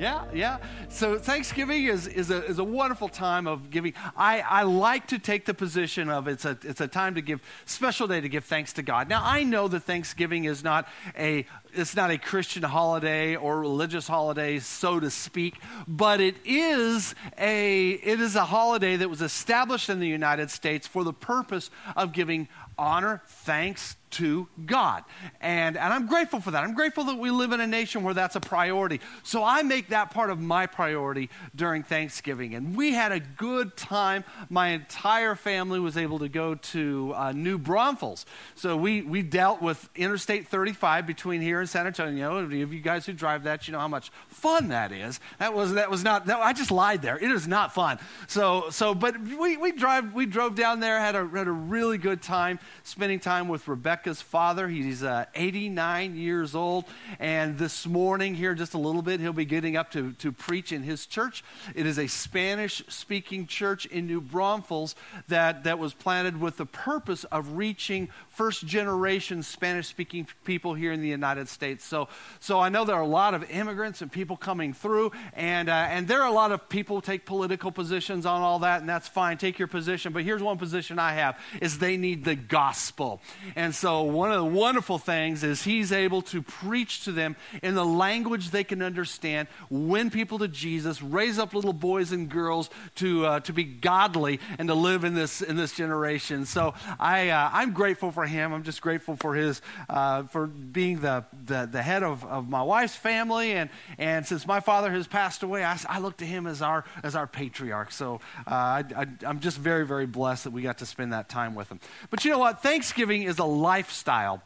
Yeah, 0.00 0.24
yeah. 0.32 0.56
So 0.88 1.18
Thanksgiving 1.18 1.84
is, 1.84 2.06
is, 2.06 2.30
a, 2.30 2.42
is 2.46 2.58
a 2.58 2.64
wonderful 2.64 3.10
time 3.10 3.46
of 3.46 3.68
giving. 3.68 3.92
I, 4.16 4.40
I 4.40 4.62
like 4.62 5.08
to 5.08 5.18
take 5.18 5.44
the 5.44 5.52
position 5.52 6.08
of 6.08 6.26
it's 6.26 6.46
a, 6.46 6.56
it's 6.62 6.80
a 6.80 6.88
time 6.88 7.16
to 7.16 7.20
give, 7.20 7.42
special 7.66 8.06
day 8.06 8.22
to 8.22 8.28
give 8.30 8.46
thanks 8.46 8.72
to 8.74 8.82
God. 8.82 9.10
Now, 9.10 9.20
I 9.22 9.42
know 9.42 9.68
that 9.68 9.80
Thanksgiving 9.80 10.44
is 10.44 10.64
not 10.64 10.88
a, 11.18 11.44
it's 11.74 11.94
not 11.94 12.10
a 12.10 12.16
Christian 12.16 12.62
holiday 12.62 13.36
or 13.36 13.60
religious 13.60 14.08
holiday, 14.08 14.58
so 14.58 15.00
to 15.00 15.10
speak, 15.10 15.56
but 15.86 16.18
it 16.18 16.36
is 16.46 17.14
a, 17.36 17.90
it 17.90 18.20
is 18.20 18.36
a 18.36 18.46
holiday 18.46 18.96
that 18.96 19.10
was 19.10 19.20
established 19.20 19.90
in 19.90 20.00
the 20.00 20.08
United 20.08 20.50
States 20.50 20.86
for 20.86 21.04
the 21.04 21.12
purpose 21.12 21.70
of 21.94 22.14
giving 22.14 22.48
honor, 22.78 23.20
thanks 23.26 23.96
to 24.10 24.48
God. 24.66 25.04
And, 25.40 25.76
and 25.76 25.92
I'm 25.92 26.06
grateful 26.06 26.40
for 26.40 26.50
that. 26.50 26.64
I'm 26.64 26.74
grateful 26.74 27.04
that 27.04 27.18
we 27.18 27.30
live 27.30 27.52
in 27.52 27.60
a 27.60 27.66
nation 27.66 28.02
where 28.02 28.14
that's 28.14 28.36
a 28.36 28.40
priority. 28.40 29.00
So 29.22 29.44
I 29.44 29.62
make 29.62 29.88
that 29.88 30.10
part 30.10 30.30
of 30.30 30.40
my 30.40 30.66
priority 30.66 31.30
during 31.54 31.82
Thanksgiving. 31.82 32.54
And 32.54 32.76
we 32.76 32.92
had 32.92 33.12
a 33.12 33.20
good 33.20 33.76
time. 33.76 34.24
My 34.48 34.68
entire 34.68 35.34
family 35.34 35.78
was 35.78 35.96
able 35.96 36.18
to 36.18 36.28
go 36.28 36.56
to 36.56 37.12
uh, 37.14 37.32
New 37.32 37.58
Braunfels. 37.58 38.26
So 38.54 38.76
we, 38.76 39.02
we 39.02 39.22
dealt 39.22 39.62
with 39.62 39.88
Interstate 39.94 40.48
35 40.48 41.06
between 41.06 41.40
here 41.40 41.60
and 41.60 41.68
San 41.68 41.86
Antonio. 41.86 42.38
Any 42.44 42.62
of 42.62 42.72
you 42.72 42.80
guys 42.80 43.06
who 43.06 43.12
drive 43.12 43.44
that, 43.44 43.68
you 43.68 43.72
know 43.72 43.78
how 43.78 43.88
much 43.88 44.10
fun 44.28 44.68
that 44.68 44.92
is. 44.92 45.20
That 45.38 45.54
was, 45.54 45.74
that 45.74 45.90
was 45.90 46.02
not, 46.02 46.26
that, 46.26 46.40
I 46.40 46.52
just 46.52 46.70
lied 46.70 47.02
there. 47.02 47.16
It 47.16 47.30
is 47.30 47.46
not 47.46 47.72
fun. 47.72 47.98
So, 48.26 48.70
so 48.70 48.94
but 48.94 49.20
we, 49.20 49.56
we, 49.56 49.72
drive, 49.72 50.12
we 50.12 50.26
drove 50.26 50.54
down 50.54 50.80
there, 50.80 50.98
had 50.98 51.14
a, 51.14 51.26
had 51.28 51.46
a 51.46 51.52
really 51.52 51.98
good 51.98 52.22
time 52.22 52.58
spending 52.82 53.20
time 53.20 53.48
with 53.48 53.68
Rebecca 53.68 53.99
Rebecca's 54.00 54.22
father. 54.22 54.66
He's 54.66 55.02
uh, 55.02 55.26
89 55.34 56.16
years 56.16 56.54
old. 56.54 56.86
And 57.18 57.58
this 57.58 57.86
morning, 57.86 58.34
here 58.34 58.54
just 58.54 58.72
a 58.72 58.78
little 58.78 59.02
bit, 59.02 59.20
he'll 59.20 59.34
be 59.34 59.44
getting 59.44 59.76
up 59.76 59.90
to, 59.90 60.12
to 60.12 60.32
preach 60.32 60.72
in 60.72 60.82
his 60.82 61.04
church. 61.04 61.44
It 61.74 61.84
is 61.84 61.98
a 61.98 62.06
Spanish 62.06 62.82
speaking 62.88 63.46
church 63.46 63.84
in 63.84 64.06
New 64.06 64.22
Braunfels 64.22 64.94
that, 65.28 65.64
that 65.64 65.78
was 65.78 65.92
planted 65.92 66.40
with 66.40 66.56
the 66.56 66.64
purpose 66.64 67.24
of 67.24 67.58
reaching 67.58 68.08
first 68.30 68.64
generation 68.64 69.42
Spanish 69.42 69.88
speaking 69.88 70.26
people 70.44 70.72
here 70.72 70.92
in 70.92 71.02
the 71.02 71.08
United 71.08 71.50
States. 71.50 71.84
So, 71.84 72.08
so 72.38 72.58
I 72.58 72.70
know 72.70 72.86
there 72.86 72.96
are 72.96 73.02
a 73.02 73.06
lot 73.06 73.34
of 73.34 73.50
immigrants 73.50 74.00
and 74.00 74.10
people 74.10 74.38
coming 74.38 74.72
through, 74.72 75.12
and, 75.34 75.68
uh, 75.68 75.72
and 75.72 76.08
there 76.08 76.22
are 76.22 76.28
a 76.28 76.32
lot 76.32 76.52
of 76.52 76.70
people 76.70 77.02
take 77.02 77.26
political 77.26 77.70
positions 77.70 78.24
on 78.24 78.40
all 78.40 78.60
that, 78.60 78.80
and 78.80 78.88
that's 78.88 79.08
fine. 79.08 79.36
Take 79.36 79.58
your 79.58 79.68
position. 79.68 80.14
But 80.14 80.22
here's 80.22 80.42
one 80.42 80.56
position 80.56 80.98
I 80.98 81.12
have 81.12 81.38
is 81.60 81.78
they 81.78 81.98
need 81.98 82.24
the 82.24 82.34
gospel. 82.34 83.20
And 83.54 83.74
so 83.74 83.89
one 84.02 84.32
of 84.32 84.38
the 84.38 84.58
wonderful 84.58 84.98
things 84.98 85.44
is 85.44 85.62
he's 85.62 85.92
able 85.92 86.22
to 86.22 86.42
preach 86.42 87.04
to 87.04 87.12
them 87.12 87.36
in 87.62 87.74
the 87.74 87.84
language 87.84 88.50
they 88.50 88.64
can 88.64 88.82
understand, 88.82 89.48
win 89.68 90.10
people 90.10 90.38
to 90.38 90.48
Jesus, 90.48 91.02
raise 91.02 91.38
up 91.38 91.54
little 91.54 91.72
boys 91.72 92.12
and 92.12 92.28
girls 92.28 92.70
to, 92.96 93.26
uh, 93.26 93.40
to 93.40 93.52
be 93.52 93.64
godly 93.64 94.40
and 94.58 94.68
to 94.68 94.74
live 94.74 95.04
in 95.04 95.14
this, 95.14 95.42
in 95.42 95.56
this 95.56 95.74
generation. 95.74 96.46
So 96.46 96.74
I, 96.98 97.30
uh, 97.30 97.50
I'm 97.52 97.72
grateful 97.72 98.10
for 98.10 98.26
him. 98.26 98.52
I'm 98.52 98.62
just 98.62 98.80
grateful 98.80 99.16
for 99.16 99.34
his 99.34 99.62
uh, 99.88 100.24
for 100.24 100.46
being 100.46 101.00
the, 101.00 101.24
the, 101.46 101.68
the 101.70 101.82
head 101.82 102.02
of, 102.02 102.24
of 102.24 102.48
my 102.48 102.62
wife's 102.62 102.96
family, 102.96 103.52
and 103.52 103.70
and 103.98 104.26
since 104.26 104.46
my 104.46 104.60
father 104.60 104.90
has 104.90 105.06
passed 105.06 105.42
away, 105.42 105.64
I, 105.64 105.78
I 105.88 105.98
look 105.98 106.18
to 106.18 106.26
him 106.26 106.46
as 106.46 106.62
our 106.62 106.84
as 107.02 107.14
our 107.16 107.26
patriarch. 107.26 107.92
So 107.92 108.20
uh, 108.46 108.50
I, 108.50 108.84
I, 108.96 109.06
I'm 109.26 109.40
just 109.40 109.58
very 109.58 109.86
very 109.86 110.06
blessed 110.06 110.44
that 110.44 110.52
we 110.52 110.62
got 110.62 110.78
to 110.78 110.86
spend 110.86 111.12
that 111.12 111.28
time 111.28 111.54
with 111.54 111.70
him. 111.70 111.80
But 112.10 112.24
you 112.24 112.30
know 112.30 112.38
what? 112.38 112.62
Thanksgiving 112.62 113.22
is 113.22 113.38
a 113.38 113.44
lifestyle 113.80 114.42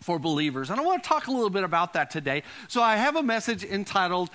for 0.00 0.18
believers. 0.18 0.70
And 0.70 0.80
I 0.80 0.82
want 0.82 1.02
to 1.02 1.06
talk 1.06 1.26
a 1.26 1.30
little 1.30 1.50
bit 1.50 1.62
about 1.62 1.92
that 1.92 2.10
today. 2.10 2.42
So 2.68 2.82
I 2.82 2.96
have 2.96 3.14
a 3.14 3.22
message 3.22 3.62
entitled 3.62 4.30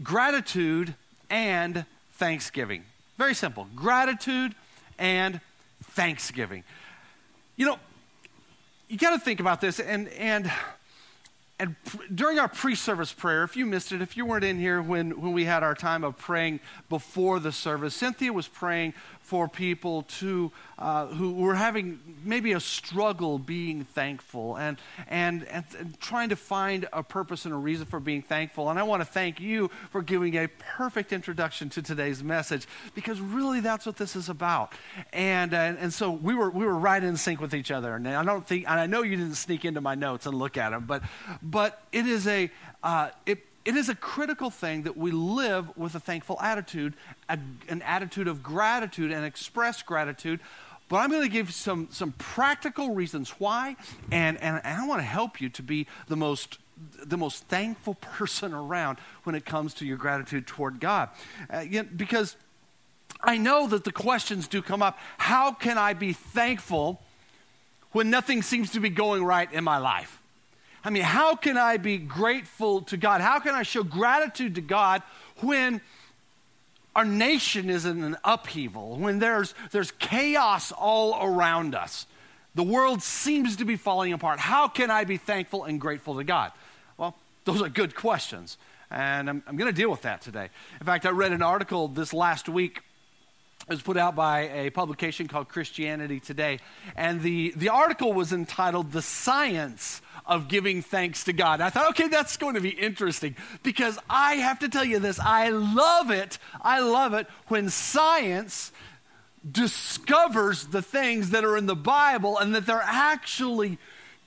Gratitude 0.00 0.94
and 1.28 1.84
Thanksgiving. 2.12 2.84
Very 3.18 3.34
simple 3.34 3.66
gratitude 3.74 4.54
and 4.96 5.40
Thanksgiving. 5.82 6.62
You 7.56 7.66
know, 7.66 7.78
you 8.88 8.96
got 8.96 9.10
to 9.10 9.18
think 9.18 9.40
about 9.40 9.60
this, 9.60 9.80
and 9.80 10.08
and 10.10 10.52
and 11.58 11.74
during 12.14 12.38
our 12.38 12.48
pre-service 12.48 13.14
prayer, 13.14 13.42
if 13.42 13.56
you 13.56 13.64
missed 13.64 13.90
it, 13.90 14.02
if 14.02 14.14
you 14.14 14.26
weren't 14.26 14.44
in 14.44 14.58
here 14.58 14.82
when 14.82 15.20
when 15.20 15.32
we 15.32 15.44
had 15.44 15.62
our 15.62 15.74
time 15.74 16.04
of 16.04 16.18
praying 16.18 16.60
before 16.90 17.40
the 17.40 17.50
service, 17.50 17.94
Cynthia 17.94 18.32
was 18.32 18.46
praying 18.46 18.92
for 19.26 19.48
people 19.48 20.02
to 20.02 20.52
uh, 20.78 21.06
who 21.06 21.32
were 21.32 21.54
having 21.54 21.98
maybe 22.22 22.52
a 22.52 22.60
struggle 22.60 23.38
being 23.38 23.82
thankful 23.82 24.56
and, 24.56 24.76
and, 25.08 25.42
and, 25.48 25.64
and, 25.78 26.00
trying 26.00 26.28
to 26.28 26.36
find 26.36 26.86
a 26.92 27.02
purpose 27.02 27.46
and 27.46 27.54
a 27.54 27.56
reason 27.56 27.86
for 27.86 27.98
being 27.98 28.20
thankful. 28.20 28.68
And 28.68 28.78
I 28.78 28.82
want 28.82 29.00
to 29.00 29.06
thank 29.06 29.40
you 29.40 29.70
for 29.90 30.02
giving 30.02 30.36
a 30.36 30.48
perfect 30.76 31.14
introduction 31.14 31.70
to 31.70 31.82
today's 31.82 32.22
message 32.22 32.68
because 32.94 33.20
really 33.20 33.60
that's 33.60 33.86
what 33.86 33.96
this 33.96 34.16
is 34.16 34.28
about. 34.28 34.74
And, 35.14 35.54
and, 35.54 35.78
and 35.78 35.94
so 35.94 36.10
we 36.10 36.34
were, 36.34 36.50
we 36.50 36.66
were 36.66 36.76
right 36.76 37.02
in 37.02 37.16
sync 37.16 37.40
with 37.40 37.54
each 37.54 37.70
other. 37.70 37.94
And 37.96 38.06
I 38.06 38.22
don't 38.22 38.46
think, 38.46 38.68
and 38.68 38.78
I 38.78 38.86
know 38.86 39.02
you 39.02 39.16
didn't 39.16 39.36
sneak 39.36 39.64
into 39.64 39.80
my 39.80 39.94
notes 39.94 40.26
and 40.26 40.38
look 40.38 40.58
at 40.58 40.70
them, 40.70 40.84
but, 40.86 41.02
but 41.50 41.82
it 41.92 42.06
is 42.06 42.26
a, 42.26 42.50
uh, 42.82 43.10
it, 43.24 43.38
it 43.64 43.76
is 43.76 43.88
a 43.88 43.94
critical 43.94 44.50
thing 44.50 44.82
that 44.82 44.96
we 44.96 45.10
live 45.10 45.76
with 45.76 45.94
a 45.94 46.00
thankful 46.00 46.38
attitude, 46.40 46.94
a, 47.28 47.38
an 47.68 47.82
attitude 47.82 48.28
of 48.28 48.42
gratitude 48.42 49.12
and 49.12 49.24
express 49.24 49.82
gratitude. 49.82 50.40
But 50.88 50.98
I'm 50.98 51.10
going 51.10 51.22
to 51.22 51.28
give 51.28 51.52
some, 51.52 51.88
some 51.90 52.12
practical 52.12 52.94
reasons 52.94 53.30
why, 53.38 53.76
and, 54.12 54.40
and, 54.40 54.60
and 54.64 54.80
I 54.80 54.86
want 54.86 55.00
to 55.00 55.06
help 55.06 55.40
you 55.40 55.48
to 55.50 55.62
be 55.62 55.86
the 56.06 56.16
most, 56.16 56.58
the 57.04 57.16
most 57.16 57.44
thankful 57.48 57.94
person 58.00 58.52
around 58.52 58.98
when 59.24 59.34
it 59.34 59.44
comes 59.44 59.74
to 59.74 59.86
your 59.86 59.96
gratitude 59.96 60.46
toward 60.46 60.78
God. 60.78 61.08
Uh, 61.52 61.60
you 61.60 61.82
know, 61.82 61.88
because 61.96 62.36
I 63.20 63.38
know 63.38 63.66
that 63.68 63.84
the 63.84 63.92
questions 63.92 64.46
do 64.46 64.62
come 64.62 64.82
up 64.82 64.98
how 65.18 65.52
can 65.52 65.78
I 65.78 65.92
be 65.92 66.12
thankful 66.12 67.00
when 67.92 68.10
nothing 68.10 68.42
seems 68.42 68.72
to 68.72 68.80
be 68.80 68.90
going 68.90 69.24
right 69.24 69.52
in 69.52 69.64
my 69.64 69.78
life? 69.78 70.20
I 70.86 70.90
mean, 70.90 71.02
how 71.02 71.34
can 71.34 71.58
I 71.58 71.78
be 71.78 71.98
grateful 71.98 72.82
to 72.82 72.96
God? 72.96 73.20
How 73.20 73.40
can 73.40 73.56
I 73.56 73.64
show 73.64 73.82
gratitude 73.82 74.54
to 74.54 74.60
God 74.60 75.02
when 75.40 75.80
our 76.94 77.04
nation 77.04 77.68
is 77.70 77.84
in 77.84 78.04
an 78.04 78.16
upheaval, 78.22 78.96
when 78.96 79.18
there's, 79.18 79.52
there's 79.72 79.90
chaos 79.90 80.70
all 80.70 81.18
around 81.20 81.74
us? 81.74 82.06
The 82.54 82.62
world 82.62 83.02
seems 83.02 83.56
to 83.56 83.64
be 83.64 83.74
falling 83.74 84.12
apart. 84.12 84.38
How 84.38 84.68
can 84.68 84.92
I 84.92 85.02
be 85.02 85.16
thankful 85.16 85.64
and 85.64 85.80
grateful 85.80 86.18
to 86.18 86.24
God? 86.24 86.52
Well, 86.96 87.16
those 87.46 87.60
are 87.62 87.68
good 87.68 87.96
questions. 87.96 88.56
And 88.88 89.28
I'm, 89.28 89.42
I'm 89.48 89.56
going 89.56 89.68
to 89.68 89.76
deal 89.76 89.90
with 89.90 90.02
that 90.02 90.22
today. 90.22 90.50
In 90.78 90.86
fact, 90.86 91.04
I 91.04 91.10
read 91.10 91.32
an 91.32 91.42
article 91.42 91.88
this 91.88 92.12
last 92.12 92.48
week 92.48 92.80
it 93.68 93.72
was 93.72 93.82
put 93.82 93.96
out 93.96 94.14
by 94.14 94.42
a 94.42 94.70
publication 94.70 95.26
called 95.26 95.48
Christianity 95.48 96.20
Today. 96.20 96.60
And 96.94 97.20
the, 97.20 97.52
the 97.56 97.70
article 97.70 98.12
was 98.12 98.32
entitled 98.32 98.92
The 98.92 99.02
Science 99.02 100.02
of 100.26 100.48
Giving 100.48 100.82
Thanks 100.82 101.24
to 101.24 101.32
God. 101.32 101.54
And 101.54 101.64
I 101.64 101.70
thought, 101.70 101.90
okay, 101.90 102.08
that's 102.08 102.36
going 102.36 102.54
to 102.54 102.60
be 102.60 102.70
interesting 102.70 103.36
because 103.62 103.98
I 104.10 104.34
have 104.34 104.58
to 104.60 104.68
tell 104.68 104.84
you 104.84 104.98
this. 104.98 105.18
I 105.20 105.50
love 105.50 106.10
it. 106.10 106.38
I 106.60 106.80
love 106.80 107.14
it 107.14 107.26
when 107.48 107.70
science 107.70 108.72
discovers 109.48 110.66
the 110.66 110.82
things 110.82 111.30
that 111.30 111.44
are 111.44 111.56
in 111.56 111.66
the 111.66 111.76
Bible 111.76 112.38
and 112.38 112.54
that 112.54 112.66
they're 112.66 112.80
actually 112.82 113.78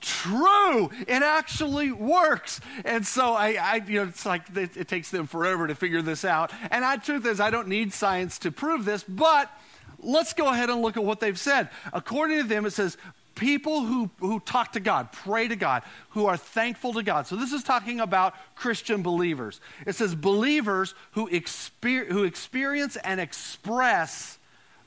true. 0.02 0.90
It 1.08 1.24
actually 1.24 1.92
works. 1.92 2.62
And 2.86 3.06
so 3.06 3.34
I, 3.34 3.58
I 3.60 3.82
you 3.86 4.02
know, 4.02 4.10
it's 4.10 4.26
like 4.26 4.44
it, 4.56 4.78
it, 4.78 4.88
takes 4.88 5.12
them 5.12 5.28
forever 5.28 5.68
to 5.68 5.76
figure 5.76 6.02
this 6.02 6.24
out. 6.24 6.52
And 6.72 6.84
the 6.84 7.04
truth 7.04 7.26
is, 7.26 7.40
I 7.40 7.50
don't 7.50 7.68
need 7.68 7.94
science 7.94 8.40
to 8.40 8.52
prove 8.52 8.86
this, 8.86 9.04
but 9.04 9.52
let's 10.00 10.34
go 10.34 10.48
ahead 10.48 10.70
and 10.70 10.82
look 10.82 10.98
at 10.98 11.04
what 11.04 11.20
they've 11.20 11.40
said. 11.40 11.70
According 11.92 12.42
to 12.42 12.48
them, 12.48 12.66
it 12.66 12.72
says, 12.72 12.98
people 13.36 13.86
who, 13.86 14.10
who 14.20 14.40
talk 14.40 14.74
to 14.74 14.80
God, 14.80 15.12
pray 15.12 15.48
to 15.48 15.56
God, 15.56 15.84
who 16.10 16.26
are 16.26 16.38
thankful 16.38 16.94
to 16.94 17.04
God. 17.04 17.28
So 17.28 17.36
this 17.36 17.54
is 17.54 17.64
talking 17.64 18.00
about 18.00 18.34
Christian 18.56 19.02
believers. 19.02 19.62
It 19.86 19.96
says 19.96 20.16
believers 20.16 20.94
who, 21.12 21.30
exper- 21.30 22.08
who 22.08 22.24
experience 22.24 22.98
and 22.98 23.20
express 23.20 24.38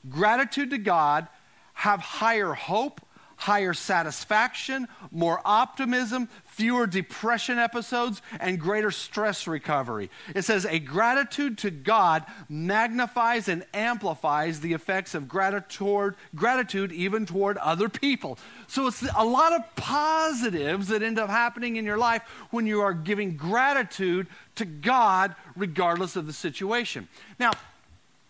gratitude 0.09 0.69
to 0.71 0.77
God 0.77 1.27
have 1.73 1.99
higher 1.99 2.53
hope, 2.53 3.01
higher 3.43 3.73
satisfaction, 3.73 4.87
more 5.11 5.41
optimism, 5.43 6.29
fewer 6.45 6.87
depression 6.87 7.59
episodes, 7.59 8.21
and 8.39 8.57
greater 8.57 8.89
stress 8.89 9.47
recovery. 9.47 10.09
It 10.33 10.43
says, 10.43 10.65
A 10.65 10.79
gratitude 10.79 11.57
to 11.59 11.69
God 11.69 12.25
magnifies 12.47 13.49
and 13.49 13.65
amplifies 13.73 14.61
the 14.61 14.71
effects 14.71 15.13
of 15.13 15.27
gratitude, 15.27 16.15
gratitude 16.33 16.93
even 16.93 17.25
toward 17.25 17.57
other 17.57 17.89
people. 17.89 18.39
So 18.67 18.87
it's 18.87 19.03
a 19.13 19.25
lot 19.25 19.51
of 19.51 19.75
positives 19.75 20.87
that 20.87 21.03
end 21.03 21.19
up 21.19 21.29
happening 21.29 21.75
in 21.75 21.83
your 21.83 21.97
life 21.97 22.21
when 22.49 22.65
you 22.65 22.79
are 22.79 22.93
giving 22.93 23.35
gratitude 23.35 24.27
to 24.55 24.63
God 24.63 25.35
regardless 25.57 26.15
of 26.15 26.27
the 26.27 26.33
situation. 26.33 27.09
Now, 27.39 27.51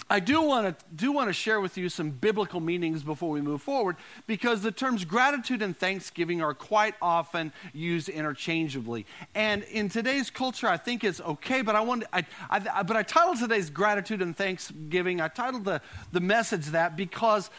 I 0.10 0.20
do 0.20 0.42
want 0.42 0.80
to 0.80 0.86
do 0.96 1.12
want 1.12 1.30
to 1.30 1.34
share 1.34 1.62
with 1.62 1.78
you 1.78 1.90
some 1.90 2.10
biblical 2.10 2.60
meanings 2.60 3.04
before 3.04 3.30
we 3.30 3.42
move 3.42 3.62
forward 3.62 3.96
because 4.28 4.62
the 4.62 4.72
terms 4.72 5.06
gratitude 5.06 5.62
and 5.62 5.78
thanksgiving 5.78 6.42
are 6.42 6.54
quite 6.54 6.96
often 7.02 7.54
used 7.74 8.10
interchangeably. 8.10 9.06
And 9.34 9.64
in 9.64 9.90
today's 9.90 10.30
culture, 10.30 10.68
I 10.68 10.78
think 10.78 11.04
it's 11.04 11.22
okay. 11.22 11.62
But 11.62 11.76
I 11.76 11.82
want 11.82 12.04
I, 12.12 12.26
I, 12.50 12.84
but 12.84 12.98
I 12.98 13.04
titled 13.04 13.40
today's 13.40 13.70
gratitude 13.70 14.22
and 14.22 14.36
thanksgiving. 14.36 15.22
I 15.22 15.28
titled 15.28 15.66
the 15.66 15.82
the 16.12 16.22
message 16.22 16.68
that 16.68 16.96
because 16.96 17.50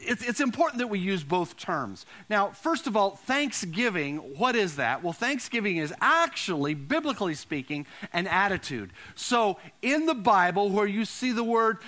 it's, 0.00 0.40
important 0.40 0.78
that 0.78 0.88
we 0.88 0.98
use 0.98 1.24
both 1.24 1.56
terms. 1.56 2.06
Now, 2.28 2.48
first 2.50 2.86
of 2.86 2.96
all, 2.96 3.10
thanksgiving, 3.10 4.18
what 4.38 4.54
is 4.54 4.76
that? 4.76 5.02
Well, 5.02 5.12
thanksgiving 5.12 5.78
is 5.78 5.92
actually, 6.00 6.74
biblically 6.74 7.34
speaking, 7.34 7.86
an 8.12 8.26
attitude. 8.26 8.90
So, 9.14 9.58
in 9.82 10.06
the 10.06 10.14
Bible, 10.14 10.70
where 10.70 10.86
you 10.86 11.04
see 11.04 11.32
the 11.32 11.44
word 11.44 11.78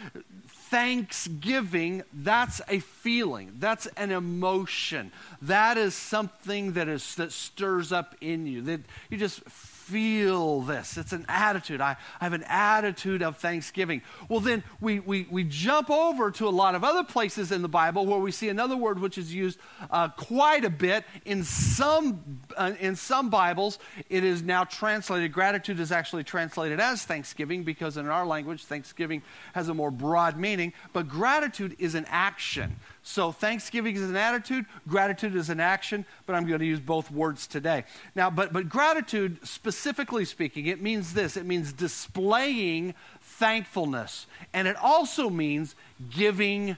thanksgiving, 0.71 2.03
that's 2.13 2.61
a 2.69 2.81
feeling, 2.81 3.53
that's 3.59 3.87
an 3.97 4.11
emotion. 4.11 5.11
That 5.41 5.79
is 5.79 5.95
something 5.95 6.73
that, 6.73 6.89
is, 6.89 7.15
that 7.15 7.33
stirs 7.33 7.91
up 7.91 8.15
in 8.21 8.47
you. 8.47 8.63
That 8.63 8.81
you 9.09 9.17
just 9.17 9.43
feel 9.89 10.61
this. 10.61 10.99
It's 10.99 11.13
an 11.13 11.25
attitude. 11.29 11.81
I, 11.81 11.97
I 12.21 12.25
have 12.25 12.35
an 12.35 12.45
attitude 12.47 13.23
of 13.23 13.39
thanksgiving. 13.39 14.03
Well, 14.29 14.41
then 14.41 14.63
we, 14.81 15.01
we, 15.01 15.27
we 15.31 15.45
jump 15.45 15.91
over 15.91 16.31
to 16.33 16.47
a 16.47 16.51
lot 16.51 16.75
of 16.75 16.85
other 16.85 17.05
places 17.05 17.51
in 17.51 17.63
the 17.63 17.69
Bible 17.69 18.05
where 18.05 18.19
we 18.19 18.31
see 18.31 18.51
another 18.51 18.77
word 18.77 18.99
which 18.99 19.17
is 19.17 19.35
used 19.35 19.59
uh, 19.91 20.09
quite 20.09 20.65
a 20.65 20.71
bit. 20.71 21.05
In 21.25 21.43
some, 21.45 22.41
uh, 22.57 22.73
in 22.79 22.97
some 22.97 23.31
Bibles, 23.31 23.79
it 24.11 24.25
is 24.25 24.43
now 24.43 24.65
translated, 24.65 25.33
gratitude 25.33 25.81
is 25.81 25.91
actually 25.91 26.25
translated 26.25 26.81
as 26.81 27.05
thanksgiving 27.05 27.63
because 27.63 27.97
in 27.97 28.07
our 28.09 28.27
language, 28.27 28.65
thanksgiving 28.65 29.23
has 29.55 29.69
a 29.69 29.75
more 29.75 29.91
broad 29.91 30.37
meaning. 30.37 30.75
But 30.93 31.09
gratitude 31.09 31.77
is 31.79 31.95
an 31.95 32.05
action. 32.09 32.77
So 33.03 33.33
thanksgiving 33.33 33.97
is 33.97 34.03
an 34.03 34.17
attitude, 34.17 34.67
gratitude 34.87 35.35
is 35.35 35.51
an 35.51 35.61
action, 35.61 36.05
but 36.27 36.35
I'm 36.35 36.47
going 36.47 36.61
to 36.61 36.67
use 36.67 36.81
both 36.81 37.11
words 37.11 37.47
today. 37.47 37.85
Now, 38.15 38.29
but, 38.31 38.53
but 38.53 38.69
gratitude, 38.69 39.39
specifically 39.47 40.25
speaking, 40.25 40.67
it 40.67 40.83
means 40.83 41.15
this 41.15 41.37
it 41.37 41.47
means 41.47 41.73
displaying 41.73 42.95
thankfulness, 43.23 44.27
and 44.53 44.69
it 44.69 44.77
also 44.77 45.31
means 45.31 45.75
giving 46.11 46.77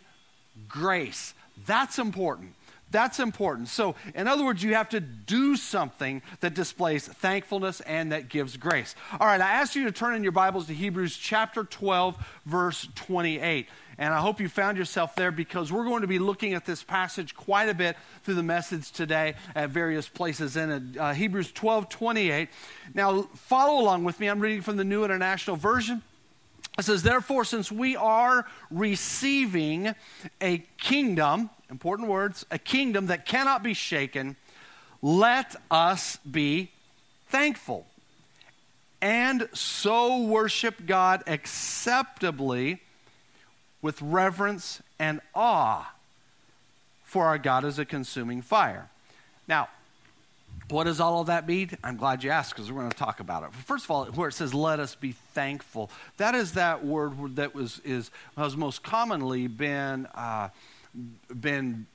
grace. 0.68 1.34
That's 1.66 1.98
important. 1.98 2.54
That's 2.90 3.20
important. 3.20 3.68
So, 3.68 3.94
in 4.16 4.26
other 4.26 4.44
words, 4.44 4.64
you 4.64 4.74
have 4.74 4.88
to 4.90 5.00
do 5.00 5.54
something 5.54 6.22
that 6.40 6.54
displays 6.54 7.06
thankfulness 7.06 7.80
and 7.82 8.10
that 8.10 8.28
gives 8.28 8.56
grace. 8.56 8.96
All 9.20 9.28
right, 9.28 9.40
I 9.40 9.52
asked 9.52 9.76
you 9.76 9.84
to 9.84 9.92
turn 9.92 10.14
in 10.14 10.24
your 10.24 10.32
Bibles 10.32 10.66
to 10.66 10.74
Hebrews 10.74 11.16
chapter 11.16 11.62
12, 11.62 12.16
verse 12.46 12.88
28. 12.96 13.68
And 14.00 14.14
I 14.14 14.18
hope 14.18 14.40
you 14.40 14.48
found 14.48 14.78
yourself 14.78 15.14
there 15.14 15.30
because 15.30 15.70
we're 15.70 15.84
going 15.84 16.00
to 16.00 16.08
be 16.08 16.18
looking 16.18 16.54
at 16.54 16.64
this 16.64 16.82
passage 16.82 17.36
quite 17.36 17.68
a 17.68 17.74
bit 17.74 17.98
through 18.24 18.34
the 18.34 18.42
message 18.42 18.90
today 18.90 19.34
at 19.54 19.68
various 19.68 20.08
places 20.08 20.56
in 20.56 20.70
it. 20.70 20.98
Uh, 20.98 21.12
Hebrews 21.12 21.52
12 21.52 21.90
28. 21.90 22.48
Now, 22.94 23.22
follow 23.34 23.78
along 23.78 24.04
with 24.04 24.18
me. 24.18 24.28
I'm 24.28 24.40
reading 24.40 24.62
from 24.62 24.78
the 24.78 24.84
New 24.84 25.04
International 25.04 25.54
Version. 25.54 26.02
It 26.78 26.86
says, 26.86 27.02
Therefore, 27.02 27.44
since 27.44 27.70
we 27.70 27.94
are 27.94 28.46
receiving 28.70 29.94
a 30.40 30.64
kingdom, 30.78 31.50
important 31.68 32.08
words, 32.08 32.46
a 32.50 32.58
kingdom 32.58 33.08
that 33.08 33.26
cannot 33.26 33.62
be 33.62 33.74
shaken, 33.74 34.36
let 35.02 35.54
us 35.70 36.16
be 36.18 36.72
thankful 37.28 37.86
and 39.02 39.48
so 39.52 40.22
worship 40.24 40.86
God 40.86 41.22
acceptably 41.26 42.82
with 43.82 44.00
reverence 44.02 44.82
and 44.98 45.20
awe, 45.34 45.92
for 47.04 47.26
our 47.26 47.38
God 47.38 47.64
is 47.64 47.78
a 47.78 47.84
consuming 47.84 48.42
fire. 48.42 48.88
Now, 49.48 49.68
what 50.68 50.84
does 50.84 51.00
all 51.00 51.20
of 51.20 51.26
that 51.26 51.48
mean? 51.48 51.70
I'm 51.82 51.96
glad 51.96 52.22
you 52.22 52.30
asked 52.30 52.54
because 52.54 52.70
we're 52.70 52.80
going 52.80 52.92
to 52.92 52.96
talk 52.96 53.18
about 53.20 53.42
it. 53.42 53.52
First 53.52 53.84
of 53.86 53.90
all, 53.90 54.04
where 54.06 54.28
it 54.28 54.32
says 54.32 54.54
"Let 54.54 54.78
us 54.78 54.94
be 54.94 55.12
thankful," 55.12 55.90
that 56.16 56.34
is 56.34 56.52
that 56.52 56.84
word 56.84 57.36
that 57.36 57.54
was 57.54 57.80
is 57.84 58.10
has 58.36 58.56
most 58.56 58.82
commonly 58.82 59.48
been 59.48 60.06
uh, 60.14 60.50
been 61.34 61.86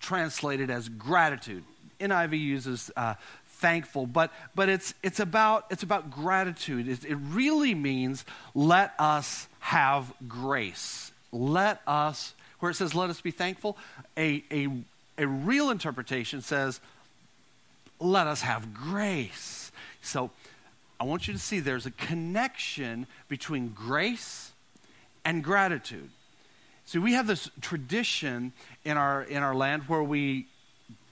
translated 0.00 0.70
as 0.70 0.88
gratitude. 0.88 1.62
NIV 2.00 2.38
uses 2.40 2.90
uh, 2.96 3.14
thankful, 3.46 4.06
but 4.06 4.32
but 4.54 4.68
it's 4.68 4.94
it's 5.02 5.20
about 5.20 5.66
it's 5.70 5.84
about 5.84 6.10
gratitude. 6.10 6.88
It, 6.88 7.04
it 7.04 7.16
really 7.16 7.74
means 7.74 8.24
let 8.54 8.94
us 8.98 9.46
have 9.60 10.12
grace 10.26 11.12
let 11.34 11.80
us, 11.86 12.34
where 12.60 12.70
it 12.70 12.74
says, 12.74 12.94
let 12.94 13.10
us 13.10 13.20
be 13.20 13.30
thankful, 13.30 13.76
a, 14.16 14.44
a, 14.50 14.68
a 15.18 15.26
real 15.26 15.70
interpretation 15.70 16.40
says, 16.40 16.80
let 18.00 18.26
us 18.26 18.42
have 18.42 18.72
grace. 18.72 19.72
So 20.00 20.30
I 21.00 21.04
want 21.04 21.26
you 21.26 21.34
to 21.34 21.40
see 21.40 21.60
there's 21.60 21.86
a 21.86 21.90
connection 21.90 23.06
between 23.28 23.68
grace 23.68 24.52
and 25.24 25.42
gratitude. 25.42 26.10
See, 26.86 26.98
we 26.98 27.14
have 27.14 27.26
this 27.26 27.50
tradition 27.60 28.52
in 28.84 28.96
our, 28.96 29.22
in 29.22 29.42
our 29.42 29.54
land 29.54 29.84
where 29.84 30.02
we 30.02 30.46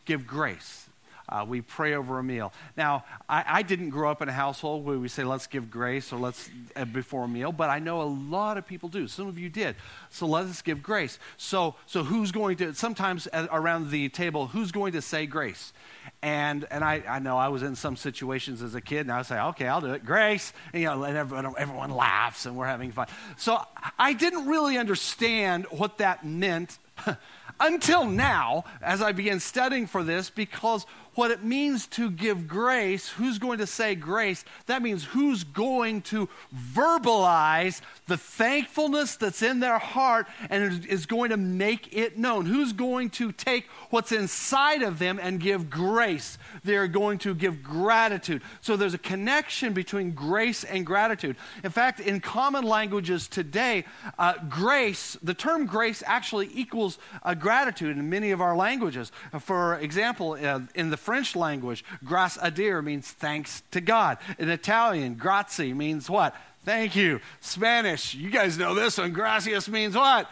give 0.05 0.27
grace. 0.27 0.87
Uh, 1.33 1.47
we 1.49 1.63
pray 1.63 1.95
over 1.95 2.19
a 2.19 2.23
meal. 2.23 2.53
Now, 2.77 3.05
I, 3.27 3.45
I, 3.47 3.63
didn't 3.63 3.89
grow 3.89 4.11
up 4.11 4.21
in 4.21 4.29
a 4.29 4.33
household 4.33 4.85
where 4.85 4.99
we 4.99 5.09
say, 5.09 5.25
let's 5.25 5.47
give 5.47 5.71
grace 5.71 6.13
or 6.13 6.19
let's 6.19 6.51
uh, 6.77 6.85
before 6.85 7.25
a 7.25 7.29
meal, 7.29 7.53
but 7.53 7.71
I 7.71 7.79
know 7.79 8.03
a 8.03 8.05
lot 8.05 8.59
of 8.59 8.67
people 8.67 8.91
do. 8.91 9.09
Some 9.09 9.29
of 9.29 9.39
you 9.39 9.49
did. 9.49 9.77
So 10.11 10.27
let 10.27 10.45
us 10.45 10.61
give 10.61 10.83
grace. 10.83 11.19
So, 11.39 11.75
so 11.87 12.05
who's 12.05 12.33
going 12.33 12.59
to, 12.59 12.75
sometimes 12.75 13.29
around 13.33 13.91
the 13.91 14.11
table, 14.11 14.49
who's 14.49 14.73
going 14.73 14.93
to 14.93 15.01
say 15.01 15.25
grace? 15.25 15.73
And, 16.21 16.67
and 16.71 16.85
I, 16.85 17.03
I 17.09 17.19
know 17.19 17.39
I 17.39 17.49
was 17.49 17.63
in 17.63 17.77
some 17.77 17.97
situations 17.97 18.61
as 18.61 18.75
a 18.75 18.83
kid, 18.83 19.01
and 19.01 19.13
I 19.13 19.19
would 19.19 19.27
say, 19.27 19.41
okay, 19.41 19.69
I'll 19.69 19.81
do 19.81 19.95
it. 19.95 20.05
Grace. 20.05 20.53
And, 20.75 20.83
you 20.83 20.89
know, 20.89 21.03
and 21.03 21.17
everyone, 21.17 21.55
everyone 21.57 21.91
laughs, 21.91 22.45
and 22.45 22.57
we're 22.57 22.67
having 22.67 22.93
fun. 22.93 23.07
So 23.39 23.59
I 23.99 24.13
didn't 24.13 24.47
really 24.47 24.77
understand 24.77 25.65
what 25.71 25.97
that 25.97 26.27
meant 26.27 26.79
until 27.61 28.05
now 28.05 28.65
as 28.81 29.03
I 29.03 29.13
began 29.13 29.41
studying 29.41 29.87
for 29.87 30.03
this 30.03 30.31
because 30.31 30.87
what 31.15 31.31
it 31.31 31.45
means 31.45 31.87
to 31.89 32.11
give 32.11 32.49
grace, 32.49 33.09
who's 33.09 33.39
going 33.39 33.59
to 33.59 33.67
say 33.67 33.95
grace, 33.95 34.45
that 34.67 34.83
means 34.83 35.05
who's 35.05 35.45
going 35.45 36.03
to 36.03 36.29
verbalize 36.75 37.81
the 38.07 38.17
thankfulness 38.17 39.17
that's 39.17 39.43
in 39.43 39.61
their 39.61 39.79
heart 39.79 40.27
and 40.49 40.87
is 40.87 41.07
going 41.07 41.31
to 41.31 41.37
make 41.37 41.95
it 41.95 42.19
known. 42.19 42.47
Who's 42.47 42.73
going 42.73 43.11
to 43.11 43.33
take 43.33 43.67
what's 43.91 44.13
inside 44.13 44.83
of 44.83 44.99
them 44.99 45.19
and 45.21 45.39
give 45.39 45.69
grace? 45.69 46.39
They're 46.65 46.89
going 46.89 47.19
to 47.19 47.35
give 47.35 47.63
gratitude. 47.63 48.43
So 48.61 48.77
there's 48.77 48.95
a 48.95 48.99
connection 48.99 49.73
between 49.73 50.13
grace 50.13 50.65
and 50.65 50.87
gratitude. 50.87 51.37
In 51.63 51.71
fact, 51.71 52.01
in 52.01 52.21
common 52.21 52.65
languages 52.65 53.29
today, 53.29 53.85
uh, 54.19 54.35
grace, 54.49 55.17
the 55.23 55.35
term 55.35 55.67
grace 55.67 56.03
actually 56.07 56.51
equals 56.55 56.99
uh, 57.23 57.35
gratitude 57.35 57.97
in 57.97 58.09
many 58.09 58.31
of 58.31 58.41
our 58.41 58.57
languages. 58.57 59.13
For 59.41 59.79
example, 59.79 60.33
uh, 60.33 60.61
in 60.75 60.91
the 60.91 60.97
French 61.03 61.37
language, 61.37 61.85
grâce 62.05 62.39
à 62.39 62.55
Dieu 62.55 62.81
means 62.81 63.11
thanks 63.11 63.63
to 63.73 63.81
God. 63.81 64.19
In 64.39 64.49
Italian, 64.49 65.15
grazie 65.15 65.73
means 65.75 66.09
what? 66.09 66.35
Thank 66.65 66.95
you. 66.95 67.21
Spanish, 67.41 68.15
you 68.15 68.31
guys 68.31 68.57
know 68.57 68.75
this 68.75 68.99
one. 68.99 69.13
Gracias 69.13 69.69
means 69.69 69.97
what? 69.97 70.31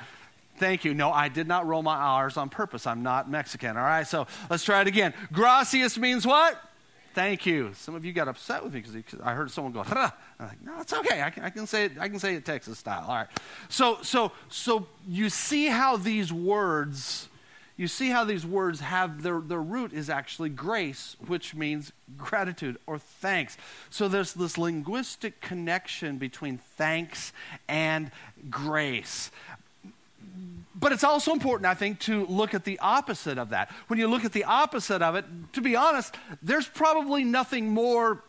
Thank 0.58 0.84
you. 0.84 0.94
No, 0.94 1.10
I 1.10 1.28
did 1.28 1.48
not 1.48 1.66
roll 1.66 1.82
my 1.82 1.96
R's 1.96 2.36
on 2.36 2.50
purpose. 2.50 2.86
I'm 2.86 3.02
not 3.02 3.28
Mexican. 3.28 3.76
All 3.76 3.82
right, 3.82 4.06
so 4.06 4.26
let's 4.48 4.64
try 4.64 4.80
it 4.80 4.86
again. 4.86 5.12
Gracias 5.32 5.98
means 5.98 6.26
what? 6.26 6.60
Thank 7.14 7.46
you. 7.46 7.72
Some 7.74 7.96
of 7.96 8.04
you 8.04 8.12
got 8.12 8.28
upset 8.28 8.62
with 8.62 8.72
me 8.72 8.80
because 8.80 9.20
I 9.20 9.32
heard 9.32 9.50
someone 9.50 9.72
go. 9.72 9.80
I'm 9.80 10.12
like, 10.38 10.62
no, 10.62 10.80
it's 10.80 10.92
okay. 10.92 11.22
I 11.22 11.30
can, 11.30 11.44
I 11.44 11.50
can 11.50 11.66
say 11.66 11.86
it. 11.86 11.92
I 11.98 12.08
can 12.08 12.20
say 12.20 12.34
it 12.34 12.44
Texas 12.44 12.78
style. 12.78 13.06
All 13.08 13.14
right. 13.16 13.26
So, 13.68 13.98
so, 14.02 14.30
so 14.48 14.86
you 15.08 15.28
see 15.28 15.66
how 15.66 15.96
these 15.96 16.32
words 16.32 17.28
you 17.80 17.88
see 17.88 18.10
how 18.10 18.24
these 18.24 18.44
words 18.44 18.80
have 18.80 19.22
their, 19.22 19.40
their 19.40 19.62
root 19.62 19.94
is 19.94 20.10
actually 20.10 20.50
grace, 20.50 21.16
which 21.26 21.54
means 21.54 21.92
gratitude 22.18 22.76
or 22.86 22.98
thanks. 22.98 23.56
So 23.88 24.06
there's 24.06 24.34
this 24.34 24.58
linguistic 24.58 25.40
connection 25.40 26.18
between 26.18 26.58
thanks 26.58 27.32
and 27.70 28.10
grace. 28.50 29.30
But 30.74 30.92
it's 30.92 31.04
also 31.04 31.32
important, 31.32 31.64
I 31.64 31.72
think, 31.72 32.00
to 32.00 32.26
look 32.26 32.52
at 32.52 32.64
the 32.64 32.78
opposite 32.80 33.38
of 33.38 33.48
that. 33.48 33.70
When 33.86 33.98
you 33.98 34.08
look 34.08 34.26
at 34.26 34.34
the 34.34 34.44
opposite 34.44 35.00
of 35.00 35.14
it, 35.14 35.24
to 35.54 35.62
be 35.62 35.74
honest, 35.74 36.14
there's 36.42 36.68
probably 36.68 37.24
nothing 37.24 37.70
more 37.70 38.22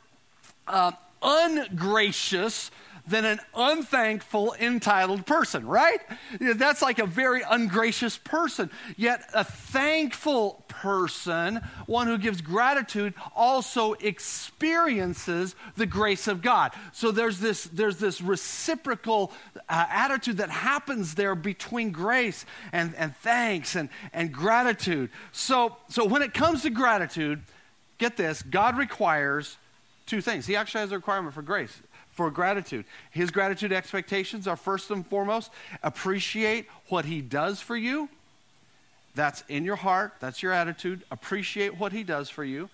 uh, 0.65 0.93
ungracious 1.22 2.72
than 3.11 3.25
an 3.25 3.39
unthankful, 3.53 4.55
entitled 4.59 5.25
person, 5.25 5.67
right? 5.67 5.99
That's 6.39 6.81
like 6.81 6.97
a 6.97 7.05
very 7.05 7.41
ungracious 7.47 8.17
person. 8.17 8.71
Yet 8.97 9.21
a 9.33 9.43
thankful 9.43 10.63
person, 10.69 11.61
one 11.85 12.07
who 12.07 12.17
gives 12.17 12.41
gratitude, 12.41 13.13
also 13.35 13.93
experiences 13.93 15.55
the 15.75 15.85
grace 15.85 16.27
of 16.27 16.41
God. 16.41 16.71
So 16.93 17.11
there's 17.11 17.39
this, 17.39 17.65
there's 17.65 17.97
this 17.97 18.21
reciprocal 18.21 19.31
uh, 19.69 19.85
attitude 19.89 20.37
that 20.37 20.49
happens 20.49 21.15
there 21.15 21.35
between 21.35 21.91
grace 21.91 22.45
and, 22.71 22.95
and 22.95 23.15
thanks 23.17 23.75
and, 23.75 23.89
and 24.13 24.31
gratitude. 24.31 25.09
So, 25.33 25.75
so 25.89 26.05
when 26.05 26.21
it 26.21 26.33
comes 26.33 26.63
to 26.63 26.69
gratitude, 26.69 27.41
get 27.97 28.17
this 28.17 28.41
God 28.41 28.77
requires 28.77 29.57
two 30.05 30.21
things. 30.21 30.47
He 30.47 30.55
actually 30.55 30.81
has 30.81 30.91
a 30.91 30.95
requirement 30.95 31.35
for 31.35 31.41
grace 31.41 31.81
for 32.11 32.29
gratitude. 32.29 32.85
His 33.09 33.31
gratitude 33.31 33.71
expectations 33.71 34.47
are 34.47 34.55
first 34.55 34.91
and 34.91 35.05
foremost 35.05 35.51
appreciate 35.81 36.67
what 36.87 37.05
he 37.05 37.21
does 37.21 37.61
for 37.61 37.75
you. 37.75 38.09
That's 39.15 39.43
in 39.49 39.65
your 39.65 39.75
heart, 39.75 40.13
that's 40.19 40.41
your 40.41 40.51
attitude. 40.51 41.03
Appreciate 41.11 41.77
what 41.77 41.91
he 41.91 42.03
does 42.03 42.29
for 42.29 42.43
you. 42.43 42.69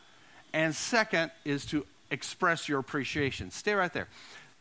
And 0.54 0.76
second 0.76 1.32
is 1.46 1.66
to 1.68 1.86
express 2.12 2.70
your 2.70 2.80
appreciation. 2.80 3.52
Stay 3.52 3.74
right 3.74 3.92
there. 3.92 4.08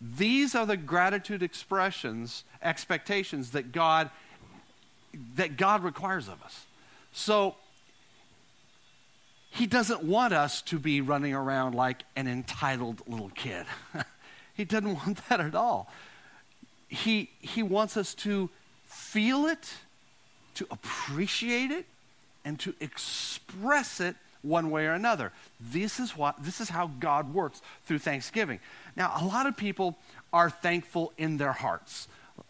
These 0.00 0.54
are 0.54 0.66
the 0.66 0.76
gratitude 0.76 1.42
expressions, 1.42 2.44
expectations 2.62 3.50
that 3.50 3.72
God 3.72 4.10
that 5.36 5.56
God 5.56 5.82
requires 5.82 6.28
of 6.28 6.42
us. 6.42 6.66
So 7.12 7.54
he 9.48 9.66
doesn't 9.66 10.02
want 10.02 10.34
us 10.34 10.60
to 10.62 10.78
be 10.78 11.00
running 11.00 11.32
around 11.32 11.74
like 11.74 12.02
an 12.14 12.28
entitled 12.28 13.00
little 13.06 13.30
kid. 13.30 13.64
He 14.56 14.64
doesn't 14.64 14.94
want 15.06 15.28
that 15.28 15.40
at 15.40 15.54
all. 15.54 15.90
He, 16.88 17.30
he 17.40 17.62
wants 17.62 17.96
us 17.96 18.14
to 18.14 18.48
feel 18.86 19.46
it, 19.46 19.74
to 20.54 20.66
appreciate 20.70 21.70
it, 21.70 21.86
and 22.44 22.58
to 22.60 22.74
express 22.80 24.00
it 24.00 24.16
one 24.42 24.70
way 24.70 24.86
or 24.86 24.92
another. 24.92 25.32
This 25.60 25.98
is 25.98 26.16
what 26.16 26.42
this 26.44 26.60
is 26.60 26.68
how 26.68 26.86
God 27.00 27.34
works 27.34 27.60
through 27.84 27.98
Thanksgiving. 27.98 28.60
Now, 28.94 29.12
a 29.20 29.24
lot 29.24 29.46
of 29.46 29.56
people 29.56 29.98
are 30.32 30.48
thankful 30.48 31.12
in 31.18 31.36
their 31.36 31.52
hearts. 31.52 32.06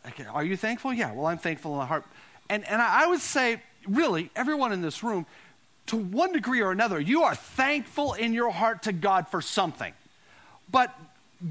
Okay, 0.06 0.26
are 0.26 0.44
you 0.44 0.56
thankful? 0.56 0.92
Yeah, 0.92 1.12
well, 1.12 1.26
I'm 1.26 1.38
thankful 1.38 1.72
in 1.72 1.78
the 1.78 1.86
heart. 1.86 2.04
And 2.50 2.64
and 2.68 2.82
I 2.82 3.06
would 3.06 3.20
say, 3.20 3.62
really, 3.88 4.30
everyone 4.36 4.72
in 4.72 4.82
this 4.82 5.02
room, 5.02 5.24
to 5.86 5.96
one 5.96 6.32
degree 6.32 6.60
or 6.60 6.70
another, 6.70 7.00
you 7.00 7.22
are 7.22 7.34
thankful 7.34 8.12
in 8.12 8.32
your 8.32 8.50
heart 8.50 8.82
to 8.82 8.92
God 8.92 9.28
for 9.28 9.40
something. 9.40 9.92
But 10.70 10.94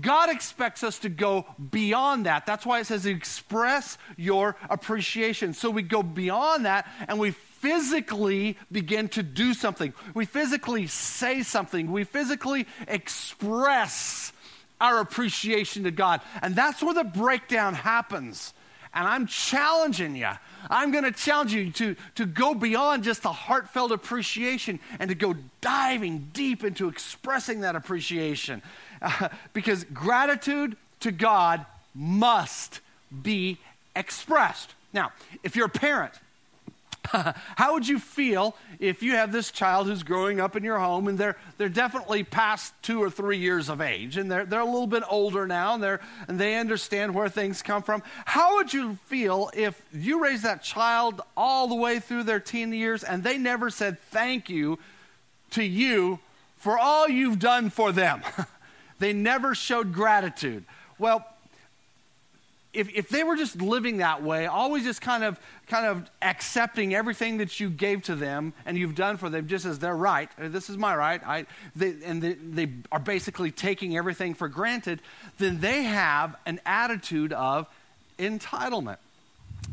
God 0.02 0.30
expects 0.30 0.84
us 0.84 1.00
to 1.00 1.10
go 1.10 1.46
beyond 1.72 2.26
that. 2.26 2.46
That's 2.46 2.66
why 2.66 2.80
it 2.80 2.88
says 2.88 3.06
express 3.06 3.98
your 4.18 4.56
appreciation. 4.70 5.54
So 5.54 5.70
we 5.70 5.82
go 5.82 6.04
beyond 6.04 6.66
that 6.66 6.88
and 7.08 7.20
we 7.20 7.32
physically 7.32 8.58
begin 8.72 9.10
to 9.10 9.24
do 9.24 9.54
something. 9.54 9.94
We 10.14 10.26
physically 10.26 10.88
say 10.88 11.44
something. 11.44 11.92
We 11.92 12.04
physically 12.04 12.68
express 12.88 14.32
our 14.80 15.00
appreciation 15.00 15.84
to 15.84 15.92
God. 15.92 16.22
And 16.42 16.56
that's 16.56 16.84
where 16.84 16.94
the 16.94 17.04
breakdown 17.04 17.74
happens. 17.74 18.54
And 18.94 19.08
I'm 19.08 19.28
challenging 19.28 20.16
you. 20.16 20.30
I'm 20.70 20.92
going 20.92 21.04
to 21.04 21.12
challenge 21.12 21.54
you 21.54 21.72
to, 21.72 21.96
to 22.16 22.26
go 22.26 22.56
beyond 22.56 23.04
just 23.04 23.26
a 23.26 23.32
heartfelt 23.32 23.92
appreciation 23.92 24.80
and 25.00 25.10
to 25.10 25.16
go 25.16 25.36
diving 25.60 26.30
deep 26.34 26.64
into 26.64 26.88
expressing 26.88 27.62
that 27.62 27.76
appreciation. 27.76 28.62
because 29.54 29.84
gratitude 29.86 30.78
to 31.02 31.12
God 31.12 31.66
must 31.94 32.82
be 33.24 33.58
expressed. 33.96 34.74
Now, 34.94 35.12
if 35.44 35.56
you're 35.56 35.68
a 35.68 35.70
parent, 35.70 36.14
how 37.56 37.74
would 37.74 37.88
you 37.88 38.00
feel 38.00 38.56
if 38.80 39.04
you 39.04 39.12
have 39.12 39.32
this 39.32 39.52
child 39.52 39.88
who's 39.88 40.04
growing 40.04 40.40
up 40.40 40.56
in 40.56 40.64
your 40.64 40.80
home 40.80 41.08
and 41.08 41.18
they're, 41.18 41.38
they're 41.58 41.70
definitely 41.70 42.24
past 42.24 42.74
two 42.82 43.02
or 43.02 43.10
three 43.10 43.38
years 43.38 43.70
of 43.70 43.82
age 43.82 44.18
and 44.18 44.30
they're, 44.30 44.46
they're 44.46 44.62
a 44.62 44.66
little 44.66 44.88
bit 44.88 45.04
older 45.10 45.48
now 45.48 45.74
and, 45.74 45.84
they're, 45.84 46.02
and 46.28 46.40
they 46.40 46.56
understand 46.56 47.14
where 47.14 47.30
things 47.30 47.62
come 47.62 47.84
from? 47.84 48.02
How 48.26 48.56
would 48.56 48.74
you 48.74 48.98
feel 49.06 49.52
if 49.54 49.82
you 49.94 50.22
raised 50.22 50.44
that 50.44 50.64
child 50.64 51.22
all 51.38 51.68
the 51.68 51.76
way 51.76 52.00
through 52.00 52.24
their 52.24 52.40
teen 52.40 52.74
years 52.74 53.04
and 53.04 53.24
they 53.24 53.38
never 53.38 53.70
said 53.70 54.00
thank 54.12 54.50
you 54.50 54.80
to 55.52 55.64
you 55.64 56.20
for 56.58 56.78
all 56.78 57.08
you've 57.08 57.40
done 57.40 57.70
for 57.70 57.92
them? 57.92 58.22
They 59.00 59.14
never 59.14 59.56
showed 59.56 59.94
gratitude. 59.94 60.66
Well, 60.98 61.26
if, 62.76 62.94
if 62.94 63.10
they 63.10 63.24
were 63.24 63.36
just 63.36 63.62
living 63.62 63.98
that 63.98 64.22
way, 64.22 64.46
always 64.48 64.84
just 64.84 65.02
kind 65.02 65.24
of 65.24 65.40
kind 65.68 65.86
of 65.86 66.10
accepting 66.22 66.94
everything 66.94 67.38
that 67.38 67.60
you 67.60 67.70
gave 67.70 68.04
to 68.04 68.16
them 68.16 68.54
and 68.66 68.78
you've 68.78 68.96
done 68.96 69.18
for 69.18 69.30
them 69.30 69.48
just 69.48 69.66
as 69.66 69.80
their 69.80 69.96
right, 69.96 70.30
uh, 70.40 70.48
this 70.50 70.70
is 70.70 70.78
my 70.78 70.96
right, 70.96 71.26
I, 71.26 71.46
they, 71.76 71.96
and 72.06 72.22
they, 72.22 72.34
they 72.34 72.72
are 72.92 73.00
basically 73.00 73.50
taking 73.50 73.98
everything 73.98 74.36
for 74.36 74.48
granted, 74.48 75.02
then 75.40 75.60
they 75.60 75.84
have 75.84 76.36
an 76.46 76.60
attitude 76.66 77.34
of 77.34 77.68
entitlement. 78.20 78.98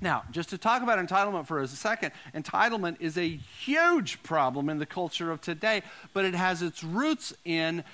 Now, 0.01 0.23
just 0.31 0.49
to 0.51 0.59
talk 0.59 0.83
about 0.83 0.99
entitlement 0.99 1.47
for 1.47 1.61
a 1.61 1.69
second, 1.69 2.13
entitlement 2.35 2.97
is 3.01 3.19
a 3.19 3.29
huge 3.29 4.23
problem 4.23 4.71
in 4.71 4.79
the 4.79 4.87
culture 4.87 5.31
of 5.31 5.43
today, 5.43 5.83
but 6.15 6.25
it 6.25 6.35
has 6.35 6.63
its 6.63 6.83
roots 6.83 7.35
in 7.45 7.85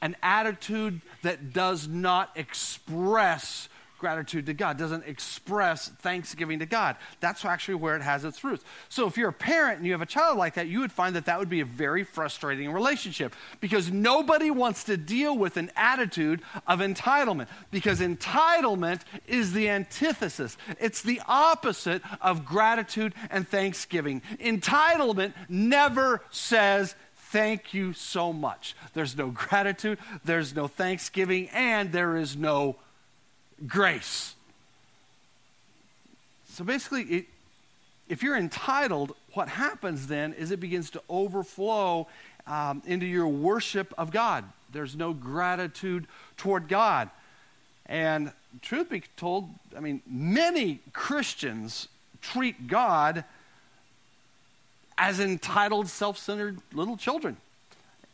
an 0.00 0.16
attitude 0.22 1.00
that 1.22 1.52
does 1.52 1.88
not 1.88 2.30
express 2.36 3.68
gratitude 3.98 4.46
to 4.46 4.54
God, 4.54 4.78
doesn't 4.78 5.04
express 5.06 5.88
thanksgiving 5.88 6.60
to 6.60 6.66
God. 6.66 6.96
That's 7.20 7.44
actually 7.44 7.74
where 7.74 7.96
it 7.96 8.02
has 8.02 8.24
its 8.24 8.42
roots. 8.42 8.64
So 8.88 9.06
if 9.06 9.16
you're 9.16 9.30
a 9.30 9.32
parent 9.32 9.78
and 9.78 9.86
you 9.86 9.92
have 9.92 10.02
a 10.02 10.06
child 10.06 10.38
like 10.38 10.54
that, 10.54 10.68
you 10.68 10.80
would 10.80 10.92
find 10.92 11.16
that 11.16 11.26
that 11.26 11.38
would 11.38 11.48
be 11.48 11.60
a 11.60 11.64
very 11.64 12.04
frustrating 12.04 12.70
relationship 12.72 13.34
because 13.60 13.90
nobody 13.90 14.50
wants 14.50 14.84
to 14.84 14.96
deal 14.96 15.36
with 15.36 15.56
an 15.56 15.70
attitude 15.76 16.40
of 16.66 16.78
entitlement 16.78 17.48
because 17.70 18.00
entitlement 18.00 19.00
is 19.26 19.52
the 19.52 19.68
antithesis. 19.68 20.56
It's 20.80 21.02
the 21.02 21.20
opposite 21.26 22.02
of 22.20 22.44
gratitude 22.44 23.14
and 23.30 23.46
thanksgiving. 23.46 24.22
Entitlement 24.40 25.34
never 25.48 26.22
says 26.30 26.94
thank 27.30 27.74
you 27.74 27.92
so 27.92 28.32
much. 28.32 28.74
There's 28.94 29.16
no 29.16 29.28
gratitude, 29.30 29.98
there's 30.24 30.54
no 30.54 30.66
thanksgiving, 30.66 31.48
and 31.52 31.92
there 31.92 32.16
is 32.16 32.36
no 32.36 32.76
grace. 33.66 34.34
So 36.48 36.64
basically, 36.64 37.02
it, 37.02 37.26
if 38.08 38.22
you're 38.22 38.36
entitled, 38.36 39.14
what 39.34 39.48
happens 39.48 40.06
then 40.06 40.32
is 40.32 40.50
it 40.50 40.60
begins 40.60 40.90
to 40.90 41.02
overflow 41.08 42.08
um, 42.46 42.82
into 42.86 43.06
your 43.06 43.28
worship 43.28 43.92
of 43.98 44.10
God. 44.10 44.44
There's 44.72 44.96
no 44.96 45.12
gratitude 45.12 46.06
toward 46.36 46.68
God. 46.68 47.10
And 47.86 48.32
truth 48.62 48.90
be 48.90 49.02
told, 49.16 49.50
I 49.76 49.80
mean, 49.80 50.02
many 50.06 50.80
Christians 50.92 51.88
treat 52.20 52.66
God 52.66 53.24
as 54.98 55.20
entitled, 55.20 55.88
self 55.88 56.18
centered 56.18 56.58
little 56.72 56.96
children. 56.96 57.36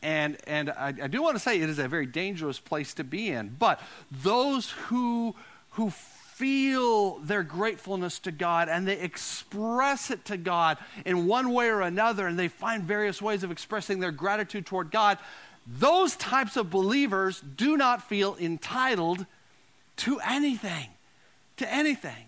And, 0.03 0.37
and 0.47 0.71
I, 0.71 0.89
I 1.03 1.07
do 1.09 1.23
want 1.23 1.35
to 1.35 1.41
say 1.41 1.59
it 1.59 1.71
is 1.71 1.79
a 1.79 1.89
very 1.89 2.05
dangerous 2.05 2.61
place 2.61 2.93
to 2.95 3.05
be 3.05 3.31
in. 3.31 3.57
But 3.59 3.81
those 4.13 4.71
who, 4.71 5.35
who 5.71 5.91
feel 5.91 7.19
their 7.21 7.43
gratefulness 7.43 8.19
to 8.19 8.31
God 8.31 8.69
and 8.69 8.87
they 8.87 9.01
express 9.01 10.11
it 10.11 10.27
to 10.27 10.37
God 10.37 10.77
in 11.07 11.27
one 11.27 11.53
way 11.53 11.69
or 11.69 11.81
another, 11.81 12.27
and 12.27 12.39
they 12.39 12.49
find 12.49 12.85
various 12.85 13.23
ways 13.23 13.43
of 13.43 13.51
expressing 13.51 14.01
their 14.01 14.13
gratitude 14.13 14.67
toward 14.67 14.91
God, 14.91 15.17
those 15.67 16.17
types 16.17 16.59
of 16.59 16.69
believers 16.69 17.41
do 17.41 17.77
not 17.79 18.07
feel 18.07 18.37
entitled 18.39 19.25
to 19.97 20.21
anything. 20.21 20.89
To 21.59 21.73
anything. 21.73 22.27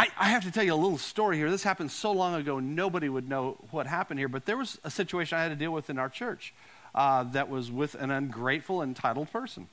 I, 0.00 0.08
I, 0.18 0.28
have 0.30 0.44
to 0.44 0.50
tell 0.50 0.64
you 0.64 0.72
a 0.72 0.76
little 0.76 0.96
story 0.96 1.36
here. 1.36 1.50
This 1.50 1.62
happened 1.62 1.90
so 1.90 2.10
long 2.10 2.34
ago, 2.34 2.58
nobody 2.58 3.10
would 3.10 3.28
know 3.28 3.58
what 3.70 3.86
happened 3.86 4.18
here. 4.18 4.28
But 4.28 4.46
there 4.46 4.56
was 4.56 4.78
a 4.82 4.90
situation 4.90 5.36
I 5.36 5.42
had 5.42 5.50
to 5.50 5.56
deal 5.56 5.72
with 5.72 5.90
in 5.90 5.98
our 5.98 6.08
church 6.08 6.54
uh, 6.94 7.24
that 7.24 7.50
was 7.50 7.70
with 7.70 7.96
an 7.96 8.10
ungrateful, 8.10 8.80
entitled 8.82 9.30
person. 9.30 9.68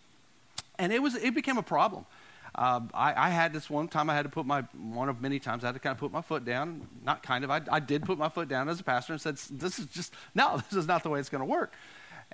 And 0.77 0.91
it, 0.91 1.01
was, 1.01 1.15
it 1.15 1.33
became 1.33 1.57
a 1.57 1.63
problem. 1.63 2.05
Uh, 2.53 2.81
I, 2.93 3.27
I, 3.27 3.29
had 3.29 3.53
this 3.53 3.69
one 3.69 3.87
time 3.87 4.09
I 4.09 4.15
had 4.15 4.23
to 4.23 4.29
put 4.29 4.45
my, 4.45 4.63
one 4.77 5.07
of 5.07 5.21
many 5.21 5.39
times 5.39 5.63
I 5.63 5.67
had 5.67 5.75
to 5.75 5.79
kind 5.79 5.93
of 5.93 5.99
put 5.99 6.11
my 6.11 6.21
foot 6.21 6.43
down. 6.43 6.85
Not 7.05 7.23
kind 7.23 7.45
of, 7.45 7.49
I, 7.49 7.61
I 7.71 7.79
did 7.79 8.03
put 8.03 8.17
my 8.17 8.27
foot 8.27 8.49
down 8.49 8.67
as 8.67 8.81
a 8.81 8.83
pastor 8.83 9.13
and 9.13 9.21
said, 9.21 9.37
This 9.37 9.79
is 9.79 9.85
just, 9.85 10.13
no, 10.35 10.57
this 10.69 10.77
is 10.77 10.87
not 10.87 11.03
the 11.03 11.09
way 11.09 11.21
it's 11.21 11.29
going 11.29 11.39
to 11.39 11.45
work. 11.45 11.71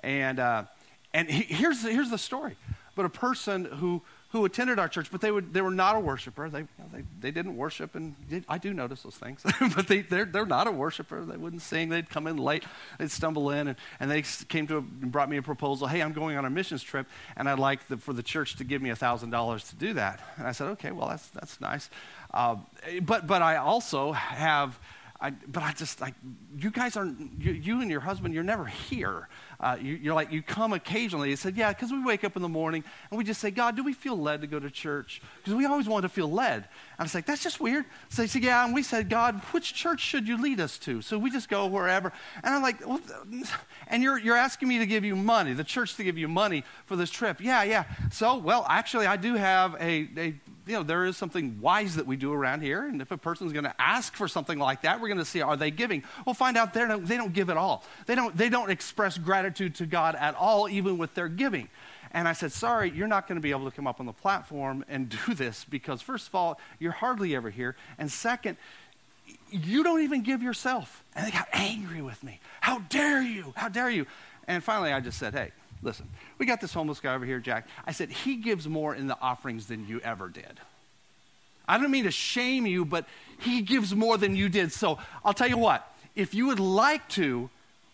And, 0.02 0.40
uh, 0.40 0.64
and 1.12 1.30
he, 1.30 1.42
here's, 1.42 1.82
here's 1.82 2.10
the 2.10 2.18
story. 2.18 2.56
But 2.96 3.04
a 3.04 3.10
person 3.10 3.66
who, 3.66 4.02
who 4.34 4.44
attended 4.44 4.80
our 4.80 4.88
church, 4.88 5.12
but 5.12 5.20
they, 5.20 5.30
would, 5.30 5.54
they 5.54 5.62
were 5.62 5.70
not 5.70 5.94
a 5.94 6.00
worshiper. 6.00 6.50
They, 6.50 6.58
you 6.58 6.68
know, 6.76 6.86
they, 6.92 7.04
they 7.20 7.30
didn't 7.30 7.56
worship, 7.56 7.94
and 7.94 8.16
I 8.48 8.58
do 8.58 8.74
notice 8.74 9.02
those 9.02 9.14
things, 9.14 9.44
but 9.76 9.86
they, 9.86 10.02
they're, 10.02 10.24
they're 10.24 10.44
not 10.44 10.66
a 10.66 10.72
worshiper. 10.72 11.24
They 11.24 11.36
wouldn't 11.36 11.62
sing. 11.62 11.88
They'd 11.88 12.10
come 12.10 12.26
in 12.26 12.36
late. 12.36 12.64
They'd 12.98 13.12
stumble 13.12 13.50
in, 13.50 13.68
and, 13.68 13.76
and 14.00 14.10
they 14.10 14.24
came 14.48 14.66
to 14.66 14.78
a, 14.78 14.80
and 14.80 15.12
brought 15.12 15.30
me 15.30 15.36
a 15.36 15.42
proposal. 15.42 15.86
Hey, 15.86 16.02
I'm 16.02 16.12
going 16.12 16.36
on 16.36 16.44
a 16.44 16.50
missions 16.50 16.82
trip, 16.82 17.06
and 17.36 17.48
I'd 17.48 17.60
like 17.60 17.86
the, 17.86 17.96
for 17.96 18.12
the 18.12 18.24
church 18.24 18.56
to 18.56 18.64
give 18.64 18.82
me 18.82 18.90
$1,000 18.90 19.68
to 19.68 19.76
do 19.76 19.92
that. 19.92 20.20
And 20.36 20.48
I 20.48 20.50
said, 20.50 20.66
okay, 20.70 20.90
well, 20.90 21.06
that's, 21.06 21.28
that's 21.28 21.60
nice. 21.60 21.88
Uh, 22.32 22.56
but, 23.02 23.28
but 23.28 23.40
I 23.40 23.58
also 23.58 24.10
have 24.10 24.80
I, 25.20 25.30
but 25.30 25.62
I 25.62 25.72
just 25.72 26.00
like 26.00 26.14
you 26.58 26.70
guys 26.70 26.96
aren't 26.96 27.40
you, 27.40 27.52
you 27.52 27.80
and 27.80 27.90
your 27.90 28.00
husband. 28.00 28.34
You're 28.34 28.42
never 28.42 28.66
here. 28.66 29.28
Uh, 29.60 29.76
you, 29.80 30.10
are 30.10 30.14
like 30.14 30.32
you 30.32 30.42
come 30.42 30.72
occasionally. 30.72 31.30
He 31.30 31.36
said, 31.36 31.56
yeah, 31.56 31.70
because 31.70 31.90
we 31.90 32.02
wake 32.02 32.24
up 32.24 32.36
in 32.36 32.42
the 32.42 32.48
morning 32.48 32.84
and 33.10 33.18
we 33.18 33.24
just 33.24 33.40
say, 33.40 33.50
God, 33.50 33.76
do 33.76 33.84
we 33.84 33.92
feel 33.92 34.16
led 34.16 34.40
to 34.40 34.46
go 34.46 34.58
to 34.58 34.70
church? 34.70 35.22
Because 35.38 35.54
we 35.54 35.64
always 35.64 35.88
want 35.88 36.02
to 36.02 36.08
feel 36.08 36.30
led. 36.30 36.56
And 36.56 36.64
I 36.98 37.02
was 37.02 37.14
like, 37.14 37.26
that's 37.26 37.42
just 37.42 37.60
weird. 37.60 37.84
So 38.08 38.22
he 38.22 38.28
said, 38.28 38.42
yeah, 38.42 38.64
and 38.64 38.74
we 38.74 38.82
said, 38.82 39.08
God, 39.08 39.40
which 39.52 39.74
church 39.74 40.00
should 40.00 40.26
you 40.28 40.40
lead 40.40 40.60
us 40.60 40.78
to? 40.80 41.02
So 41.02 41.18
we 41.18 41.30
just 41.30 41.48
go 41.48 41.66
wherever. 41.66 42.12
And 42.42 42.54
I'm 42.54 42.62
like, 42.62 42.86
well, 42.86 43.00
and 43.88 44.02
you're 44.02 44.18
you're 44.18 44.36
asking 44.36 44.68
me 44.68 44.78
to 44.78 44.86
give 44.86 45.04
you 45.04 45.16
money, 45.16 45.52
the 45.52 45.64
church 45.64 45.96
to 45.96 46.04
give 46.04 46.18
you 46.18 46.28
money 46.28 46.64
for 46.86 46.96
this 46.96 47.10
trip? 47.10 47.40
Yeah, 47.40 47.62
yeah. 47.62 47.84
So 48.12 48.38
well, 48.38 48.66
actually, 48.68 49.06
I 49.06 49.16
do 49.16 49.34
have 49.34 49.74
a, 49.80 50.08
a 50.16 50.34
you 50.66 50.72
know, 50.74 50.82
there 50.82 51.04
is 51.04 51.16
something 51.16 51.60
wise 51.60 51.96
that 51.96 52.06
we 52.06 52.16
do 52.16 52.32
around 52.32 52.62
here. 52.62 52.86
And 52.86 53.02
if 53.02 53.10
a 53.10 53.18
person's 53.18 53.52
going 53.52 53.64
to 53.64 53.74
ask 53.80 54.14
for 54.14 54.28
something 54.28 54.58
like 54.58 54.82
that, 54.82 55.00
we're 55.00 55.08
going 55.08 55.18
to 55.18 55.24
see 55.24 55.42
are 55.42 55.56
they 55.56 55.70
giving? 55.70 56.04
We'll 56.24 56.34
find 56.34 56.56
out 56.56 56.72
they 56.72 56.86
don't, 56.86 57.06
they 57.06 57.16
don't 57.16 57.32
give 57.32 57.50
at 57.50 57.56
all. 57.56 57.84
They 58.06 58.14
don't, 58.14 58.36
they 58.36 58.48
don't 58.48 58.70
express 58.70 59.18
gratitude 59.18 59.74
to 59.76 59.86
God 59.86 60.14
at 60.14 60.34
all, 60.34 60.68
even 60.68 60.96
with 60.96 61.14
their 61.14 61.28
giving. 61.28 61.68
And 62.12 62.28
I 62.28 62.32
said, 62.32 62.52
Sorry, 62.52 62.90
you're 62.90 63.08
not 63.08 63.26
going 63.26 63.36
to 63.36 63.42
be 63.42 63.50
able 63.50 63.68
to 63.68 63.74
come 63.74 63.86
up 63.86 64.00
on 64.00 64.06
the 64.06 64.12
platform 64.12 64.84
and 64.88 65.08
do 65.26 65.34
this 65.34 65.64
because, 65.64 66.00
first 66.00 66.28
of 66.28 66.34
all, 66.34 66.58
you're 66.78 66.92
hardly 66.92 67.34
ever 67.34 67.50
here. 67.50 67.76
And 67.98 68.10
second, 68.10 68.56
you 69.50 69.82
don't 69.82 70.02
even 70.02 70.22
give 70.22 70.42
yourself. 70.42 71.02
And 71.14 71.26
they 71.26 71.30
got 71.30 71.48
angry 71.52 72.02
with 72.02 72.22
me. 72.22 72.40
How 72.60 72.78
dare 72.78 73.20
you? 73.20 73.52
How 73.56 73.68
dare 73.68 73.90
you? 73.90 74.06
And 74.46 74.62
finally, 74.62 74.92
I 74.92 75.00
just 75.00 75.18
said, 75.18 75.34
Hey, 75.34 75.50
listen, 75.84 76.08
we 76.38 76.46
got 76.46 76.60
this 76.60 76.72
homeless 76.72 77.00
guy 77.00 77.14
over 77.14 77.24
here, 77.24 77.38
Jack. 77.38 77.68
I 77.86 77.92
said, 77.92 78.10
he 78.10 78.36
gives 78.36 78.66
more 78.66 78.94
in 78.94 79.06
the 79.06 79.18
offerings 79.20 79.66
than 79.66 79.86
you 79.86 80.00
ever 80.00 80.28
did. 80.28 80.60
I 81.68 81.78
don't 81.78 81.90
mean 81.90 82.04
to 82.04 82.10
shame 82.10 82.66
you, 82.66 82.84
but 82.84 83.06
he 83.40 83.62
gives 83.62 83.94
more 83.94 84.18
than 84.18 84.36
you 84.36 84.48
did. 84.48 84.72
So 84.72 84.98
I'll 85.24 85.34
tell 85.34 85.48
you 85.48 85.58
what, 85.58 85.86
if 86.14 86.34
you 86.34 86.46
would 86.46 86.60
like 86.60 87.08
to, 87.10 87.50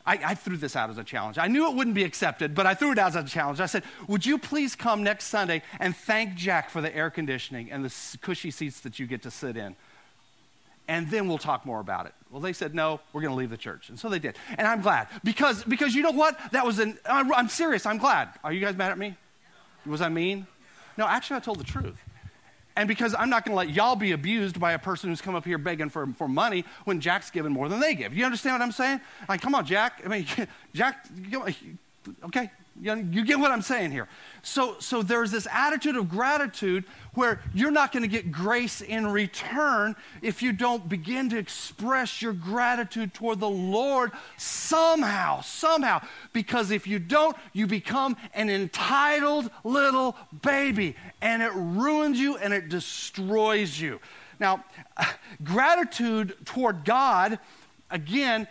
I, 0.07 0.19
I, 0.25 0.35
threw 0.35 0.57
this 0.57 0.77
out 0.77 0.91
as 0.91 0.99
a 0.99 1.05
challenge. 1.05 1.39
I 1.39 1.47
knew 1.47 1.71
it 1.71 1.77
wouldn't 1.77 1.95
be 1.95 2.05
accepted, 2.05 2.55
but 2.55 2.67
I 2.67 2.75
threw 2.75 2.93
it 2.93 2.99
out 2.99 3.15
as 3.15 3.17
a 3.17 3.29
challenge. 3.29 3.61
I 3.61 3.67
said, 3.67 3.85
Would 4.09 4.27
you 4.27 4.39
please 4.39 4.75
come 4.75 5.05
next 5.05 5.27
Sunday 5.27 5.63
and 5.79 5.95
thank 5.95 6.35
Jack 6.35 6.71
for 6.71 6.81
the 6.81 6.95
air 6.95 7.11
conditioning 7.11 7.71
and 7.71 7.85
the 7.85 8.19
cushy 8.21 8.51
seats 8.51 8.81
that 8.81 8.99
you 8.99 9.07
get 9.07 9.23
to 9.23 9.31
sit 9.31 9.57
in? 9.57 9.77
And 10.91 11.09
then 11.09 11.29
we'll 11.29 11.39
talk 11.39 11.65
more 11.65 11.79
about 11.79 12.07
it. 12.07 12.15
Well, 12.33 12.41
they 12.41 12.53
said, 12.53 12.75
no, 12.75 12.99
we're 13.13 13.21
going 13.21 13.31
to 13.31 13.37
leave 13.37 13.51
the 13.51 13.57
church. 13.57 13.91
And 13.91 13.99
so 13.99 14.09
they 14.09 14.19
did. 14.19 14.37
And 14.59 14.67
I'm 14.67 14.81
glad 14.81 15.07
because, 15.23 15.63
because 15.63 15.95
you 15.95 16.03
know 16.03 16.11
what? 16.11 16.37
That 16.51 16.67
was 16.67 16.81
an, 16.81 16.99
I'm, 17.07 17.49
serious. 17.49 17.87
I'm 17.87 17.99
glad. 17.99 18.31
Are 18.43 18.53
you 18.53 18.61
guys 18.61 18.77
mad 18.77 18.91
at 18.91 18.99
me? 18.99 19.15
Was 19.87 20.01
I 20.01 20.09
mean? 20.09 20.49
No, 20.99 21.07
actually, 21.07 21.37
I 21.37 21.41
told 21.41 21.61
the 21.61 21.65
truth. 21.65 21.97
And 22.75 22.89
because 22.89 23.15
I'm 23.15 23.31
not 23.31 23.45
going 23.45 23.53
to 23.53 23.57
let 23.57 23.71
y'all 23.71 23.95
be 23.95 24.11
abused 24.11 24.59
by 24.59 24.73
a 24.73 24.81
person 24.81 25.11
who's 25.11 25.21
come 25.21 25.37
up 25.37 25.45
here 25.45 25.59
begging 25.59 25.91
for, 25.91 26.09
for 26.15 26.27
money 26.27 26.65
when 26.87 27.01
Jack's 27.01 27.31
given 27.31 27.53
more 27.53 27.69
than 27.69 27.79
they 27.79 27.95
give. 27.95 28.13
You 28.13 28.25
understand 28.25 28.55
what 28.55 28.63
I'm 28.63 28.73
saying? 28.73 29.01
Like, 29.29 29.41
come 29.41 29.55
on, 29.55 29.65
Jack. 29.65 30.03
I 30.05 30.09
mean, 30.09 30.27
Jack, 30.75 31.07
okay, 32.25 32.51
you, 32.81 32.95
know, 32.95 33.09
you 33.11 33.25
get 33.25 33.39
what 33.39 33.51
I'm 33.51 33.63
saying 33.63 33.91
here. 33.91 34.09
So, 34.43 34.77
so 34.79 35.03
there's 35.03 35.31
this 35.31 35.47
attitude 35.51 35.97
of 35.97 36.09
gratitude 36.09 36.85
where 37.15 37.41
you're 37.53 37.71
not 37.71 37.93
going 37.93 38.03
to 38.03 38.09
get 38.09 38.31
grace 38.31 38.81
in 38.81 39.07
return 39.07 39.97
if 40.23 40.43
you 40.43 40.53
don't 40.53 40.89
begin 40.89 41.29
to 41.31 41.39
express 41.39 42.23
your 42.23 42.33
gratitude 42.33 43.13
toward 43.13 43.41
the 43.41 43.51
Lord 43.51 44.13
somehow, 44.37 45.41
somehow. 45.41 46.01
Because 46.33 46.71
if 46.71 46.87
you 46.87 46.99
don't, 46.99 47.37
you 47.53 47.67
become 47.67 48.17
an 48.35 48.49
entitled 48.49 49.51
little 49.65 50.17
baby 50.43 50.97
and 51.21 51.43
it 51.43 51.53
ruins 51.55 52.19
you 52.19 52.37
and 52.37 52.55
it 52.55 52.69
destroys 52.69 53.81
you. 53.81 54.01
Now, 54.39 54.65
gratitude 55.45 56.35
toward 56.47 56.85
God, 56.85 57.39
again, 57.91 58.49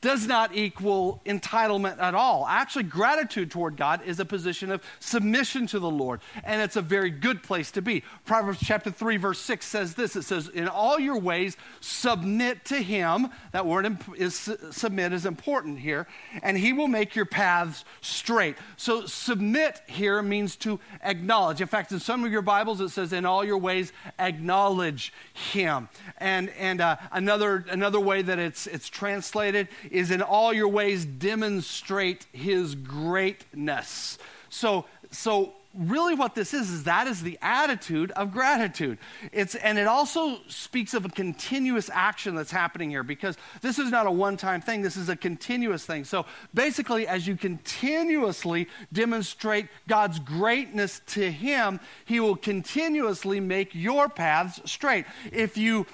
does 0.00 0.26
not 0.26 0.54
equal 0.54 1.20
entitlement 1.26 1.98
at 1.98 2.14
all. 2.14 2.46
Actually, 2.48 2.84
gratitude 2.84 3.50
toward 3.50 3.76
God 3.76 4.00
is 4.06 4.18
a 4.20 4.24
position 4.24 4.70
of 4.70 4.82
submission 5.00 5.66
to 5.68 5.78
the 5.78 5.90
Lord, 5.90 6.20
and 6.44 6.62
it's 6.62 6.76
a 6.76 6.82
very 6.82 7.10
good 7.10 7.42
place 7.42 7.70
to 7.72 7.82
be. 7.82 8.02
Proverbs 8.24 8.58
chapter 8.62 8.90
3, 8.90 9.16
verse 9.18 9.38
6 9.40 9.66
says 9.66 9.94
this 9.94 10.16
it 10.16 10.22
says, 10.22 10.48
In 10.48 10.68
all 10.68 10.98
your 10.98 11.18
ways, 11.18 11.56
submit 11.80 12.64
to 12.66 12.76
Him. 12.76 13.28
That 13.52 13.66
word 13.66 13.98
is 14.16 14.50
submit 14.70 15.12
is 15.12 15.26
important 15.26 15.78
here, 15.78 16.06
and 16.42 16.56
He 16.56 16.72
will 16.72 16.88
make 16.88 17.14
your 17.14 17.26
paths 17.26 17.84
straight. 18.00 18.56
So, 18.76 19.06
submit 19.06 19.82
here 19.86 20.22
means 20.22 20.56
to 20.56 20.80
acknowledge. 21.02 21.60
In 21.60 21.68
fact, 21.68 21.92
in 21.92 22.00
some 22.00 22.24
of 22.24 22.32
your 22.32 22.42
Bibles, 22.42 22.80
it 22.80 22.90
says, 22.90 23.12
In 23.12 23.26
all 23.26 23.44
your 23.44 23.58
ways, 23.58 23.92
acknowledge 24.18 25.12
Him. 25.34 25.88
And, 26.18 26.50
and 26.50 26.80
uh, 26.80 26.96
another, 27.10 27.64
another 27.68 28.00
way 28.00 28.22
that 28.22 28.38
it's, 28.38 28.66
it's 28.66 28.88
translated 28.88 29.68
is 29.90 30.10
in 30.10 30.22
all 30.22 30.52
your 30.52 30.68
ways 30.68 31.04
demonstrate 31.04 32.26
his 32.32 32.74
greatness. 32.74 34.18
So, 34.48 34.84
so 35.10 35.54
really 35.74 36.14
what 36.14 36.34
this 36.34 36.52
is 36.52 36.70
is 36.70 36.84
that 36.84 37.06
is 37.06 37.22
the 37.22 37.38
attitude 37.40 38.10
of 38.12 38.32
gratitude. 38.32 38.98
It's 39.32 39.54
and 39.54 39.78
it 39.78 39.86
also 39.86 40.38
speaks 40.48 40.92
of 40.94 41.04
a 41.04 41.08
continuous 41.08 41.88
action 41.92 42.34
that's 42.34 42.50
happening 42.50 42.90
here 42.90 43.02
because 43.02 43.36
this 43.62 43.78
is 43.78 43.90
not 43.90 44.06
a 44.06 44.10
one-time 44.10 44.60
thing. 44.60 44.82
This 44.82 44.96
is 44.96 45.08
a 45.08 45.16
continuous 45.16 45.86
thing. 45.86 46.04
So 46.04 46.26
basically 46.52 47.06
as 47.06 47.26
you 47.26 47.36
continuously 47.36 48.68
demonstrate 48.92 49.68
god's 49.88 50.18
greatness 50.18 51.00
to 51.06 51.30
him 51.30 51.80
he 52.04 52.20
will 52.20 52.36
continuously 52.36 53.40
make 53.40 53.74
your 53.74 54.08
paths 54.08 54.60
straight. 54.70 55.06
If 55.32 55.56
you 55.56 55.86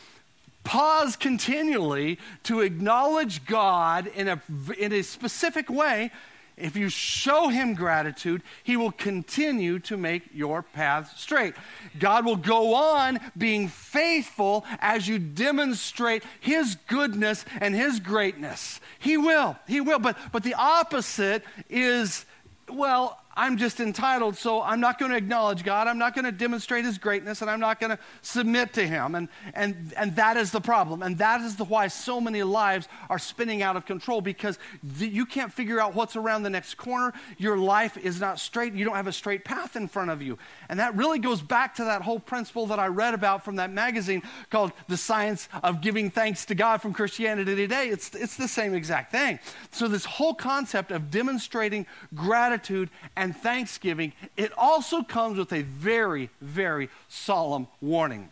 pause 0.69 1.17
continually 1.17 2.19
to 2.43 2.61
acknowledge 2.61 3.47
God 3.47 4.07
in 4.07 4.29
a, 4.29 4.39
in 4.79 4.93
a 4.93 5.01
specific 5.01 5.71
way, 5.71 6.11
if 6.59 6.77
you 6.77 6.91
show 6.91 7.49
him 7.49 7.73
gratitude, 7.73 8.43
he 8.65 8.77
will 8.77 8.93
continue 8.93 9.79
to 9.79 9.97
make 9.97 10.25
your 10.35 10.63
path 10.63 11.15
straight. 11.17 11.55
God 11.99 12.27
will 12.27 12.37
go 12.37 12.75
on 12.75 13.19
being 13.35 13.69
faithful 13.69 14.67
as 14.81 15.09
you 15.09 15.19
demonstrate 15.19 16.23
his 16.39 16.77
goodness 16.87 17.47
and 17.63 17.75
his 17.75 17.99
greatness. 17.99 18.79
He 18.99 19.17
will. 19.17 19.57
He 19.67 19.81
will. 19.81 19.99
But, 19.99 20.19
but 20.33 20.43
the 20.43 20.55
opposite 20.55 21.45
is, 21.71 22.27
well, 22.69 23.19
I'm 23.39 23.57
just 23.57 23.79
entitled, 23.79 24.37
so 24.37 24.61
I'm 24.63 24.81
not 24.81 24.99
going 24.99 25.13
to 25.13 25.17
acknowledge 25.17 25.63
God. 25.63 25.87
I'm 25.87 25.97
not 25.97 26.13
going 26.13 26.25
to 26.25 26.33
demonstrate 26.33 26.85
his 26.85 26.99
greatness, 26.99 27.41
and 27.41 27.49
I'm 27.49 27.61
not 27.61 27.79
going 27.79 27.91
to 27.91 27.99
submit 28.21 28.73
to 28.73 28.85
him. 28.85 29.15
And, 29.15 29.29
and, 29.55 29.95
and 29.97 30.17
that 30.17 30.37
is 30.37 30.51
the 30.51 30.61
problem. 30.61 31.05
And 31.05 31.19
that 31.19 31.41
is 31.43 31.55
the 31.55 31.65
why 31.65 31.87
so 31.87 32.21
many 32.21 32.43
lives 32.43 32.89
are 33.09 33.21
spinning 33.21 33.63
out 33.63 33.77
of 33.77 33.87
control 33.87 34.21
because 34.21 34.59
the, 34.83 35.07
you 35.07 35.25
can't 35.25 35.53
figure 35.53 35.81
out 35.81 35.95
what's 35.95 36.17
around 36.17 36.43
the 36.43 36.51
next 36.51 36.75
corner. 36.75 37.13
Your 37.37 37.57
life 37.57 37.97
is 37.97 38.21
not 38.21 38.41
straight. 38.41 38.73
You 38.75 38.85
don't 38.85 38.97
have 38.97 39.07
a 39.07 39.13
straight 39.13 39.45
path 39.45 39.77
in 39.77 39.87
front 39.87 40.11
of 40.11 40.21
you. 40.21 40.37
And 40.69 40.81
that 40.81 40.97
really 40.97 41.21
goes 41.21 41.41
back 41.41 41.77
to 41.77 41.85
that 41.85 42.03
whole 42.03 42.19
principle 42.19 42.67
that 42.67 42.81
I 42.81 42.89
read 42.89 43.15
about 43.15 43.45
from 43.45 43.55
that 43.57 43.71
magazine 43.73 44.23
called 44.51 44.73
The 44.89 44.97
Science 44.97 45.49
of 45.63 45.81
Giving 45.81 46.11
Thanks 46.11 46.45
to 46.47 46.57
God 46.57 46.83
from 46.83 46.93
Christianity 46.93 47.55
Today. 47.55 47.89
It's, 47.89 48.13
it's 48.17 48.37
the 48.37 48.49
same 48.49 48.75
exact 48.75 49.13
thing. 49.13 49.39
So, 49.71 49.87
this 49.87 50.05
whole 50.05 50.35
concept 50.35 50.91
of 50.91 51.13
demonstrating 51.13 51.87
gratitude 52.17 52.91
and 53.15 53.28
and 53.29 53.37
thanksgiving, 53.37 54.15
it 54.39 54.53
also 54.57 55.03
comes 55.03 55.37
with 55.37 55.53
a 55.53 55.61
very, 55.61 56.31
very 56.41 56.89
solemn 57.09 57.69
warning. 57.83 58.31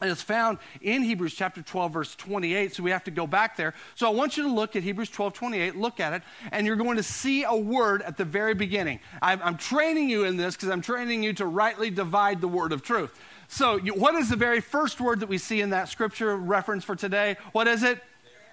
And 0.00 0.08
it's 0.08 0.22
found 0.22 0.58
in 0.80 1.02
Hebrews 1.02 1.34
chapter 1.34 1.62
12, 1.62 1.92
verse 1.92 2.14
28. 2.14 2.74
So 2.74 2.84
we 2.84 2.92
have 2.92 3.02
to 3.04 3.10
go 3.10 3.26
back 3.26 3.56
there. 3.56 3.74
So 3.96 4.06
I 4.06 4.10
want 4.10 4.36
you 4.36 4.44
to 4.44 4.48
look 4.48 4.76
at 4.76 4.84
Hebrews 4.84 5.10
12, 5.10 5.34
28, 5.34 5.76
look 5.76 5.98
at 5.98 6.12
it, 6.12 6.22
and 6.52 6.64
you're 6.64 6.76
going 6.76 6.96
to 6.96 7.02
see 7.02 7.42
a 7.42 7.56
word 7.56 8.02
at 8.02 8.16
the 8.16 8.24
very 8.24 8.54
beginning. 8.54 9.00
I'm, 9.20 9.40
I'm 9.42 9.56
training 9.56 10.08
you 10.08 10.24
in 10.24 10.36
this 10.36 10.54
because 10.54 10.68
I'm 10.68 10.82
training 10.82 11.24
you 11.24 11.32
to 11.34 11.46
rightly 11.46 11.90
divide 11.90 12.40
the 12.40 12.48
word 12.48 12.72
of 12.72 12.82
truth. 12.82 13.18
So, 13.48 13.76
you, 13.76 13.94
what 13.94 14.14
is 14.14 14.30
the 14.30 14.36
very 14.36 14.60
first 14.60 15.00
word 15.00 15.20
that 15.20 15.28
we 15.28 15.38
see 15.38 15.60
in 15.60 15.70
that 15.70 15.88
scripture 15.88 16.36
reference 16.36 16.84
for 16.84 16.94
today? 16.94 17.36
What 17.52 17.66
is 17.66 17.82
it? 17.82 18.00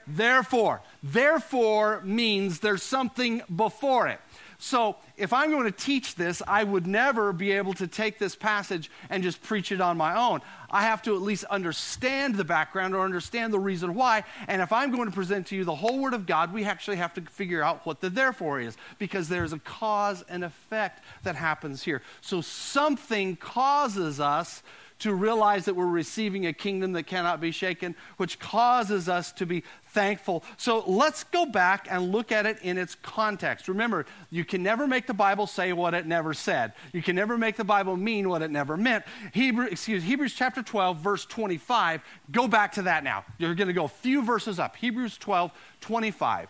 Therefore. 0.07 0.81
Therefore 1.03 2.01
means 2.03 2.59
there's 2.59 2.83
something 2.83 3.41
before 3.55 4.07
it. 4.07 4.19
So 4.63 4.97
if 5.17 5.33
I'm 5.33 5.49
going 5.49 5.65
to 5.65 5.71
teach 5.71 6.13
this, 6.13 6.43
I 6.47 6.63
would 6.63 6.85
never 6.85 7.33
be 7.33 7.51
able 7.53 7.73
to 7.73 7.87
take 7.87 8.19
this 8.19 8.35
passage 8.35 8.91
and 9.09 9.23
just 9.23 9.41
preach 9.41 9.71
it 9.71 9.81
on 9.81 9.97
my 9.97 10.15
own. 10.15 10.41
I 10.69 10.83
have 10.83 11.01
to 11.01 11.15
at 11.15 11.21
least 11.23 11.45
understand 11.45 12.35
the 12.35 12.43
background 12.43 12.93
or 12.93 13.03
understand 13.03 13.53
the 13.53 13.59
reason 13.59 13.95
why. 13.95 14.23
And 14.47 14.61
if 14.61 14.71
I'm 14.71 14.91
going 14.91 15.09
to 15.09 15.15
present 15.15 15.47
to 15.47 15.55
you 15.55 15.63
the 15.63 15.73
whole 15.73 15.97
Word 15.97 16.13
of 16.13 16.27
God, 16.27 16.53
we 16.53 16.63
actually 16.63 16.97
have 16.97 17.11
to 17.15 17.21
figure 17.21 17.63
out 17.63 17.87
what 17.87 18.01
the 18.01 18.11
therefore 18.11 18.61
is 18.61 18.77
because 18.99 19.29
there's 19.29 19.51
a 19.51 19.57
cause 19.57 20.23
and 20.29 20.43
effect 20.43 21.03
that 21.23 21.35
happens 21.35 21.81
here. 21.81 22.03
So 22.21 22.41
something 22.41 23.37
causes 23.37 24.19
us 24.19 24.61
to 25.01 25.13
realize 25.13 25.65
that 25.65 25.75
we're 25.75 25.87
receiving 25.87 26.45
a 26.45 26.53
kingdom 26.53 26.91
that 26.93 27.03
cannot 27.03 27.41
be 27.41 27.51
shaken, 27.51 27.95
which 28.17 28.39
causes 28.39 29.09
us 29.09 29.31
to 29.31 29.47
be 29.47 29.63
thankful. 29.85 30.43
So 30.57 30.83
let's 30.85 31.23
go 31.23 31.45
back 31.47 31.87
and 31.89 32.11
look 32.11 32.31
at 32.31 32.45
it 32.45 32.59
in 32.61 32.77
its 32.77 32.95
context. 33.01 33.67
Remember, 33.67 34.05
you 34.29 34.45
can 34.45 34.61
never 34.61 34.87
make 34.87 35.07
the 35.07 35.13
Bible 35.13 35.47
say 35.47 35.73
what 35.73 35.95
it 35.95 36.05
never 36.05 36.35
said. 36.35 36.73
You 36.93 37.01
can 37.01 37.15
never 37.15 37.35
make 37.35 37.57
the 37.57 37.63
Bible 37.63 37.97
mean 37.97 38.29
what 38.29 38.43
it 38.43 38.51
never 38.51 38.77
meant. 38.77 39.03
Hebrew, 39.33 39.65
excuse 39.65 40.03
Hebrews 40.03 40.33
chapter 40.33 40.61
12 40.61 40.97
verse 40.97 41.25
25. 41.25 42.01
Go 42.31 42.47
back 42.47 42.73
to 42.73 42.83
that 42.83 43.03
now. 43.03 43.25
You're 43.39 43.55
going 43.55 43.67
to 43.69 43.73
go 43.73 43.85
a 43.85 43.89
few 43.89 44.23
verses 44.23 44.59
up. 44.59 44.75
Hebrews 44.75 45.17
12 45.17 45.51
25. 45.81 46.47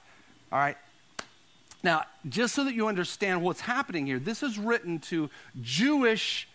All 0.52 0.60
right. 0.60 0.78
Now, 1.84 2.04
just 2.28 2.54
so 2.54 2.66
that 2.66 2.76
you 2.76 2.88
understand 2.88 3.42
what's 3.42 3.62
happening 3.62 4.06
here, 4.06 4.20
this 4.20 4.44
is 4.44 4.60
written 4.60 5.00
to 5.00 5.30
Jewish 5.62 6.48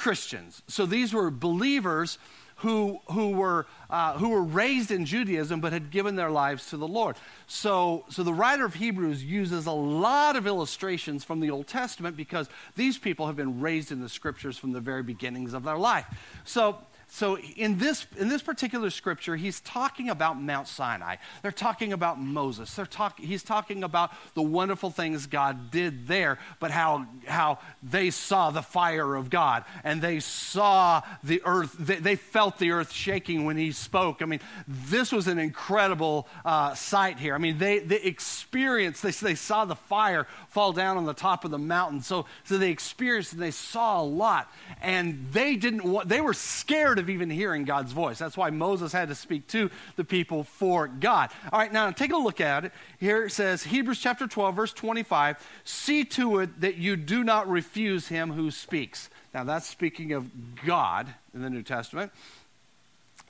Christians. 0.00 0.62
So 0.66 0.86
these 0.86 1.12
were 1.12 1.30
believers 1.30 2.16
who, 2.56 3.00
who, 3.12 3.32
were, 3.32 3.66
uh, 3.90 4.14
who 4.16 4.30
were 4.30 4.42
raised 4.42 4.90
in 4.90 5.04
Judaism 5.04 5.60
but 5.60 5.74
had 5.74 5.90
given 5.90 6.16
their 6.16 6.30
lives 6.30 6.70
to 6.70 6.78
the 6.78 6.88
Lord. 6.88 7.16
So, 7.46 8.06
so 8.08 8.22
the 8.22 8.32
writer 8.32 8.64
of 8.64 8.72
Hebrews 8.72 9.22
uses 9.22 9.66
a 9.66 9.72
lot 9.72 10.36
of 10.36 10.46
illustrations 10.46 11.22
from 11.22 11.40
the 11.40 11.50
Old 11.50 11.66
Testament 11.66 12.16
because 12.16 12.48
these 12.76 12.96
people 12.96 13.26
have 13.26 13.36
been 13.36 13.60
raised 13.60 13.92
in 13.92 14.00
the 14.00 14.08
scriptures 14.08 14.56
from 14.56 14.72
the 14.72 14.80
very 14.80 15.02
beginnings 15.02 15.52
of 15.52 15.64
their 15.64 15.76
life. 15.76 16.06
So 16.44 16.78
so 17.12 17.38
in 17.38 17.78
this, 17.78 18.06
in 18.16 18.28
this 18.28 18.40
particular 18.40 18.88
scripture, 18.88 19.34
he's 19.34 19.60
talking 19.60 20.08
about 20.08 20.40
Mount 20.40 20.68
Sinai. 20.68 21.16
They're 21.42 21.50
talking 21.50 21.92
about 21.92 22.20
Moses. 22.20 22.72
They're 22.72 22.86
talk, 22.86 23.18
he's 23.18 23.42
talking 23.42 23.82
about 23.82 24.12
the 24.34 24.42
wonderful 24.42 24.90
things 24.90 25.26
God 25.26 25.72
did 25.72 26.06
there, 26.06 26.38
but 26.60 26.70
how, 26.70 27.06
how 27.26 27.58
they 27.82 28.10
saw 28.10 28.52
the 28.52 28.62
fire 28.62 29.16
of 29.16 29.28
God 29.28 29.64
and 29.82 30.00
they 30.00 30.20
saw 30.20 31.02
the 31.24 31.42
earth, 31.44 31.74
they, 31.80 31.96
they 31.96 32.14
felt 32.14 32.58
the 32.58 32.70
earth 32.70 32.92
shaking 32.92 33.44
when 33.44 33.56
he 33.56 33.72
spoke. 33.72 34.22
I 34.22 34.26
mean, 34.26 34.40
this 34.68 35.10
was 35.10 35.26
an 35.26 35.40
incredible 35.40 36.28
uh, 36.44 36.74
sight 36.74 37.18
here. 37.18 37.34
I 37.34 37.38
mean, 37.38 37.58
they, 37.58 37.80
they 37.80 38.02
experienced, 38.02 39.02
they, 39.02 39.10
they 39.10 39.34
saw 39.34 39.64
the 39.64 39.74
fire 39.74 40.28
fall 40.48 40.72
down 40.72 40.96
on 40.96 41.06
the 41.06 41.14
top 41.14 41.44
of 41.44 41.50
the 41.50 41.58
mountain. 41.58 42.02
So, 42.02 42.26
so 42.44 42.56
they 42.56 42.70
experienced 42.70 43.32
and 43.32 43.42
they 43.42 43.50
saw 43.50 44.00
a 44.00 44.04
lot. 44.04 44.48
And 44.80 45.26
they 45.32 45.56
didn't 45.56 45.82
want, 45.82 46.08
they 46.08 46.20
were 46.20 46.34
scared 46.34 46.99
of 47.00 47.10
even 47.10 47.30
hearing 47.30 47.64
God's 47.64 47.92
voice. 47.92 48.18
That's 48.18 48.36
why 48.36 48.50
Moses 48.50 48.92
had 48.92 49.08
to 49.08 49.14
speak 49.14 49.46
to 49.48 49.70
the 49.96 50.04
people 50.04 50.44
for 50.44 50.86
God. 50.86 51.30
All 51.52 51.58
right, 51.58 51.72
now 51.72 51.90
take 51.90 52.12
a 52.12 52.16
look 52.16 52.40
at 52.40 52.66
it. 52.66 52.72
Here 52.98 53.24
it 53.24 53.32
says, 53.32 53.64
Hebrews 53.64 53.98
chapter 53.98 54.26
12, 54.26 54.54
verse 54.54 54.72
25 54.72 55.44
See 55.64 56.04
to 56.04 56.38
it 56.38 56.60
that 56.60 56.76
you 56.76 56.96
do 56.96 57.24
not 57.24 57.48
refuse 57.48 58.08
him 58.08 58.32
who 58.32 58.50
speaks. 58.50 59.10
Now, 59.34 59.44
that's 59.44 59.68
speaking 59.68 60.12
of 60.12 60.30
God 60.64 61.14
in 61.34 61.42
the 61.42 61.50
New 61.50 61.62
Testament 61.62 62.12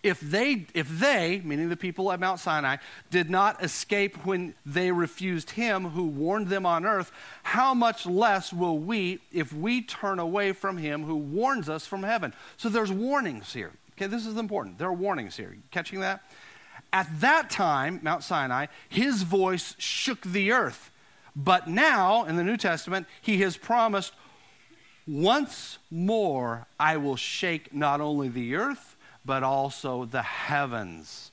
if 0.02 0.20
they, 0.20 0.66
if 0.72 0.88
they, 0.88 1.42
meaning 1.44 1.68
the 1.68 1.76
people 1.76 2.10
at 2.10 2.20
Mount 2.20 2.40
Sinai, 2.40 2.76
did 3.10 3.28
not 3.28 3.62
escape 3.62 4.24
when 4.24 4.54
they 4.64 4.90
refused 4.90 5.50
him 5.50 5.90
who 5.90 6.04
warned 6.04 6.48
them 6.48 6.64
on 6.64 6.86
earth, 6.86 7.12
how 7.42 7.74
much 7.74 8.06
less 8.06 8.52
will 8.52 8.78
we 8.78 9.20
if 9.32 9.52
we 9.52 9.82
turn 9.82 10.18
away 10.18 10.52
from 10.52 10.78
him 10.78 11.04
who 11.04 11.16
warns 11.16 11.68
us 11.68 11.86
from 11.86 12.02
heaven? 12.02 12.32
So 12.56 12.68
there's 12.68 12.90
warnings 12.90 13.52
here. 13.52 13.72
Okay, 13.92 14.06
this 14.06 14.24
is 14.24 14.36
important. 14.38 14.78
There 14.78 14.88
are 14.88 14.94
warnings 14.94 15.36
here. 15.36 15.54
Catching 15.70 16.00
that? 16.00 16.22
At 16.92 17.20
that 17.20 17.50
time, 17.50 18.00
Mount 18.02 18.22
Sinai, 18.22 18.66
his 18.88 19.22
voice 19.22 19.74
shook 19.78 20.22
the 20.22 20.50
earth. 20.52 20.90
But 21.36 21.68
now, 21.68 22.24
in 22.24 22.36
the 22.36 22.42
New 22.42 22.56
Testament, 22.56 23.06
he 23.20 23.38
has 23.42 23.56
promised, 23.56 24.14
once 25.06 25.78
more 25.90 26.66
I 26.78 26.96
will 26.96 27.16
shake 27.16 27.74
not 27.74 28.00
only 28.00 28.28
the 28.28 28.56
earth, 28.56 28.89
but 29.24 29.42
also 29.42 30.04
the 30.04 30.22
heavens. 30.22 31.30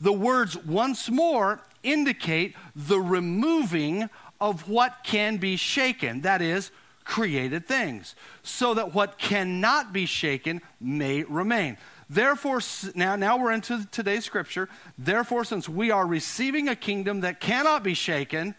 The 0.00 0.12
words 0.12 0.56
once 0.56 1.10
more 1.10 1.60
indicate 1.82 2.54
the 2.74 3.00
removing 3.00 4.10
of 4.40 4.68
what 4.68 4.98
can 5.04 5.36
be 5.36 5.56
shaken, 5.56 6.22
that 6.22 6.42
is, 6.42 6.70
created 7.04 7.66
things, 7.66 8.14
so 8.42 8.74
that 8.74 8.94
what 8.94 9.18
cannot 9.18 9.92
be 9.92 10.06
shaken 10.06 10.60
may 10.80 11.22
remain. 11.22 11.76
Therefore, 12.10 12.60
now, 12.94 13.16
now 13.16 13.38
we're 13.38 13.52
into 13.52 13.86
today's 13.90 14.24
scripture. 14.24 14.68
Therefore, 14.98 15.44
since 15.44 15.68
we 15.68 15.90
are 15.90 16.06
receiving 16.06 16.68
a 16.68 16.76
kingdom 16.76 17.20
that 17.20 17.40
cannot 17.40 17.82
be 17.82 17.94
shaken, 17.94 18.54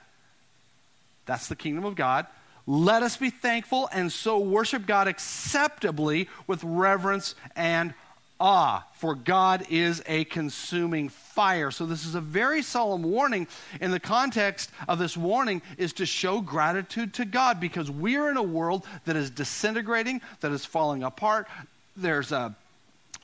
that's 1.26 1.48
the 1.48 1.56
kingdom 1.56 1.86
of 1.86 1.96
God, 1.96 2.26
let 2.66 3.04
us 3.04 3.18
be 3.18 3.30
thankful 3.30 3.90
and 3.92 4.12
so 4.12 4.40
worship 4.40 4.86
God 4.86 5.08
acceptably 5.08 6.30
with 6.48 6.64
reverence 6.64 7.36
and 7.56 7.94
awe, 8.40 8.84
for 8.96 9.16
God 9.16 9.66
is 9.70 10.02
a 10.06 10.26
consuming 10.26 11.10
fire. 11.10 11.72
So 11.72 11.86
this 11.86 12.06
is 12.06 12.16
a 12.16 12.22
very 12.22 12.62
solemn 12.62 13.04
warning. 13.04 13.48
In 13.82 13.92
the 13.92 14.00
context 14.00 14.72
of 14.88 15.00
this 15.00 15.16
warning 15.16 15.62
is 15.78 15.94
to 15.94 16.06
show 16.06 16.42
gratitude 16.42 17.14
to 17.16 17.26
God 17.26 17.60
because 17.60 17.90
we 17.90 18.18
are 18.18 18.30
in 18.30 18.38
a 18.38 18.44
world 18.44 18.86
that 19.06 19.16
is 19.16 19.30
disintegrating, 19.30 20.22
that 20.42 20.52
is 20.52 20.66
falling 20.66 21.04
apart. 21.04 21.48
There's 21.96 22.32
a 22.32 22.56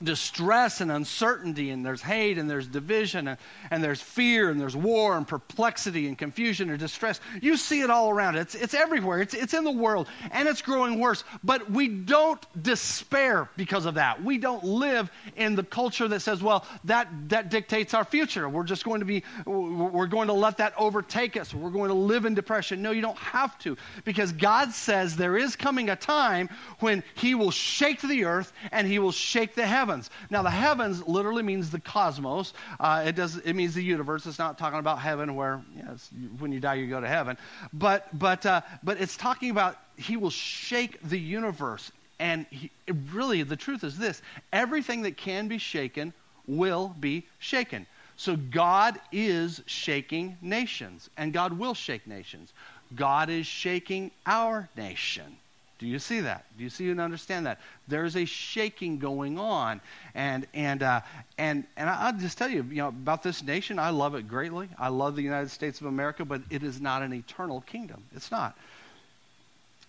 distress 0.02 0.80
and 0.80 0.92
uncertainty, 0.92 1.72
and 1.72 1.86
there's 1.86 2.02
hate, 2.02 2.38
and 2.38 2.50
there's 2.50 2.68
division, 2.68 3.28
and, 3.28 3.38
and 3.70 3.84
there's 3.84 4.02
fear, 4.02 4.50
and 4.50 4.60
there's 4.60 4.76
war, 4.76 5.18
and 5.18 5.28
perplexity, 5.28 6.08
and 6.08 6.18
confusion, 6.18 6.70
and 6.70 6.80
distress. 6.80 7.20
You 7.42 7.58
see 7.58 7.82
it 7.82 7.90
all 7.90 8.10
around. 8.10 8.38
It's, 8.38 8.56
it's 8.56 8.74
everywhere, 8.74 9.22
it's, 9.22 9.34
it's 9.34 9.54
in 9.54 9.66
the 9.66 9.72
world, 9.72 10.08
and 10.32 10.48
it's 10.48 10.62
growing 10.62 11.00
worse. 11.00 11.24
But 11.44 11.70
we 11.70 11.90
don't 11.90 12.40
despair 12.62 13.50
because 13.58 13.86
of 13.86 13.96
that. 13.96 14.24
We 14.24 14.38
don't 14.38 14.64
live 14.64 15.12
in 15.36 15.56
the 15.56 15.64
culture 15.64 16.08
that 16.08 16.22
says, 16.22 16.42
well, 16.42 16.66
that, 16.86 17.10
that 17.30 17.50
dictates 17.50 17.94
our 17.94 18.06
future. 18.06 18.48
We're 18.48 18.64
just 18.64 18.86
going 18.86 19.02
to 19.02 19.06
be, 19.06 19.24
we're 19.46 20.08
going 20.08 20.28
to 20.28 20.34
let 20.34 20.58
that 20.58 20.74
overtake 20.78 21.36
us. 21.36 21.54
We're 21.54 21.72
going 21.72 21.90
to 21.90 21.96
live 21.96 22.26
in 22.26 22.36
depression. 22.36 22.82
No, 22.82 22.92
you 22.92 23.02
don't 23.02 23.18
have 23.18 23.60
to, 23.60 23.76
because 24.06 24.32
God 24.32 24.72
says 24.72 25.18
there 25.18 25.38
is 25.38 25.58
coming 25.58 25.90
a 25.90 25.98
time 25.98 26.50
when 26.80 27.04
He 27.16 27.36
will 27.36 27.52
shake 27.52 28.02
the 28.02 28.24
earth 28.24 28.54
and 28.72 28.88
He 28.88 29.00
will 29.00 29.12
shake 29.12 29.56
the 29.56 29.68
heavens 29.68 29.89
heavens. 29.90 30.10
Now, 30.30 30.44
the 30.44 30.50
heavens 30.50 31.08
literally 31.08 31.44
means 31.44 31.72
the 31.72 31.80
cosmos. 31.80 32.54
Uh, 32.80 33.04
it 33.08 33.16
does. 33.16 33.38
It 33.38 33.54
means 33.54 33.74
the 33.74 33.84
universe. 33.84 34.26
It's 34.26 34.40
not 34.40 34.58
talking 34.58 34.80
about 34.80 35.00
heaven, 35.00 35.36
where 35.36 35.62
yes, 35.76 36.10
when 36.38 36.52
you 36.52 36.60
die 36.60 36.76
you 36.76 36.88
go 36.88 37.02
to 37.02 37.08
heaven. 37.08 37.38
But 37.74 38.08
but 38.18 38.46
uh, 38.46 38.62
but 38.84 39.02
it's 39.02 39.18
talking 39.18 39.50
about 39.50 39.78
He 39.98 40.18
will 40.18 40.30
shake 40.30 41.00
the 41.02 41.20
universe. 41.20 41.92
And 42.20 42.46
he, 42.50 42.70
really, 43.14 43.44
the 43.44 43.56
truth 43.56 43.84
is 43.84 43.98
this: 43.98 44.22
everything 44.54 45.04
that 45.04 45.18
can 45.18 45.48
be 45.48 45.58
shaken 45.58 46.14
will 46.48 46.96
be 47.00 47.26
shaken. 47.40 47.86
So 48.16 48.36
God 48.36 49.00
is 49.12 49.62
shaking 49.66 50.38
nations, 50.42 51.10
and 51.18 51.32
God 51.32 51.58
will 51.58 51.74
shake 51.74 52.06
nations. 52.06 52.52
God 52.96 53.30
is 53.30 53.48
shaking 53.48 54.12
our 54.26 54.68
nation. 54.76 55.38
Do 55.80 55.88
you 55.88 55.98
see 55.98 56.20
that? 56.20 56.46
Do 56.58 56.64
you 56.64 56.70
see 56.70 56.90
and 56.90 57.00
understand 57.00 57.46
that? 57.46 57.60
There's 57.88 58.18
a 58.18 58.26
shaking 58.26 59.00
going 59.00 59.40
on. 59.40 59.80
And, 60.14 60.46
and, 60.54 60.84
uh, 60.84 61.02
and, 61.38 61.64
and 61.78 61.90
I'll 61.90 62.18
just 62.18 62.38
tell 62.38 62.50
you, 62.50 62.66
you 62.70 62.76
know, 62.76 62.90
about 62.90 63.24
this 63.24 63.42
nation, 63.42 63.80
I 63.80 63.90
love 63.90 64.14
it 64.14 64.28
greatly. 64.28 64.68
I 64.78 64.90
love 64.90 65.16
the 65.16 65.22
United 65.22 65.50
States 65.50 65.80
of 65.80 65.88
America, 65.88 66.26
but 66.26 66.42
it 66.50 66.64
is 66.64 66.82
not 66.82 67.02
an 67.02 67.14
eternal 67.14 67.62
kingdom. 67.62 68.04
It's 68.14 68.30
not. 68.30 68.58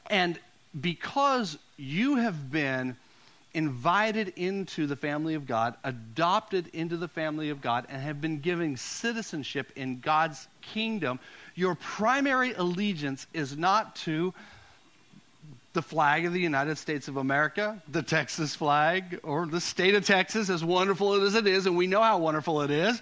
And 0.09 0.38
because 0.81 1.59
you 1.76 2.16
have 2.16 2.53
been 2.53 2.96
invited 3.53 4.33
into 4.37 4.87
the 4.87 4.94
family 4.94 5.35
of 5.35 5.44
God, 5.44 5.74
adopted 5.83 6.68
into 6.68 6.96
the 6.96 7.09
family 7.09 7.50
of 7.50 7.61
God, 7.61 7.85
and 7.88 8.00
have 8.00 8.20
been 8.20 8.38
given 8.38 8.76
citizenship 8.76 9.72
in 9.74 9.98
God's 9.98 10.46
kingdom, 10.62 11.18
your 11.57 11.74
primary 11.74 12.53
allegiance 12.53 13.26
is 13.35 13.57
not 13.57 13.96
to 13.96 14.33
the 15.72 15.83
flag 15.83 16.24
of 16.24 16.33
the 16.33 16.40
United 16.40 16.78
States 16.78 17.09
of 17.09 17.16
America, 17.16 17.80
the 17.88 18.02
Texas 18.02 18.54
flag, 18.54 19.20
or 19.22 19.46
the 19.46 19.61
state 19.61 19.94
of 19.94 20.04
Texas, 20.04 20.50
as 20.50 20.64
wonderful 20.64 21.14
as 21.14 21.35
it 21.35 21.46
is, 21.46 21.66
and 21.66 21.76
we 21.76 21.87
know 21.87 22.02
how 22.02 22.18
wonderful 22.18 22.62
it 22.62 22.70
is. 22.70 23.00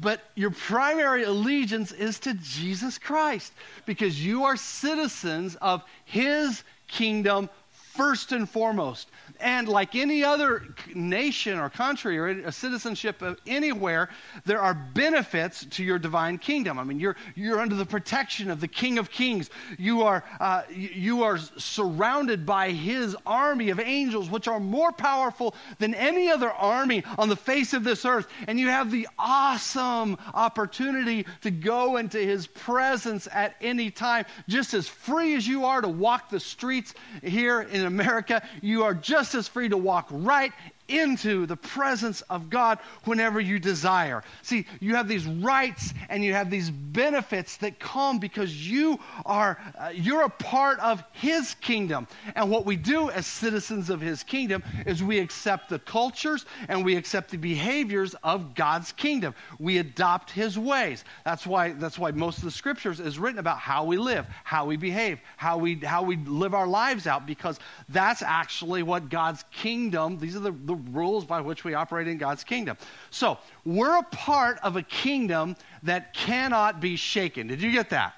But 0.00 0.20
your 0.34 0.50
primary 0.50 1.24
allegiance 1.24 1.92
is 1.92 2.18
to 2.20 2.34
Jesus 2.34 2.98
Christ 2.98 3.52
because 3.86 4.24
you 4.24 4.44
are 4.44 4.56
citizens 4.56 5.56
of 5.56 5.82
his 6.04 6.62
kingdom 6.88 7.48
first 7.70 8.32
and 8.32 8.48
foremost. 8.48 9.08
And 9.40 9.68
like 9.68 9.94
any 9.94 10.22
other 10.22 10.62
nation 10.94 11.58
or 11.58 11.68
country 11.68 12.18
or 12.18 12.28
a 12.28 12.52
citizenship 12.52 13.20
of 13.22 13.38
anywhere, 13.46 14.10
there 14.44 14.60
are 14.60 14.74
benefits 14.74 15.64
to 15.66 15.84
your 15.84 15.98
divine 15.98 16.38
kingdom. 16.38 16.78
I 16.78 16.84
mean, 16.84 17.00
you're, 17.00 17.16
you're 17.34 17.60
under 17.60 17.74
the 17.74 17.86
protection 17.86 18.50
of 18.50 18.60
the 18.60 18.68
King 18.68 18.98
of 18.98 19.10
Kings. 19.10 19.50
You 19.78 20.02
are, 20.02 20.24
uh, 20.38 20.62
you 20.70 21.24
are 21.24 21.38
surrounded 21.38 22.46
by 22.46 22.70
his 22.70 23.16
army 23.26 23.70
of 23.70 23.80
angels, 23.80 24.30
which 24.30 24.46
are 24.46 24.60
more 24.60 24.92
powerful 24.92 25.54
than 25.78 25.94
any 25.94 26.30
other 26.30 26.50
army 26.50 27.02
on 27.18 27.28
the 27.28 27.36
face 27.36 27.72
of 27.72 27.84
this 27.84 28.04
earth. 28.04 28.28
And 28.46 28.60
you 28.60 28.68
have 28.68 28.90
the 28.90 29.08
awesome 29.18 30.16
opportunity 30.32 31.26
to 31.40 31.50
go 31.50 31.96
into 31.96 32.18
his 32.18 32.46
presence 32.46 33.26
at 33.32 33.56
any 33.60 33.90
time, 33.90 34.26
just 34.48 34.74
as 34.74 34.86
free 34.86 35.34
as 35.34 35.46
you 35.46 35.64
are 35.64 35.80
to 35.80 35.88
walk 35.88 36.30
the 36.30 36.40
streets 36.40 36.94
here 37.22 37.62
in 37.62 37.86
America. 37.86 38.46
You 38.60 38.84
are 38.84 38.94
just 38.94 39.13
as 39.14 39.48
free 39.48 39.68
to 39.68 39.76
walk 39.76 40.06
right 40.10 40.52
into 40.88 41.46
the 41.46 41.56
presence 41.56 42.20
of 42.22 42.50
God 42.50 42.78
whenever 43.04 43.40
you 43.40 43.58
desire. 43.58 44.22
See, 44.42 44.66
you 44.80 44.94
have 44.96 45.08
these 45.08 45.26
rights 45.26 45.94
and 46.08 46.22
you 46.22 46.34
have 46.34 46.50
these 46.50 46.70
benefits 46.70 47.56
that 47.58 47.78
come 47.78 48.18
because 48.18 48.68
you 48.68 48.98
are 49.24 49.58
uh, 49.78 49.90
you're 49.94 50.22
a 50.22 50.30
part 50.30 50.78
of 50.80 51.02
his 51.12 51.54
kingdom. 51.60 52.06
And 52.34 52.50
what 52.50 52.66
we 52.66 52.76
do 52.76 53.10
as 53.10 53.26
citizens 53.26 53.90
of 53.90 54.00
his 54.00 54.22
kingdom 54.22 54.62
is 54.86 55.02
we 55.02 55.18
accept 55.18 55.68
the 55.68 55.78
cultures 55.78 56.44
and 56.68 56.84
we 56.84 56.96
accept 56.96 57.30
the 57.30 57.38
behaviors 57.38 58.14
of 58.22 58.54
God's 58.54 58.92
kingdom. 58.92 59.34
We 59.58 59.78
adopt 59.78 60.30
his 60.30 60.58
ways. 60.58 61.04
That's 61.24 61.46
why 61.46 61.72
that's 61.72 61.98
why 61.98 62.10
most 62.10 62.38
of 62.38 62.44
the 62.44 62.50
scriptures 62.50 63.00
is 63.00 63.18
written 63.18 63.38
about 63.38 63.58
how 63.58 63.84
we 63.84 63.96
live, 63.96 64.26
how 64.44 64.66
we 64.66 64.76
behave, 64.76 65.20
how 65.36 65.58
we 65.58 65.76
how 65.76 66.02
we 66.02 66.16
live 66.16 66.54
our 66.54 66.66
lives 66.66 67.06
out 67.06 67.26
because 67.26 67.58
that's 67.88 68.22
actually 68.22 68.82
what 68.82 69.08
God's 69.08 69.44
kingdom, 69.52 70.18
these 70.18 70.36
are 70.36 70.40
the, 70.40 70.50
the 70.52 70.73
the 70.74 70.90
rules 70.90 71.24
by 71.24 71.40
which 71.40 71.64
we 71.64 71.74
operate 71.74 72.08
in 72.08 72.18
God's 72.18 72.44
kingdom. 72.44 72.76
So, 73.10 73.38
we're 73.64 73.98
a 73.98 74.02
part 74.02 74.58
of 74.62 74.76
a 74.76 74.82
kingdom 74.82 75.56
that 75.82 76.14
cannot 76.14 76.80
be 76.80 76.96
shaken. 76.96 77.46
Did 77.46 77.62
you 77.62 77.72
get 77.72 77.90
that? 77.90 78.14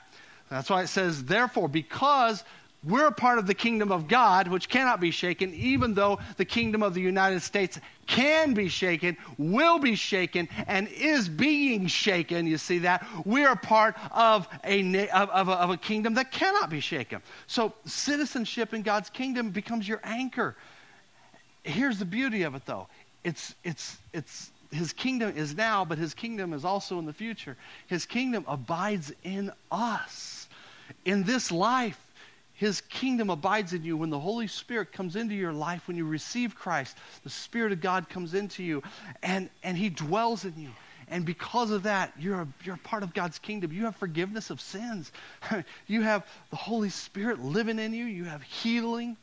That's 0.51 0.71
why 0.71 0.83
it 0.83 0.89
says, 0.89 1.25
therefore, 1.25 1.69
because 1.69 2.45
we're 2.85 3.09
a 3.09 3.13
part 3.13 3.39
of 3.39 3.49
the 3.49 3.55
kingdom 3.55 3.91
of 3.91 4.07
God, 4.07 4.47
which 4.47 4.69
cannot 4.69 5.01
be 5.01 5.11
shaken, 5.11 5.53
even 5.55 5.95
though 5.95 6.21
the 6.37 6.45
kingdom 6.45 6.85
of 6.85 6.95
the 6.95 7.01
United 7.01 7.43
States 7.43 7.81
can 8.07 8.55
be 8.55 8.69
shaken, 8.69 9.17
will 9.39 9.81
be 9.81 9.97
shaken, 9.97 10.49
and 10.69 10.87
is 10.89 11.29
being 11.29 11.89
shaken. 11.89 12.47
You 12.47 12.59
see 12.59 12.79
that? 12.81 13.05
We're 13.25 13.57
part 13.57 13.97
of 14.13 14.47
a, 14.63 15.09
of, 15.09 15.49
a, 15.49 15.53
of 15.53 15.71
a 15.71 15.77
kingdom 15.77 16.15
that 16.15 16.31
cannot 16.31 16.71
be 16.71 16.79
shaken. 16.79 17.23
So, 17.49 17.75
citizenship 17.87 18.73
in 18.73 18.83
God's 18.83 19.11
kingdom 19.11 19.51
becomes 19.51 19.89
your 19.89 20.01
anchor 20.05 20.57
here's 21.67 21.99
the 21.99 22.05
beauty 22.05 22.43
of 22.43 22.55
it, 22.55 22.65
though. 22.67 22.89
It's, 23.25 23.55
it's, 23.65 23.99
it's, 24.13 24.51
his 24.71 24.93
kingdom 24.93 25.37
is 25.37 25.57
now, 25.57 25.85
but 25.85 25.99
his 25.99 26.15
kingdom 26.15 26.53
is 26.53 26.65
also 26.65 26.99
in 26.99 27.07
the 27.07 27.13
future. 27.13 27.57
His 27.87 28.07
kingdom 28.07 28.45
abides 28.47 29.13
in 29.25 29.53
us. 29.71 30.49
In 31.05 31.25
this 31.25 31.51
life, 31.51 32.01
his 32.55 32.81
kingdom 32.83 33.29
abides 33.29 33.73
in 33.73 33.85
you 33.85 33.97
when 33.97 34.11
the 34.11 34.19
Holy 34.19 34.47
Spirit 34.47 34.93
comes 34.93 35.17
into 35.17 35.35
your 35.35 35.53
life, 35.53 35.89
when 35.89 35.97
you 35.97 36.07
receive 36.07 36.55
Christ. 36.55 36.97
The 37.23 37.31
Spirit 37.31 37.73
of 37.73 37.81
God 37.81 38.09
comes 38.09 38.33
into 38.35 38.63
you, 38.63 38.83
and, 39.23 39.51
and 39.63 39.77
he 39.77 39.89
dwells 39.89 40.45
in 40.45 40.55
you. 40.57 40.71
And 41.09 41.25
because 41.25 41.71
of 41.71 41.85
that, 41.85 42.13
you're 42.19 42.41
a, 42.41 42.49
you're 42.65 42.75
a 42.75 42.79
part 42.79 43.03
of 43.03 43.15
God's 43.15 43.39
kingdom. 43.39 43.73
You 43.73 43.85
have 43.85 43.95
forgiveness 43.97 44.51
of 44.51 44.61
sins. 44.61 45.13
you 45.87 46.03
have 46.03 46.27
the 46.51 46.57
Holy 46.57 46.89
Spirit 46.89 47.41
living 47.41 47.79
in 47.79 47.93
you. 47.93 48.07
You 48.07 48.25
have 48.25 48.43
healing. 48.43 49.17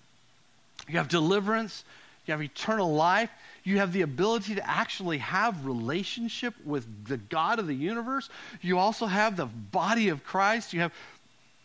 You 0.88 0.98
have 0.98 1.10
deliverance 1.10 1.84
you 2.26 2.32
have 2.32 2.42
eternal 2.42 2.94
life, 2.94 3.30
you 3.64 3.78
have 3.78 3.94
the 3.94 4.02
ability 4.02 4.56
to 4.56 4.70
actually 4.70 5.18
have 5.20 5.66
relationship 5.66 6.54
with 6.66 7.06
the 7.08 7.18
God 7.18 7.60
of 7.60 7.68
the 7.68 7.76
universe. 7.76 8.30
You 8.62 8.78
also 8.78 9.06
have 9.06 9.38
the 9.38 9.46
body 9.46 10.10
of 10.10 10.24
Christ. 10.24 10.74
You 10.74 10.82
have 10.82 10.94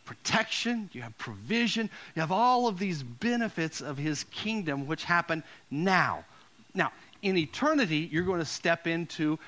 protection, 0.05 0.89
you 0.95 1.03
have 1.03 1.17
provision, 1.19 1.91
you 2.15 2.21
have 2.21 2.33
all 2.33 2.67
of 2.67 2.79
these 2.79 3.03
benefits 3.03 3.83
of 3.83 3.99
his 3.99 4.25
kingdom 4.25 4.87
which 4.87 5.05
happen 5.05 5.45
now. 5.71 6.25
Now, 6.73 6.93
in 7.21 7.37
eternity, 7.37 8.09
you're 8.11 8.25
going 8.25 8.39
to 8.39 8.47
step 8.47 8.87
into 8.87 9.39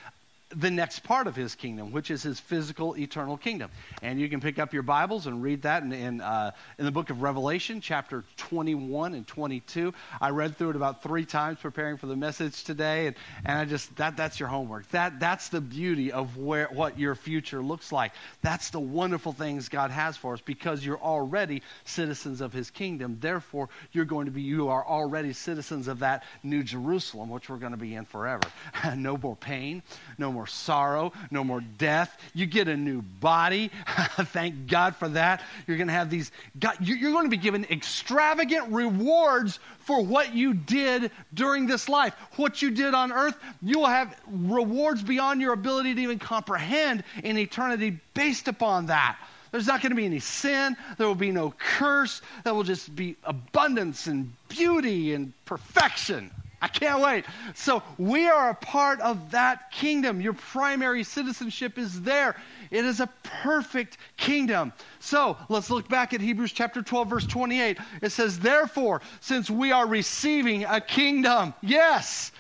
the 0.55 0.71
next 0.71 1.01
part 1.01 1.29
of 1.29 1.37
his 1.37 1.55
kingdom, 1.55 1.93
which 1.93 2.11
is 2.11 2.23
his 2.23 2.41
physical 2.41 2.97
eternal 2.97 3.37
kingdom. 3.37 3.71
And 4.03 4.21
you 4.21 4.29
can 4.29 4.41
pick 4.41 4.59
up 4.59 4.73
your 4.73 4.83
Bibles 4.83 5.27
and 5.27 5.43
read 5.43 5.63
that 5.63 5.85
in, 5.85 5.93
in, 5.93 6.21
uh, 6.21 6.51
in, 6.77 6.85
the 6.85 6.91
book 6.91 7.11
of 7.11 7.23
Revelation, 7.23 7.81
chapter 7.81 8.25
21 8.37 9.15
and 9.15 9.27
22. 9.27 9.95
I 10.21 10.31
read 10.31 10.57
through 10.57 10.71
it 10.71 10.77
about 10.77 11.05
three 11.05 11.25
times 11.25 11.59
preparing 11.61 11.97
for 11.97 12.07
the 12.07 12.17
message 12.17 12.65
today, 12.65 13.07
and, 13.07 13.17
and 13.45 13.59
I 13.59 13.65
just, 13.65 13.95
that, 13.97 14.17
that's 14.17 14.41
your 14.41 14.49
homework. 14.49 14.89
That, 14.91 15.21
that's 15.21 15.51
the 15.51 15.61
beauty 15.61 16.11
of 16.11 16.37
where, 16.37 16.69
what 16.73 16.99
your 16.99 17.15
future 17.15 17.63
looks 17.63 17.93
like. 17.93 18.13
That's 18.43 18.71
the 18.71 18.81
wonderful 18.81 19.33
things 19.33 19.69
God 19.69 19.93
has 19.93 20.17
for 20.17 20.35
us 20.35 20.41
because 20.41 20.85
you're 20.85 21.01
already 21.01 21.63
citizens 21.85 22.41
of 22.41 22.53
his 22.53 22.71
kingdom. 22.71 23.19
Therefore, 23.21 23.69
you're 23.93 24.05
going 24.05 24.27
to 24.27 24.33
be, 24.33 24.43
you 24.43 24.69
are 24.69 24.85
already 24.85 25.33
citizens 25.33 25.87
of 25.87 26.01
that 26.01 26.25
new 26.43 26.65
Jerusalem, 26.65 27.29
which 27.29 27.49
we're 27.49 27.59
going 27.59 27.73
to 27.73 27.79
be 27.79 27.95
in 27.95 28.05
forever. 28.05 28.49
no 28.97 29.17
more 29.17 29.37
pain, 29.37 29.85
no 30.19 30.33
more 30.33 30.40
more 30.41 30.47
sorrow, 30.47 31.13
no 31.31 31.45
more 31.45 31.61
death. 31.61 32.17
You 32.33 32.47
get 32.47 32.67
a 32.67 32.75
new 32.75 33.03
body. 33.03 33.71
Thank 34.17 34.69
God 34.69 34.97
for 34.97 35.07
that. 35.11 35.43
You're 35.67 35.77
going 35.77 35.89
to 35.89 35.93
have 35.93 36.09
these, 36.09 36.33
God, 36.59 36.77
you're 36.81 37.13
going 37.13 37.27
to 37.27 37.31
be 37.31 37.37
given 37.37 37.67
extravagant 37.67 38.73
rewards 38.73 39.59
for 39.81 40.03
what 40.03 40.35
you 40.35 40.55
did 40.55 41.11
during 41.35 41.67
this 41.67 41.91
life. 41.91 42.15
What 42.37 42.63
you 42.63 42.71
did 42.71 42.95
on 42.95 43.13
earth, 43.13 43.37
you 43.61 43.81
will 43.81 43.89
have 43.89 44.19
rewards 44.27 45.03
beyond 45.03 45.43
your 45.43 45.53
ability 45.53 45.95
to 45.95 46.01
even 46.01 46.19
comprehend 46.19 47.05
in 47.23 47.37
eternity 47.37 47.99
based 48.15 48.49
upon 48.49 48.87
that. 48.87 49.19
There's 49.53 49.67
not 49.67 49.83
going 49.83 49.91
to 49.91 49.97
be 49.97 50.07
any 50.07 50.21
sin. 50.21 50.75
There 50.97 51.07
will 51.07 51.15
be 51.15 51.33
no 51.33 51.53
curse. 51.59 52.23
There 52.45 52.55
will 52.55 52.63
just 52.63 52.97
be 52.97 53.17
abundance 53.25 54.07
and 54.07 54.33
beauty 54.49 55.13
and 55.13 55.35
perfection. 55.45 56.31
I 56.63 56.69
can't 56.69 57.01
wait. 57.01 57.25
So, 57.55 57.83
we 57.97 58.29
are 58.29 58.51
a 58.51 58.55
part 58.55 59.01
of 59.01 59.31
that 59.31 59.71
kingdom. 59.71 60.21
Your 60.21 60.35
primary 60.35 61.05
citizenship 61.05 61.79
is 61.79 62.03
there. 62.03 62.37
It 62.71 62.85
is 62.85 63.01
a 63.01 63.09
perfect 63.43 63.97
kingdom. 64.17 64.73
So, 64.99 65.39
let's 65.49 65.71
look 65.71 65.89
back 65.89 66.13
at 66.13 66.21
Hebrews 66.21 66.53
chapter 66.53 66.83
12, 66.83 67.09
verse 67.09 67.27
28. 67.27 67.79
It 68.03 68.13
says, 68.13 68.39
Therefore, 68.39 69.01
since 69.21 69.51
we 69.51 69.73
are 69.73 69.87
receiving 69.87 70.65
a 70.65 70.81
kingdom, 70.81 71.55
yes, 71.63 72.31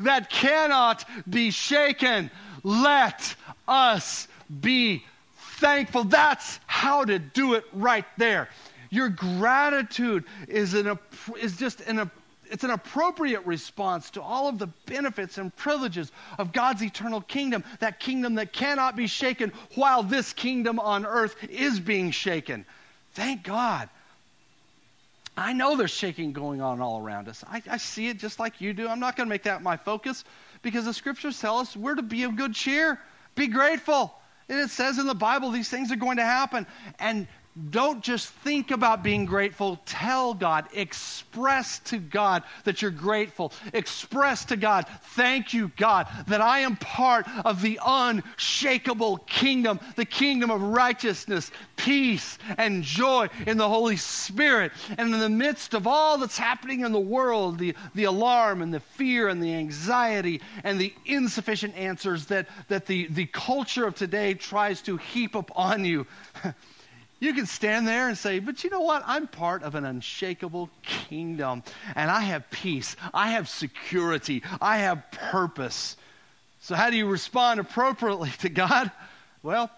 that 0.00 0.30
cannot 0.30 1.04
be 1.28 1.50
shaken, 1.50 2.30
let 2.62 3.36
us 3.66 4.28
be 4.60 5.04
thankful. 5.36 6.04
That's 6.04 6.58
how 6.66 7.04
to 7.04 7.18
do 7.18 7.54
it 7.54 7.64
right 7.72 8.06
there. 8.16 8.48
Your 8.90 9.10
gratitude 9.10 10.24
is, 10.48 10.74
an, 10.74 10.98
is 11.40 11.56
just 11.56 11.80
an 11.82 12.10
it's 12.50 12.64
an 12.64 12.70
appropriate 12.70 13.44
response 13.46 14.10
to 14.10 14.22
all 14.22 14.48
of 14.48 14.58
the 14.58 14.68
benefits 14.86 15.38
and 15.38 15.54
privileges 15.54 16.12
of 16.38 16.52
God's 16.52 16.82
eternal 16.82 17.20
kingdom, 17.20 17.64
that 17.80 18.00
kingdom 18.00 18.34
that 18.36 18.52
cannot 18.52 18.96
be 18.96 19.06
shaken 19.06 19.52
while 19.74 20.02
this 20.02 20.32
kingdom 20.32 20.78
on 20.78 21.06
earth 21.06 21.36
is 21.50 21.80
being 21.80 22.10
shaken. 22.10 22.64
Thank 23.14 23.42
God. 23.42 23.88
I 25.36 25.52
know 25.52 25.76
there's 25.76 25.92
shaking 25.92 26.32
going 26.32 26.60
on 26.60 26.80
all 26.80 27.00
around 27.00 27.28
us. 27.28 27.44
I, 27.48 27.62
I 27.70 27.76
see 27.76 28.08
it 28.08 28.18
just 28.18 28.40
like 28.40 28.60
you 28.60 28.72
do. 28.72 28.88
I'm 28.88 28.98
not 28.98 29.16
going 29.16 29.28
to 29.28 29.30
make 29.30 29.44
that 29.44 29.62
my 29.62 29.76
focus 29.76 30.24
because 30.62 30.84
the 30.84 30.94
scriptures 30.94 31.40
tell 31.40 31.58
us 31.58 31.76
we're 31.76 31.94
to 31.94 32.02
be 32.02 32.24
of 32.24 32.34
good 32.34 32.54
cheer, 32.54 32.98
be 33.36 33.46
grateful. 33.46 34.12
And 34.48 34.58
it 34.58 34.70
says 34.70 34.98
in 34.98 35.06
the 35.06 35.14
Bible 35.14 35.50
these 35.50 35.68
things 35.68 35.92
are 35.92 35.96
going 35.96 36.16
to 36.16 36.24
happen. 36.24 36.66
And 36.98 37.28
don't 37.70 38.02
just 38.02 38.28
think 38.28 38.70
about 38.70 39.02
being 39.02 39.24
grateful. 39.24 39.80
Tell 39.84 40.32
God, 40.34 40.66
express 40.72 41.78
to 41.80 41.98
God 41.98 42.42
that 42.64 42.82
you're 42.82 42.90
grateful. 42.90 43.52
Express 43.72 44.44
to 44.46 44.56
God, 44.56 44.86
thank 45.02 45.52
you, 45.52 45.72
God, 45.76 46.06
that 46.28 46.40
I 46.40 46.60
am 46.60 46.76
part 46.76 47.26
of 47.44 47.62
the 47.62 47.80
unshakable 47.84 49.18
kingdom, 49.18 49.80
the 49.96 50.04
kingdom 50.04 50.50
of 50.50 50.62
righteousness, 50.62 51.50
peace, 51.76 52.38
and 52.56 52.82
joy 52.82 53.28
in 53.46 53.56
the 53.56 53.68
Holy 53.68 53.96
Spirit. 53.96 54.72
And 54.96 55.12
in 55.12 55.20
the 55.20 55.28
midst 55.28 55.74
of 55.74 55.86
all 55.86 56.18
that's 56.18 56.38
happening 56.38 56.80
in 56.80 56.92
the 56.92 57.00
world, 57.00 57.58
the, 57.58 57.74
the 57.94 58.04
alarm 58.04 58.62
and 58.62 58.72
the 58.72 58.80
fear 58.80 59.28
and 59.28 59.42
the 59.42 59.54
anxiety 59.54 60.40
and 60.64 60.78
the 60.78 60.94
insufficient 61.06 61.76
answers 61.76 62.26
that, 62.26 62.48
that 62.68 62.86
the, 62.86 63.06
the 63.08 63.26
culture 63.26 63.86
of 63.86 63.94
today 63.94 64.34
tries 64.34 64.80
to 64.82 64.96
heap 64.96 65.34
upon 65.34 65.84
you. 65.84 66.06
You 67.20 67.34
can 67.34 67.46
stand 67.46 67.86
there 67.86 68.08
and 68.08 68.16
say, 68.16 68.38
but 68.38 68.62
you 68.62 68.70
know 68.70 68.80
what? 68.80 69.02
I'm 69.06 69.26
part 69.26 69.62
of 69.62 69.74
an 69.74 69.84
unshakable 69.84 70.70
kingdom, 70.82 71.64
and 71.96 72.10
I 72.10 72.20
have 72.20 72.48
peace, 72.50 72.94
I 73.12 73.30
have 73.30 73.48
security, 73.48 74.42
I 74.60 74.78
have 74.78 75.10
purpose. 75.10 75.96
So, 76.60 76.74
how 76.74 76.90
do 76.90 76.96
you 76.96 77.06
respond 77.06 77.60
appropriately 77.60 78.30
to 78.38 78.48
God? 78.48 78.90
Well, 79.42 79.70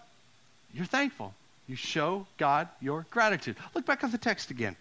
you're 0.73 0.85
thankful. 0.85 1.33
You 1.67 1.75
show 1.75 2.27
God 2.37 2.67
your 2.79 3.05
gratitude. 3.09 3.55
Look 3.73 3.85
back 3.85 4.03
at 4.03 4.11
the 4.11 4.17
text 4.17 4.51
again. 4.51 4.75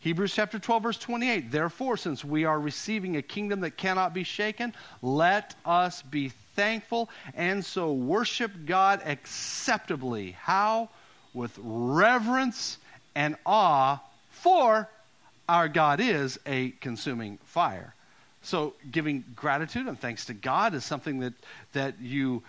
Hebrews 0.00 0.34
chapter 0.34 0.58
12, 0.58 0.82
verse 0.82 0.98
28. 0.98 1.50
Therefore, 1.50 1.96
since 1.96 2.24
we 2.24 2.44
are 2.44 2.60
receiving 2.60 3.16
a 3.16 3.22
kingdom 3.22 3.60
that 3.60 3.76
cannot 3.76 4.14
be 4.14 4.22
shaken, 4.22 4.72
let 5.02 5.54
us 5.64 6.02
be 6.02 6.28
thankful 6.54 7.08
and 7.34 7.64
so 7.64 7.92
worship 7.92 8.52
God 8.66 9.02
acceptably. 9.04 10.32
How? 10.32 10.90
With 11.36 11.58
reverence 11.58 12.78
and 13.14 13.36
awe, 13.44 13.98
for 14.30 14.88
our 15.48 15.68
God 15.68 16.00
is 16.00 16.38
a 16.46 16.70
consuming 16.80 17.38
fire. 17.44 17.94
So, 18.40 18.72
giving 18.90 19.22
gratitude 19.34 19.86
and 19.86 20.00
thanks 20.00 20.24
to 20.26 20.34
God 20.34 20.72
is 20.72 20.84
something 20.84 21.20
that, 21.20 21.34
that 21.74 22.00
you 22.00 22.42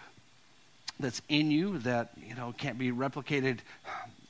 that's 1.00 1.21
in 1.30 1.52
you 1.52 1.78
that 1.80 2.12
you 2.26 2.34
know 2.34 2.54
can't 2.58 2.78
be 2.78 2.91
replicated 2.91 3.60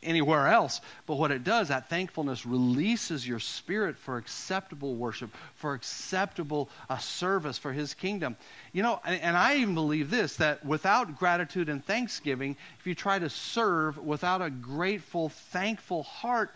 anywhere 0.08 0.48
else. 0.48 0.82
But 1.06 1.16
what 1.16 1.32
it 1.32 1.44
does, 1.44 1.68
that 1.68 1.90
thankfulness 1.90 2.46
releases 2.46 3.28
your 3.28 3.40
spirit 3.40 3.98
for 3.98 4.18
acceptable 4.18 4.96
worship, 4.96 5.30
for 5.56 5.74
acceptable 5.74 6.70
uh, 6.90 6.98
service 6.98 7.58
for 7.58 7.74
His 7.74 7.94
kingdom. 7.94 8.38
You 8.74 8.84
know, 8.84 9.02
and, 9.06 9.22
and, 9.22 9.38
I 9.38 9.58
even 9.58 9.76
believe 9.76 10.10
this 10.10 10.38
that 10.38 10.66
without 10.66 11.20
gratitude 11.20 11.70
and 11.70 11.86
thanksgiving, 11.86 12.56
if 12.80 12.88
you 12.88 12.96
try 12.96 13.20
to 13.20 13.30
serve 13.30 13.98
without 13.98 14.42
a 14.42 14.50
grateful, 14.50 15.30
thankful 15.30 16.04
heart, 16.04 16.56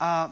uh, 0.00 0.28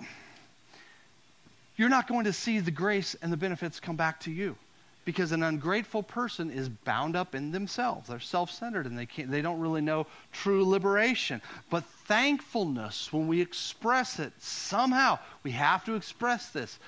you're 1.76 1.88
not 1.88 2.06
going 2.06 2.24
to 2.24 2.32
see 2.32 2.60
the 2.60 2.70
grace 2.70 3.14
and 3.20 3.32
the 3.32 3.36
benefits 3.36 3.80
come 3.80 3.96
back 3.96 4.20
to 4.20 4.30
you 4.30 4.56
because 5.04 5.32
an 5.32 5.42
ungrateful 5.42 6.02
person 6.02 6.50
is 6.50 6.68
bound 6.68 7.16
up 7.16 7.34
in 7.34 7.52
themselves. 7.52 8.08
They're 8.08 8.20
self 8.20 8.50
centered 8.50 8.86
and 8.86 8.98
they, 8.98 9.06
can't, 9.06 9.30
they 9.30 9.42
don't 9.42 9.60
really 9.60 9.80
know 9.80 10.06
true 10.32 10.64
liberation. 10.64 11.42
But 11.70 11.84
thankfulness, 12.04 13.12
when 13.12 13.28
we 13.28 13.40
express 13.40 14.18
it, 14.18 14.32
somehow 14.38 15.18
we 15.42 15.52
have 15.52 15.84
to 15.84 15.94
express 15.94 16.50
this. 16.50 16.78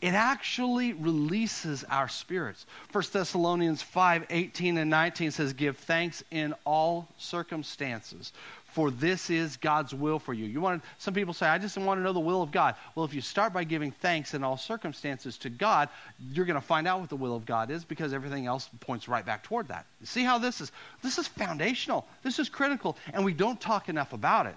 It 0.00 0.12
actually 0.12 0.92
releases 0.92 1.84
our 1.84 2.08
spirits. 2.08 2.66
1 2.92 3.04
Thessalonians 3.12 3.82
5 3.82 4.26
18 4.28 4.78
and 4.78 4.90
19 4.90 5.30
says, 5.30 5.52
Give 5.52 5.76
thanks 5.76 6.22
in 6.30 6.54
all 6.64 7.08
circumstances, 7.16 8.32
for 8.76 8.90
this 8.90 9.30
is 9.30 9.56
God's 9.56 9.94
will 9.94 10.18
for 10.18 10.34
you. 10.34 10.44
You 10.44 10.60
want 10.60 10.84
some 10.98 11.14
people 11.14 11.32
say, 11.32 11.46
I 11.46 11.56
just 11.56 11.78
want 11.78 11.98
to 11.98 12.02
know 12.02 12.12
the 12.12 12.20
will 12.20 12.42
of 12.42 12.52
God. 12.52 12.74
Well, 12.94 13.06
if 13.06 13.14
you 13.14 13.22
start 13.22 13.54
by 13.54 13.64
giving 13.64 13.90
thanks 13.90 14.34
in 14.34 14.44
all 14.44 14.58
circumstances 14.58 15.38
to 15.38 15.48
God, 15.48 15.88
you're 16.30 16.44
going 16.44 16.60
to 16.60 16.66
find 16.66 16.86
out 16.86 17.00
what 17.00 17.08
the 17.08 17.16
will 17.16 17.34
of 17.34 17.46
God 17.46 17.70
is 17.70 17.86
because 17.86 18.12
everything 18.12 18.44
else 18.44 18.68
points 18.80 19.08
right 19.08 19.24
back 19.24 19.42
toward 19.42 19.68
that. 19.68 19.86
See 20.04 20.24
how 20.24 20.36
this 20.36 20.60
is? 20.60 20.72
This 21.00 21.16
is 21.16 21.26
foundational. 21.26 22.06
This 22.22 22.38
is 22.38 22.50
critical, 22.50 22.98
and 23.14 23.24
we 23.24 23.32
don't 23.32 23.58
talk 23.58 23.88
enough 23.88 24.12
about 24.12 24.44
it. 24.44 24.56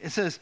It 0.00 0.10
says, 0.10 0.40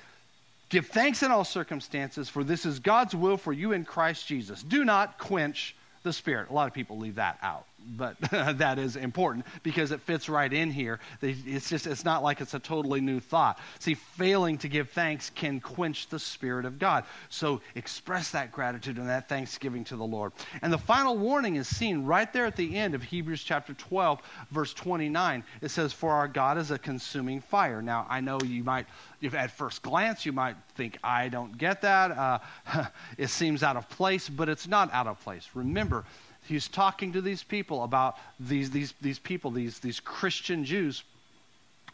Give 0.71 0.87
thanks 0.87 1.23
in 1.23 1.31
all 1.31 1.45
circumstances, 1.45 2.31
for 2.31 2.43
this 2.43 2.65
is 2.65 2.79
God's 2.79 3.15
will 3.15 3.37
for 3.37 3.53
you 3.53 3.73
in 3.73 3.85
Christ 3.85 4.27
Jesus. 4.27 4.63
Do 4.63 4.87
not 4.87 5.19
quench 5.19 5.77
the 6.03 6.15
Spirit. 6.15 6.49
A 6.49 6.55
lot 6.55 6.67
of 6.67 6.73
people 6.73 6.97
leave 6.97 7.17
that 7.17 7.39
out 7.43 7.67
but 7.87 8.17
that 8.31 8.79
is 8.79 8.97
important 8.97 9.47
because 9.63 9.93
it 9.93 10.01
fits 10.01 10.29
right 10.29 10.53
in 10.53 10.71
here. 10.71 11.01
It's 11.23 11.69
just, 11.69 11.87
it's 11.87 12.05
not 12.05 12.23
like 12.23 12.41
it's 12.41 12.55
a 12.55 12.59
totally 12.59 13.01
new 13.01 13.21
thought. 13.21 13.59
See, 13.79 13.95
failing 13.95 14.59
to 14.59 14.69
give 14.69 14.91
thanks 14.91 15.31
can 15.31 15.61
quench 15.61 16.09
the 16.09 16.19
Spirit 16.19 16.65
of 16.65 16.79
God. 16.79 17.05
So 17.29 17.61
express 17.75 18.31
that 18.33 18.53
gratitude 18.53 18.99
and 18.99 19.09
that 19.09 19.29
thanksgiving 19.29 19.85
to 19.85 19.97
the 19.97 20.05
Lord. 20.05 20.33
And 20.63 20.73
the 20.73 20.79
final 20.79 21.17
warning 21.17 21.57
is 21.57 21.67
seen 21.67 22.05
right 22.05 22.31
there 22.33 22.47
at 22.47 22.57
the 22.57 22.77
end 22.77 22.95
of 22.95 23.03
Hebrews 23.03 23.43
chapter 23.43 23.75
12, 23.75 24.21
verse 24.51 24.75
29. 24.75 25.45
It 25.61 25.71
says, 25.71 25.93
For 25.93 26.13
our 26.13 26.29
God 26.29 26.59
is 26.59 26.71
a 26.71 26.79
consuming 26.79 27.41
fire. 27.41 27.81
Now, 27.83 28.07
I 28.09 28.21
know 28.21 28.39
you 28.45 28.65
might, 28.65 28.87
if 29.21 29.35
at 29.35 29.51
first 29.51 29.83
glance, 29.83 30.27
you 30.27 30.33
might 30.33 30.57
think, 30.75 30.99
I 31.03 31.29
don't 31.29 31.57
get 31.57 31.83
that. 31.83 32.11
Uh, 32.11 32.87
it 33.19 33.29
seems 33.29 33.63
out 33.63 33.77
of 33.77 33.89
place, 33.89 34.29
but 34.29 34.49
it's 34.49 34.69
not 34.69 34.93
out 34.93 35.07
of 35.07 35.21
place. 35.21 35.49
Remember, 35.55 36.05
he's 36.49 36.69
talking 36.69 37.13
to 37.13 37.21
these 37.21 37.43
people 37.43 37.85
about 37.85 38.17
these, 38.41 38.71
these, 38.71 38.95
these 39.01 39.19
people, 39.19 39.51
these, 39.51 39.79
these 39.79 40.01
Christian 40.01 40.65
Jews 40.65 41.05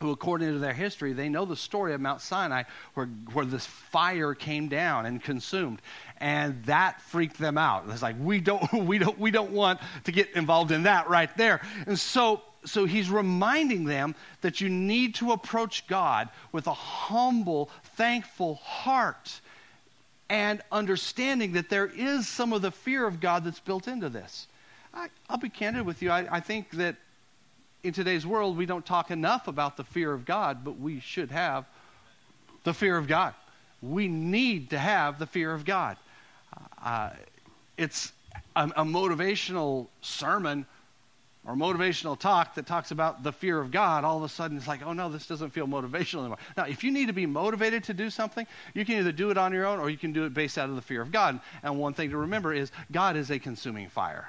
who, 0.00 0.10
according 0.10 0.52
to 0.52 0.58
their 0.58 0.72
history, 0.72 1.12
they 1.12 1.28
know 1.28 1.44
the 1.44 1.56
story 1.56 1.94
of 1.94 2.00
Mount 2.00 2.20
Sinai 2.20 2.64
where, 2.94 3.06
where 3.32 3.44
this 3.44 3.66
fire 3.66 4.34
came 4.34 4.68
down 4.68 5.06
and 5.06 5.22
consumed. 5.22 5.80
And 6.18 6.64
that 6.64 7.00
freaked 7.00 7.38
them 7.38 7.56
out. 7.58 7.84
It's 7.88 8.02
like, 8.02 8.16
we 8.20 8.40
don't, 8.40 8.72
we 8.86 8.98
don't, 8.98 9.18
we 9.18 9.30
don't 9.30 9.52
want 9.52 9.80
to 10.04 10.12
get 10.12 10.30
involved 10.32 10.72
in 10.72 10.84
that 10.84 11.08
right 11.08 11.34
there. 11.36 11.60
And 11.86 11.98
so, 11.98 12.42
so 12.64 12.86
he's 12.86 13.10
reminding 13.10 13.84
them 13.84 14.14
that 14.40 14.60
you 14.60 14.68
need 14.68 15.14
to 15.16 15.32
approach 15.32 15.86
God 15.86 16.28
with 16.50 16.66
a 16.66 16.74
humble, 16.74 17.70
thankful 17.96 18.56
heart 18.56 19.40
and 20.28 20.62
understanding 20.72 21.52
that 21.52 21.68
there 21.68 21.86
is 21.86 22.26
some 22.26 22.52
of 22.52 22.62
the 22.62 22.70
fear 22.70 23.06
of 23.06 23.20
God 23.20 23.44
that's 23.44 23.60
built 23.60 23.88
into 23.88 24.08
this. 24.08 24.46
I, 24.92 25.08
will 25.28 25.38
be 25.38 25.48
candid 25.48 25.84
with 25.84 26.02
you. 26.02 26.10
I, 26.10 26.26
I 26.30 26.40
think 26.40 26.70
that 26.72 26.96
in 27.82 27.92
today's 27.92 28.26
world, 28.26 28.56
we 28.56 28.66
don't 28.66 28.86
talk 28.86 29.10
enough 29.10 29.46
about 29.48 29.76
the 29.76 29.84
fear 29.84 30.12
of 30.12 30.24
God, 30.24 30.64
but 30.64 30.78
we 30.78 31.00
should 31.00 31.30
have 31.30 31.66
the 32.62 32.72
fear 32.72 32.96
of 32.96 33.06
God. 33.06 33.34
We 33.82 34.08
need 34.08 34.70
to 34.70 34.78
have 34.78 35.18
the 35.18 35.26
fear 35.26 35.52
of 35.52 35.64
God. 35.64 35.98
Uh, 36.82 37.10
it's 37.76 38.12
a, 38.56 38.64
a 38.76 38.84
motivational 38.84 39.88
sermon 40.00 40.64
or 41.46 41.54
motivational 41.54 42.18
talk 42.18 42.54
that 42.54 42.66
talks 42.66 42.90
about 42.90 43.22
the 43.22 43.32
fear 43.32 43.60
of 43.60 43.70
God, 43.70 44.04
all 44.04 44.16
of 44.16 44.22
a 44.22 44.28
sudden 44.28 44.56
it's 44.56 44.66
like, 44.66 44.84
oh 44.84 44.92
no, 44.92 45.10
this 45.10 45.26
doesn't 45.26 45.50
feel 45.50 45.66
motivational 45.66 46.20
anymore. 46.20 46.38
Now, 46.56 46.64
if 46.64 46.82
you 46.82 46.90
need 46.90 47.06
to 47.06 47.12
be 47.12 47.26
motivated 47.26 47.84
to 47.84 47.94
do 47.94 48.08
something, 48.08 48.46
you 48.72 48.84
can 48.84 48.96
either 48.98 49.12
do 49.12 49.30
it 49.30 49.36
on 49.36 49.52
your 49.52 49.66
own 49.66 49.78
or 49.78 49.90
you 49.90 49.98
can 49.98 50.12
do 50.12 50.24
it 50.24 50.32
based 50.32 50.56
out 50.56 50.70
of 50.70 50.76
the 50.76 50.82
fear 50.82 51.02
of 51.02 51.12
God. 51.12 51.40
And 51.62 51.78
one 51.78 51.92
thing 51.92 52.10
to 52.10 52.16
remember 52.16 52.52
is 52.52 52.72
God 52.90 53.16
is 53.16 53.30
a 53.30 53.38
consuming 53.38 53.88
fire. 53.88 54.28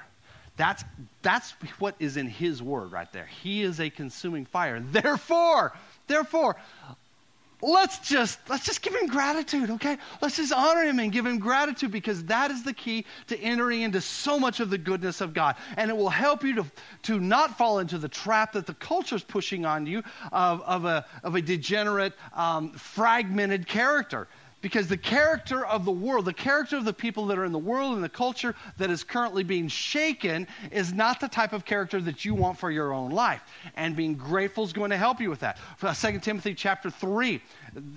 That's, 0.56 0.84
that's 1.22 1.52
what 1.78 1.94
is 1.98 2.16
in 2.16 2.28
His 2.28 2.62
word 2.62 2.92
right 2.92 3.10
there. 3.12 3.26
He 3.26 3.62
is 3.62 3.80
a 3.80 3.90
consuming 3.90 4.46
fire. 4.46 4.80
Therefore, 4.80 5.74
therefore, 6.06 6.56
let's 7.62 7.98
just 8.00 8.38
let's 8.48 8.64
just 8.64 8.82
give 8.82 8.94
him 8.94 9.06
gratitude 9.06 9.70
okay? 9.70 9.96
Let's 10.20 10.36
just 10.36 10.52
honor 10.52 10.82
him 10.82 10.98
and 10.98 11.10
give 11.10 11.24
him 11.24 11.38
gratitude 11.38 11.90
because 11.90 12.24
that 12.24 12.50
is 12.50 12.62
the 12.62 12.72
key 12.72 13.06
to 13.28 13.38
entering 13.40 13.82
into 13.82 14.00
so 14.00 14.38
much 14.38 14.60
of 14.60 14.70
the 14.70 14.78
goodness 14.78 15.20
of 15.20 15.32
god. 15.32 15.56
And 15.76 15.90
it 15.90 15.96
will 15.96 16.10
help 16.10 16.44
you 16.44 16.54
to, 16.56 16.66
to 17.04 17.20
not 17.20 17.56
fall 17.56 17.78
into 17.78 17.98
the 17.98 18.08
trap 18.08 18.52
that 18.52 18.66
the 18.66 18.74
culture 18.74 19.16
is 19.16 19.22
pushing 19.22 19.64
on 19.64 19.86
you 19.86 20.02
of, 20.32 20.60
of, 20.62 20.84
a, 20.84 21.06
of 21.22 21.34
a 21.34 21.42
degenerate 21.42 22.12
um, 22.34 22.72
fragmented 22.72 23.66
character 23.66 24.28
because 24.66 24.88
the 24.88 24.96
character 24.96 25.64
of 25.64 25.84
the 25.84 25.92
world, 25.92 26.24
the 26.24 26.32
character 26.32 26.76
of 26.76 26.84
the 26.84 26.92
people 26.92 27.26
that 27.26 27.38
are 27.38 27.44
in 27.44 27.52
the 27.52 27.58
world 27.58 27.94
and 27.94 28.02
the 28.02 28.08
culture 28.08 28.52
that 28.78 28.90
is 28.90 29.04
currently 29.04 29.44
being 29.44 29.68
shaken 29.68 30.44
is 30.72 30.92
not 30.92 31.20
the 31.20 31.28
type 31.28 31.52
of 31.52 31.64
character 31.64 32.00
that 32.00 32.24
you 32.24 32.34
want 32.34 32.58
for 32.58 32.72
your 32.72 32.92
own 32.92 33.12
life. 33.12 33.44
And 33.76 33.94
being 33.94 34.14
grateful 34.14 34.64
is 34.64 34.72
going 34.72 34.90
to 34.90 34.96
help 34.96 35.20
you 35.20 35.30
with 35.30 35.38
that. 35.38 35.60
Uh, 35.80 35.94
2 35.94 36.18
Timothy 36.18 36.52
chapter 36.52 36.90
3. 36.90 37.40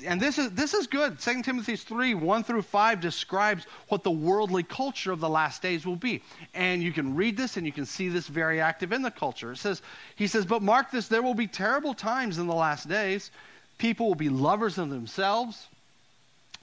And 0.06 0.22
this 0.22 0.38
is, 0.38 0.52
this 0.52 0.76
is 0.76 0.86
good. 0.86 1.18
2 1.18 1.42
Timothy 1.42 1.76
3, 1.76 2.14
1 2.14 2.44
through 2.44 2.62
5 2.62 3.02
describes 3.02 3.66
what 3.88 4.04
the 4.04 4.12
worldly 4.12 4.62
culture 4.62 5.12
of 5.12 5.20
the 5.20 5.28
last 5.28 5.64
days 5.64 5.88
will 5.88 5.96
be. 5.96 6.22
And 6.54 6.84
you 6.84 6.92
can 6.92 7.16
read 7.16 7.36
this 7.36 7.58
and 7.58 7.66
you 7.66 7.72
can 7.72 7.88
see 7.88 8.10
this 8.10 8.28
very 8.28 8.62
active 8.62 8.92
in 8.92 9.02
the 9.02 9.10
culture. 9.10 9.54
It 9.54 9.58
says, 9.58 9.82
he 10.16 10.28
says, 10.28 10.46
But 10.46 10.62
mark 10.62 10.92
this, 10.92 11.08
there 11.08 11.24
will 11.24 11.34
be 11.34 11.48
terrible 11.48 11.96
times 11.96 12.38
in 12.38 12.46
the 12.46 12.54
last 12.54 12.88
days. 12.88 13.32
People 13.80 14.06
will 14.06 14.14
be 14.14 14.30
lovers 14.30 14.78
of 14.78 14.92
themselves 14.92 15.68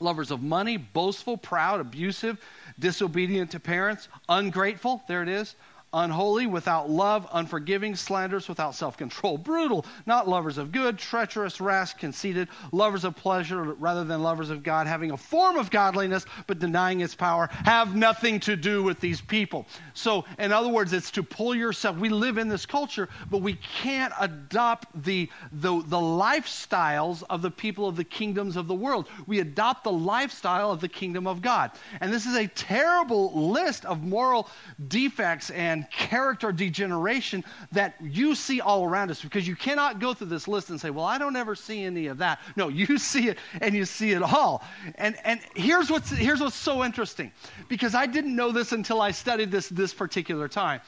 lovers 0.00 0.30
of 0.30 0.42
money, 0.42 0.76
boastful, 0.76 1.36
proud, 1.36 1.80
abusive, 1.80 2.38
disobedient 2.78 3.50
to 3.52 3.60
parents, 3.60 4.08
ungrateful, 4.28 5.02
there 5.08 5.22
it 5.22 5.28
is, 5.28 5.54
unholy, 5.92 6.46
without 6.46 6.90
love, 6.90 7.26
unforgiving, 7.32 7.94
slanderous, 7.96 8.48
without 8.48 8.74
self 8.74 8.96
control, 8.96 9.38
brutal, 9.38 9.86
not 10.04 10.28
lovers 10.28 10.58
of 10.58 10.72
good, 10.72 10.98
treacherous, 10.98 11.60
rash, 11.60 11.94
conceited, 11.94 12.48
lovers 12.72 13.04
of 13.04 13.16
pleasure 13.16 13.62
rather 13.62 14.04
than 14.04 14.22
lovers 14.22 14.50
of 14.50 14.62
God, 14.62 14.86
having 14.86 15.10
a 15.10 15.16
form 15.16 15.56
of 15.56 15.70
godliness 15.70 16.26
but 16.46 16.58
denying 16.58 17.00
its 17.00 17.14
power, 17.14 17.48
have 17.64 17.94
nothing 17.94 18.40
to 18.40 18.56
do 18.56 18.82
with 18.82 19.00
these 19.00 19.20
people. 19.20 19.66
So, 19.94 20.24
in 20.38 20.52
other 20.52 20.68
words, 20.68 20.92
it's 20.92 21.10
to 21.12 21.22
pull 21.22 21.54
yourself. 21.54 21.96
We 21.96 22.08
live 22.08 22.38
in 22.38 22.48
this 22.48 22.66
culture, 22.66 23.08
but 23.30 23.38
we 23.38 23.54
can't 23.54 24.12
adopt 24.20 24.88
the, 25.04 25.30
the, 25.52 25.82
the 25.86 25.96
lifestyles 25.96 27.22
of 27.30 27.42
the 27.42 27.50
people 27.50 27.86
of 27.86 27.96
the 27.96 28.04
kingdoms 28.04 28.56
of 28.56 28.66
the 28.66 28.74
world. 28.74 29.08
We 29.26 29.40
adopt 29.40 29.84
the 29.84 29.92
lifestyle 29.92 30.70
of 30.70 30.80
the 30.80 30.88
kingdom 30.88 31.26
of 31.26 31.42
God. 31.42 31.70
And 32.00 32.12
this 32.12 32.26
is 32.26 32.36
a 32.36 32.46
terrible 32.48 33.50
list 33.50 33.84
of 33.84 34.02
moral 34.02 34.48
defects 34.88 35.50
and 35.50 35.75
character 35.84 36.52
degeneration 36.52 37.44
that 37.72 37.94
you 38.02 38.34
see 38.34 38.60
all 38.60 38.84
around 38.84 39.10
us 39.10 39.22
because 39.22 39.46
you 39.46 39.54
cannot 39.54 40.00
go 40.00 40.14
through 40.14 40.28
this 40.28 40.48
list 40.48 40.70
and 40.70 40.80
say, 40.80 40.90
well, 40.90 41.04
I 41.04 41.18
don't 41.18 41.36
ever 41.36 41.54
see 41.54 41.84
any 41.84 42.06
of 42.06 42.18
that. 42.18 42.40
No, 42.56 42.68
you 42.76 42.98
see 42.98 43.28
it 43.28 43.38
and 43.60 43.74
you 43.74 43.84
see 43.84 44.12
it 44.12 44.22
all. 44.22 44.64
And, 44.96 45.16
and 45.24 45.40
here's, 45.54 45.90
what's, 45.90 46.10
here's 46.10 46.40
what's 46.40 46.56
so 46.56 46.84
interesting 46.84 47.32
because 47.68 47.94
I 47.94 48.06
didn't 48.06 48.34
know 48.34 48.52
this 48.52 48.72
until 48.72 49.00
I 49.00 49.10
studied 49.10 49.50
this 49.50 49.68
this 49.68 49.94
particular 49.94 50.48
time. 50.48 50.80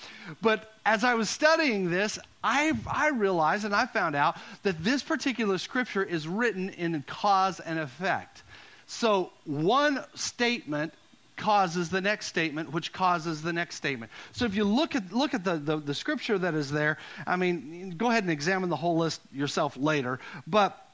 But 0.43 0.73
as 0.85 1.05
I 1.05 1.15
was 1.15 1.31
studying 1.31 1.91
this, 1.91 2.19
I, 2.43 2.73
I 2.87 3.11
realized 3.11 3.65
and 3.65 3.75
I 3.75 3.87
found 3.87 4.17
out 4.17 4.37
that 4.63 4.83
this 4.83 5.03
particular 5.03 5.59
scripture 5.59 6.03
is 6.03 6.27
written 6.27 6.71
in 6.71 7.03
cause 7.07 7.61
and 7.61 7.79
effect. 7.79 8.43
So 8.87 9.33
one 9.45 10.05
statement 10.15 10.95
causes 11.39 11.89
the 11.89 12.01
next 12.01 12.27
statement, 12.27 12.73
which 12.73 12.93
causes 12.93 13.41
the 13.41 13.53
next 13.53 13.77
statement. 13.77 14.13
So 14.33 14.45
if 14.45 14.55
you 14.55 14.65
look 14.65 14.95
at 14.95 15.13
look 15.13 15.33
at 15.33 15.45
the, 15.45 15.57
the, 15.57 15.77
the, 15.79 15.95
scripture 15.95 16.37
that 16.39 16.55
is 16.55 16.71
there, 16.71 16.99
I 17.27 17.37
mean, 17.37 17.95
go 17.97 18.11
ahead 18.11 18.25
and 18.25 18.31
examine 18.31 18.69
the 18.69 18.77
whole 18.77 18.99
list 18.99 19.23
yourself 19.33 19.77
later. 19.77 20.19
But 20.47 20.85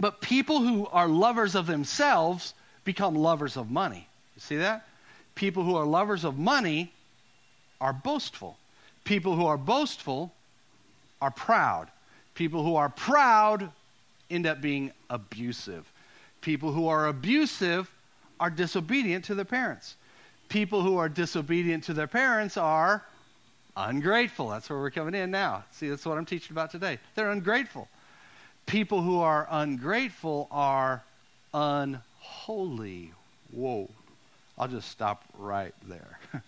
but 0.00 0.20
people 0.20 0.60
who 0.60 0.86
are 0.86 1.06
lovers 1.06 1.54
of 1.54 1.66
themselves 1.66 2.54
become 2.84 3.14
lovers 3.14 3.56
of 3.56 3.70
money. 3.70 4.08
You 4.34 4.40
see 4.40 4.56
that? 4.56 4.86
People 5.34 5.64
who 5.64 5.76
are 5.76 5.84
lovers 5.84 6.24
of 6.24 6.38
money 6.38 6.92
are 7.80 7.92
boastful. 7.92 8.58
People 9.04 9.36
who 9.36 9.46
are 9.46 9.58
boastful 9.58 10.32
are 11.20 11.30
proud. 11.30 11.88
People 12.34 12.62
who 12.64 12.76
are 12.76 12.88
proud 12.88 13.70
end 14.30 14.46
up 14.46 14.60
being 14.60 14.92
abusive. 15.10 15.90
People 16.40 16.72
who 16.72 16.88
are 16.88 17.06
abusive 17.06 17.91
are 18.42 18.50
disobedient 18.50 19.24
to 19.26 19.36
their 19.36 19.44
parents. 19.44 19.94
People 20.48 20.82
who 20.82 20.96
are 20.96 21.08
disobedient 21.08 21.84
to 21.84 21.94
their 21.94 22.08
parents 22.08 22.56
are 22.56 23.04
ungrateful. 23.76 24.48
That's 24.48 24.68
where 24.68 24.80
we're 24.80 24.90
coming 24.90 25.14
in 25.14 25.30
now. 25.30 25.62
See, 25.70 25.88
that's 25.88 26.04
what 26.04 26.18
I'm 26.18 26.26
teaching 26.26 26.52
about 26.52 26.72
today. 26.72 26.98
They're 27.14 27.30
ungrateful. 27.30 27.86
People 28.66 29.00
who 29.00 29.20
are 29.20 29.46
ungrateful 29.48 30.48
are 30.50 31.04
unholy. 31.54 33.12
Whoa. 33.52 33.88
I'll 34.58 34.66
just 34.66 34.90
stop 34.90 35.22
right 35.38 35.74
there. 35.86 36.18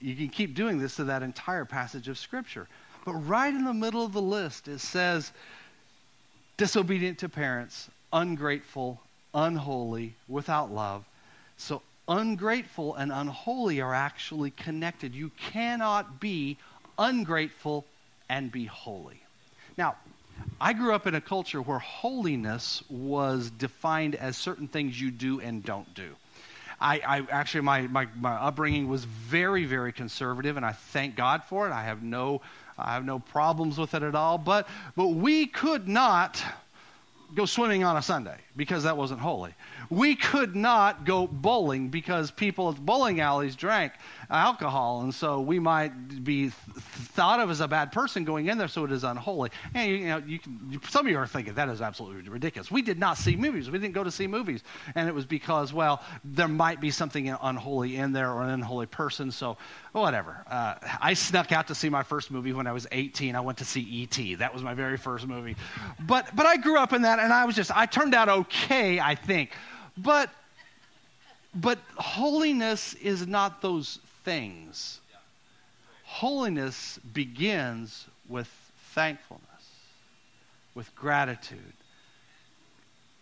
you 0.00 0.14
can 0.14 0.28
keep 0.28 0.54
doing 0.54 0.78
this 0.78 0.96
to 0.96 1.04
that 1.04 1.22
entire 1.22 1.64
passage 1.64 2.08
of 2.08 2.18
Scripture. 2.18 2.68
But 3.06 3.14
right 3.14 3.54
in 3.54 3.64
the 3.64 3.72
middle 3.72 4.04
of 4.04 4.12
the 4.12 4.20
list, 4.20 4.68
it 4.68 4.80
says 4.80 5.32
disobedient 6.58 7.20
to 7.20 7.30
parents, 7.30 7.88
ungrateful, 8.12 9.00
unholy, 9.36 10.14
without 10.26 10.72
love. 10.72 11.04
So 11.56 11.82
ungrateful 12.08 12.94
and 12.94 13.12
unholy 13.12 13.80
are 13.80 13.94
actually 13.94 14.50
connected. 14.50 15.14
You 15.14 15.30
cannot 15.38 16.18
be 16.18 16.56
ungrateful 16.98 17.84
and 18.28 18.50
be 18.50 18.64
holy. 18.64 19.20
Now, 19.76 19.96
I 20.60 20.72
grew 20.72 20.94
up 20.94 21.06
in 21.06 21.14
a 21.14 21.20
culture 21.20 21.60
where 21.60 21.78
holiness 21.78 22.82
was 22.88 23.50
defined 23.50 24.14
as 24.14 24.36
certain 24.36 24.68
things 24.68 25.00
you 25.00 25.10
do 25.10 25.40
and 25.40 25.62
don't 25.62 25.92
do. 25.94 26.16
I, 26.80 27.00
I, 27.06 27.26
actually 27.30 27.62
my, 27.62 27.82
my, 27.82 28.06
my 28.18 28.32
upbringing 28.32 28.88
was 28.88 29.04
very 29.04 29.64
very 29.64 29.92
conservative, 29.92 30.56
and 30.56 30.66
I 30.66 30.72
thank 30.72 31.16
God 31.16 31.44
for 31.44 31.66
it. 31.66 31.72
I 31.72 31.84
have 31.84 32.02
no 32.02 32.42
I 32.78 32.92
have 32.92 33.06
no 33.06 33.18
problems 33.18 33.78
with 33.78 33.94
it 33.94 34.02
at 34.02 34.14
all. 34.14 34.36
But 34.36 34.68
but 34.94 35.08
we 35.08 35.46
could 35.46 35.88
not 35.88 36.42
go 37.34 37.44
swimming 37.46 37.84
on 37.84 37.96
a 37.96 38.02
Sunday 38.02 38.36
because 38.56 38.84
that 38.84 38.96
wasn't 38.96 39.20
holy. 39.20 39.54
We 39.90 40.14
could 40.16 40.56
not 40.56 41.04
go 41.04 41.26
bowling 41.26 41.88
because 41.88 42.30
people 42.30 42.70
at 42.70 42.76
bowling 42.84 43.20
alleys 43.20 43.56
drank 43.56 43.92
alcohol, 44.30 45.02
and 45.02 45.14
so 45.14 45.40
we 45.40 45.58
might 45.58 46.24
be 46.24 46.42
th- 46.42 46.52
thought 46.52 47.40
of 47.40 47.50
as 47.50 47.60
a 47.60 47.68
bad 47.68 47.92
person 47.92 48.24
going 48.24 48.46
in 48.46 48.58
there, 48.58 48.68
so 48.68 48.84
it 48.84 48.92
is 48.92 49.04
unholy. 49.04 49.50
And 49.74 49.90
you, 49.90 50.06
know, 50.06 50.18
you 50.18 50.38
can, 50.38 50.80
some 50.88 51.06
of 51.06 51.12
you 51.12 51.18
are 51.18 51.26
thinking 51.26 51.54
that 51.54 51.68
is 51.68 51.80
absolutely 51.80 52.28
ridiculous. 52.28 52.70
We 52.70 52.82
did 52.82 52.98
not 52.98 53.18
see 53.18 53.36
movies. 53.36 53.70
We 53.70 53.78
didn't 53.78 53.94
go 53.94 54.04
to 54.04 54.10
see 54.10 54.26
movies, 54.26 54.62
and 54.94 55.08
it 55.08 55.14
was 55.14 55.26
because, 55.26 55.72
well, 55.72 56.02
there 56.24 56.48
might 56.48 56.80
be 56.80 56.90
something 56.90 57.28
unholy 57.28 57.96
in 57.96 58.12
there 58.12 58.32
or 58.32 58.42
an 58.42 58.50
unholy 58.50 58.86
person. 58.86 59.30
So 59.30 59.56
whatever. 59.92 60.44
Uh, 60.48 60.74
I 61.00 61.14
snuck 61.14 61.52
out 61.52 61.68
to 61.68 61.74
see 61.74 61.88
my 61.88 62.02
first 62.02 62.30
movie 62.30 62.52
when 62.52 62.66
I 62.66 62.72
was 62.72 62.86
18. 62.92 63.34
I 63.34 63.40
went 63.40 63.58
to 63.58 63.64
see 63.64 63.80
E.T. 63.80 64.36
That 64.36 64.52
was 64.52 64.62
my 64.62 64.74
very 64.74 64.96
first 64.96 65.26
movie. 65.26 65.56
But 66.00 66.34
but 66.34 66.46
I 66.46 66.56
grew 66.56 66.78
up 66.78 66.92
in 66.92 67.02
that, 67.02 67.18
and 67.18 67.32
I 67.32 67.44
was 67.44 67.56
just 67.56 67.70
I 67.74 67.86
turned 67.86 68.14
out 68.14 68.28
okay, 68.28 69.00
I 69.00 69.14
think. 69.14 69.52
But 69.96 70.30
but 71.54 71.78
holiness 71.96 72.94
is 72.94 73.26
not 73.26 73.62
those 73.62 73.98
things. 74.26 74.98
Holiness 76.02 76.98
begins 77.14 78.06
with 78.28 78.48
thankfulness, 78.92 79.44
with 80.74 80.92
gratitude. 80.96 81.72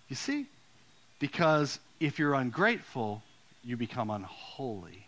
You 0.08 0.16
see? 0.16 0.46
Because 1.18 1.78
if 2.00 2.18
you're 2.18 2.32
ungrateful, 2.34 3.22
you 3.62 3.76
become 3.76 4.08
unholy 4.08 5.06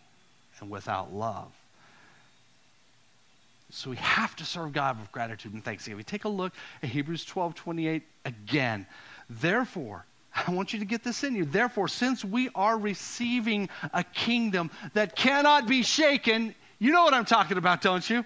and 0.59 0.69
without 0.69 1.13
love. 1.13 1.51
So 3.71 3.89
we 3.89 3.95
have 3.97 4.35
to 4.35 4.45
serve 4.45 4.73
God 4.73 4.99
with 4.99 5.11
gratitude 5.11 5.53
and 5.53 5.63
thanksgiving. 5.63 5.97
We 5.97 6.03
take 6.03 6.25
a 6.25 6.29
look 6.29 6.53
at 6.83 6.89
Hebrews 6.89 7.25
12 7.25 7.55
28 7.55 8.03
again. 8.23 8.85
Therefore, 9.29 10.05
I 10.47 10.51
want 10.51 10.73
you 10.73 10.79
to 10.79 10.85
get 10.85 11.03
this 11.03 11.23
in 11.23 11.35
you. 11.35 11.45
Therefore, 11.45 11.87
since 11.87 12.23
we 12.23 12.49
are 12.53 12.77
receiving 12.77 13.69
a 13.93 14.03
kingdom 14.03 14.69
that 14.93 15.15
cannot 15.15 15.67
be 15.67 15.83
shaken, 15.83 16.53
you 16.79 16.91
know 16.91 17.03
what 17.03 17.13
I'm 17.13 17.25
talking 17.25 17.57
about, 17.57 17.81
don't 17.81 18.07
you? 18.09 18.23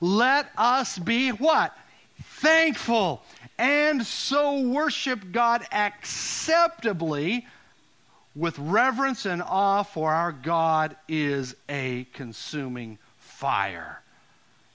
Let 0.00 0.50
us 0.56 0.98
be 0.98 1.30
what? 1.30 1.76
Thankful. 2.22 3.22
And 3.58 4.06
so 4.06 4.60
worship 4.60 5.32
God 5.32 5.66
acceptably 5.72 7.46
with 8.34 8.58
reverence 8.58 9.26
and 9.26 9.42
awe, 9.42 9.82
for 9.82 10.12
our 10.12 10.30
God 10.30 10.96
is 11.08 11.56
a 11.68 12.06
consuming 12.12 12.98
fire. 13.18 14.00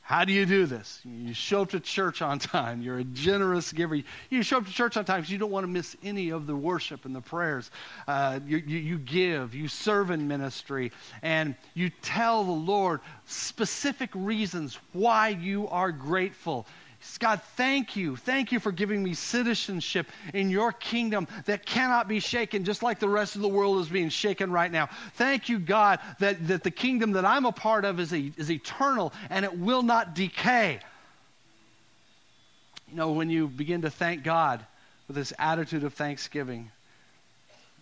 How 0.06 0.24
do 0.24 0.32
you 0.32 0.46
do 0.46 0.68
this? 0.68 1.02
You 1.04 1.34
show 1.34 1.64
up 1.64 1.72
to 1.72 1.80
church 1.80 2.22
on 2.22 2.38
time. 2.38 2.84
You're 2.84 3.00
a 3.00 3.04
generous 3.04 3.74
giver. 3.74 4.00
You 4.30 4.44
show 4.44 4.58
up 4.58 4.68
to 4.68 4.72
church 4.72 4.98
on 4.98 5.04
time 5.04 5.22
because 5.22 5.32
you 5.32 5.40
don't 5.40 5.50
want 5.50 5.64
to 5.64 5.68
miss 5.68 5.98
any 6.04 6.30
of 6.30 6.46
the 6.46 6.56
worship 6.56 7.06
and 7.06 7.16
the 7.16 7.22
prayers. 7.22 7.72
Uh, 8.08 8.40
you, 8.46 8.58
you, 8.58 8.78
you 8.78 8.98
give, 9.00 9.56
you 9.56 9.68
serve 9.68 10.12
in 10.12 10.28
ministry, 10.28 10.92
and 11.24 11.56
you 11.74 11.90
tell 12.04 12.44
the 12.44 12.52
Lord 12.52 13.00
specific 13.26 14.12
reasons 14.14 14.78
why 14.94 15.30
you 15.30 15.68
are 15.70 15.92
grateful. 15.92 16.68
God, 17.18 17.42
thank 17.56 17.96
you. 17.96 18.16
Thank 18.16 18.52
you 18.52 18.60
for 18.60 18.72
giving 18.72 19.02
me 19.02 19.14
citizenship 19.14 20.08
in 20.34 20.50
your 20.50 20.72
kingdom 20.72 21.28
that 21.46 21.66
cannot 21.66 22.08
be 22.08 22.20
shaken, 22.20 22.66
just 22.66 22.84
like 22.84 23.00
the 23.00 23.08
rest 23.10 23.36
of 23.36 23.42
the 23.42 23.48
world 23.48 23.80
is 23.80 23.90
being 23.90 24.10
shaken 24.10 24.52
right 24.52 24.72
now. 24.72 24.90
Thank 25.14 25.48
you, 25.48 25.60
God, 25.60 26.00
that, 26.20 26.48
that 26.48 26.64
the 26.64 26.72
kingdom 26.72 27.14
that 27.14 27.24
I'm 27.24 27.46
a 27.46 27.52
part 27.52 27.86
of 27.86 28.00
is, 28.00 28.12
a, 28.12 28.32
is 28.38 28.52
eternal 28.52 29.14
and 29.30 29.46
it 29.46 29.58
will 29.58 29.84
not 29.84 30.16
decay. 30.16 30.80
You 32.90 32.98
know, 32.98 33.12
when 33.12 33.30
you 33.30 33.48
begin 33.48 33.82
to 33.84 33.90
thank 33.90 34.24
God 34.24 34.66
with 35.08 35.16
this 35.16 35.32
attitude 35.40 35.84
of 35.84 35.94
thanksgiving, 35.94 36.72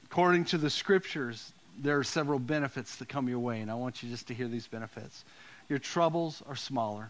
according 0.05 0.45
to 0.45 0.57
the 0.57 0.69
scriptures, 0.69 1.51
there 1.77 1.97
are 1.97 2.03
several 2.03 2.39
benefits 2.39 2.97
that 2.97 3.09
come 3.09 3.27
your 3.27 3.39
way, 3.39 3.61
and 3.61 3.71
I 3.71 3.75
want 3.75 4.03
you 4.03 4.09
just 4.09 4.27
to 4.27 4.33
hear 4.33 4.47
these 4.47 4.67
benefits. 4.67 5.25
Your 5.69 5.79
troubles 5.79 6.43
are 6.47 6.55
smaller. 6.55 7.09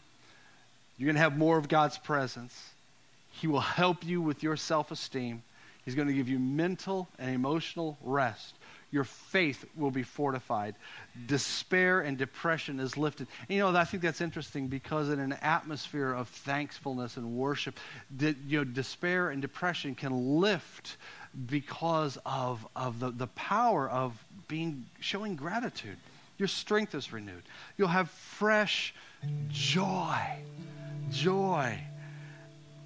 You're 0.97 1.07
going 1.07 1.15
to 1.15 1.21
have 1.21 1.37
more 1.37 1.57
of 1.57 1.67
God's 1.67 1.97
presence. 1.97 2.71
He 3.31 3.47
will 3.47 3.59
help 3.59 4.05
you 4.05 4.21
with 4.21 4.43
your 4.43 4.55
self 4.55 4.91
esteem. 4.91 5.43
He's 5.85 5.95
going 5.95 6.07
to 6.07 6.13
give 6.13 6.29
you 6.29 6.39
mental 6.39 7.09
and 7.19 7.33
emotional 7.33 7.97
rest. 8.03 8.55
Your 8.91 9.03
faith 9.03 9.65
will 9.75 9.89
be 9.89 10.03
fortified. 10.03 10.75
Despair 11.25 12.01
and 12.01 12.15
depression 12.15 12.79
is 12.79 12.95
lifted. 12.95 13.27
And, 13.49 13.57
you 13.57 13.63
know, 13.63 13.75
I 13.75 13.85
think 13.85 14.03
that's 14.03 14.21
interesting 14.21 14.67
because 14.67 15.09
in 15.09 15.19
an 15.19 15.33
atmosphere 15.41 16.13
of 16.13 16.29
thankfulness 16.29 17.17
and 17.17 17.35
worship, 17.35 17.79
you 18.19 18.35
know, 18.59 18.63
despair 18.63 19.31
and 19.31 19.41
depression 19.41 19.95
can 19.95 20.39
lift 20.39 20.97
because 21.47 22.19
of, 22.23 22.67
of 22.75 22.99
the, 22.99 23.09
the 23.09 23.27
power 23.27 23.89
of 23.89 24.23
being 24.47 24.85
showing 24.99 25.35
gratitude. 25.35 25.97
Your 26.37 26.47
strength 26.47 26.93
is 26.93 27.11
renewed. 27.11 27.43
You'll 27.77 27.87
have 27.87 28.11
fresh 28.11 28.93
joy 29.49 30.19
joy. 31.13 31.79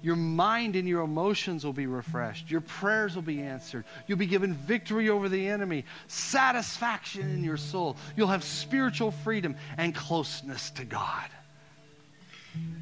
Your 0.00 0.14
mind 0.14 0.76
and 0.76 0.86
your 0.86 1.02
emotions 1.02 1.64
will 1.64 1.72
be 1.72 1.86
refreshed. 1.86 2.50
Your 2.50 2.60
prayers 2.60 3.16
will 3.16 3.22
be 3.22 3.42
answered. 3.42 3.84
You'll 4.06 4.18
be 4.18 4.26
given 4.26 4.54
victory 4.54 5.08
over 5.08 5.28
the 5.28 5.48
enemy, 5.48 5.84
satisfaction 6.06 7.28
in 7.30 7.42
your 7.42 7.56
soul. 7.56 7.96
You'll 8.16 8.28
have 8.28 8.44
spiritual 8.44 9.10
freedom 9.10 9.56
and 9.76 9.92
closeness 9.92 10.70
to 10.72 10.84
God. 10.84 11.28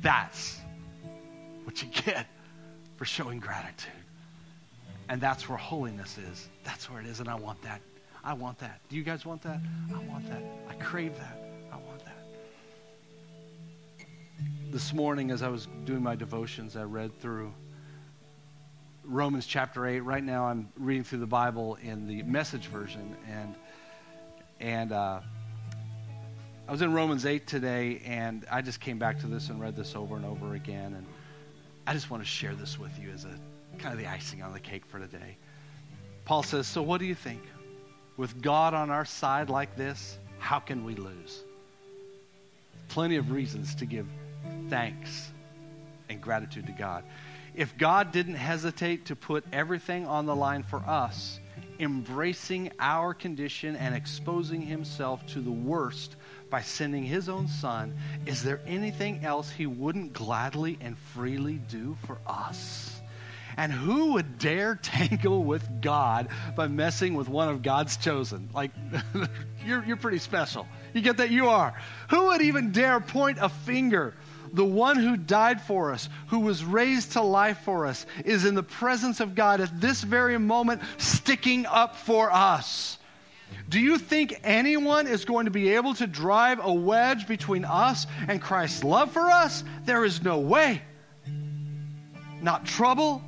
That's 0.03 0.61
what 1.65 1.83
you 1.83 1.89
get 2.05 2.27
for 2.97 3.07
showing 3.07 3.41
gratitude. 3.41 3.93
And 5.09 5.21
that's 5.21 5.49
where 5.49 5.59
holiness 5.59 6.19
is. 6.19 6.49
That's 6.65 6.91
where 6.91 7.01
it 7.01 7.07
is, 7.07 7.21
and 7.21 7.29
I 7.29 7.37
want 7.37 7.63
that. 7.63 7.81
I 8.23 8.35
want 8.35 8.59
that. 8.59 8.81
Do 8.89 8.97
you 8.97 9.05
guys 9.05 9.25
want 9.25 9.41
that? 9.43 9.61
I 9.95 9.99
want 10.05 10.29
that. 10.29 10.43
I 10.69 10.75
crave 10.75 11.17
that. 11.17 11.39
I 11.73 11.77
want 11.77 12.05
that. 12.05 12.16
This 14.71 14.93
morning 14.93 15.31
as 15.31 15.43
I 15.43 15.49
was 15.49 15.69
doing 15.85 16.03
my 16.03 16.17
devotions, 16.17 16.77
I 16.77 16.83
read 16.83 17.19
through 17.21 17.53
Romans 19.05 19.47
chapter 19.47 19.87
8. 19.87 20.01
Right 20.01 20.25
now, 20.25 20.47
I'm 20.47 20.69
reading 20.77 21.05
through 21.05 21.21
the 21.21 21.27
Bible 21.27 21.77
in 21.83 22.07
the 22.07 22.23
message 22.25 22.67
version. 22.67 23.17
And, 23.29 23.55
and 24.61 24.93
uh, 24.93 25.21
I 26.67 26.73
was 26.73 26.83
in 26.83 26.93
Romans 26.93 27.27
8 27.27 27.47
today, 27.47 28.03
and 28.05 28.45
I 28.51 28.61
just 28.61 28.81
came 28.81 28.99
back 28.99 29.21
to 29.21 29.27
this 29.27 29.51
and 29.51 29.61
read 29.61 29.77
this 29.77 29.95
over 29.95 30.17
and 30.17 30.25
over 30.25 30.55
again. 30.55 30.95
And 30.95 31.07
I 31.87 31.93
just 31.93 32.11
want 32.11 32.23
to 32.23 32.29
share 32.29 32.55
this 32.55 32.79
with 32.79 32.99
you 32.99 33.11
as 33.11 33.25
a 33.25 33.39
kind 33.79 33.93
of 33.93 33.99
the 33.99 34.09
icing 34.09 34.43
on 34.43 34.53
the 34.53 34.61
cake 34.61 34.85
for 34.87 34.99
today. 34.99 35.37
Paul 36.25 36.43
says, 36.43 36.67
So 36.67 36.83
what 36.83 36.99
do 36.99 37.07
you 37.07 37.15
think? 37.15 37.43
With 38.17 38.43
God 38.43 38.75
on 38.75 38.91
our 38.91 39.05
side 39.05 39.49
like 39.49 39.77
this, 39.77 40.19
how 40.39 40.59
can 40.59 40.85
we 40.85 40.97
lose? 40.97 41.45
Plenty 42.89 43.17
of 43.17 43.31
reasons 43.31 43.75
to 43.77 43.87
give 43.87 44.07
thanks 44.69 45.31
and 46.09 46.21
gratitude 46.21 46.67
to 46.67 46.73
God. 46.73 47.05
If 47.55 47.77
God 47.79 48.13
didn't 48.13 48.35
hesitate 48.35 49.07
to 49.07 49.17
put 49.17 49.45
everything 49.53 50.07
on 50.07 50.27
the 50.27 50.37
line 50.37 50.63
for 50.63 50.79
us, 50.81 51.41
embracing 51.79 52.71
our 52.79 53.15
condition 53.15 53.77
and 53.77 53.95
exposing 53.95 54.61
himself 54.61 55.27
to 55.29 55.41
the 55.41 55.51
worst 55.51 56.17
by 56.51 56.61
sending 56.61 57.03
his 57.03 57.29
own 57.29 57.49
son, 57.49 57.97
is 58.27 58.43
there 58.43 58.61
anything 58.67 59.25
else 59.25 59.51
he 59.51 59.67
wouldn't 59.67 60.13
gladly 60.13 60.79
and 60.81 60.99
freely 60.99 61.55
do 61.55 61.97
for 62.07 62.19
us? 62.27 63.01
And 63.57 63.73
who 63.73 64.13
would 64.13 64.39
dare 64.39 64.75
tangle 64.83 65.43
with 65.43 65.81
God 65.81 66.29
by 66.55 66.67
messing 66.67 67.15
with 67.15 67.29
one 67.29 67.49
of 67.49 67.63
God's 67.63 67.97
chosen? 67.97 68.51
Like, 68.55 68.71
you're, 69.67 69.83
you're 69.85 69.97
pretty 69.97 70.19
special. 70.19 70.67
You 70.93 71.01
get 71.01 71.17
that? 71.19 71.31
You 71.31 71.49
are. 71.49 71.75
Who 72.11 72.27
would 72.27 72.43
even 72.43 72.73
dare 72.73 73.01
point 73.01 73.39
a 73.41 73.49
finger? 73.49 74.15
The 74.57 74.65
one 74.65 74.97
who 74.97 75.19
died 75.19 75.61
for 75.61 75.93
us, 75.93 76.09
who 76.29 76.41
was 76.41 76.65
raised 76.65 77.13
to 77.13 77.21
life 77.21 77.59
for 77.59 77.85
us, 77.85 78.07
is 78.25 78.47
in 78.47 78.55
the 78.55 78.63
presence 78.63 79.21
of 79.21 79.35
God 79.35 79.61
at 79.61 79.83
this 79.83 80.03
very 80.03 80.39
moment, 80.39 80.81
sticking 80.97 81.67
up 81.67 81.95
for 81.95 82.33
us. 82.33 82.97
Do 83.69 83.79
you 83.79 83.99
think 83.99 84.41
anyone 84.43 85.09
is 85.09 85.27
going 85.27 85.45
to 85.45 85.51
be 85.51 85.75
able 85.75 85.93
to 85.97 86.07
drive 86.07 86.59
a 86.63 86.73
wedge 86.73 87.29
between 87.29 87.67
us 87.67 88.07
and 88.29 88.41
Christ's 88.41 88.83
love 88.83 89.13
for 89.13 89.31
us? 89.31 89.63
There 89.85 90.07
is 90.07 90.23
no 90.23 90.39
way. 90.39 90.81
Not 92.41 92.65
trouble, 92.65 93.23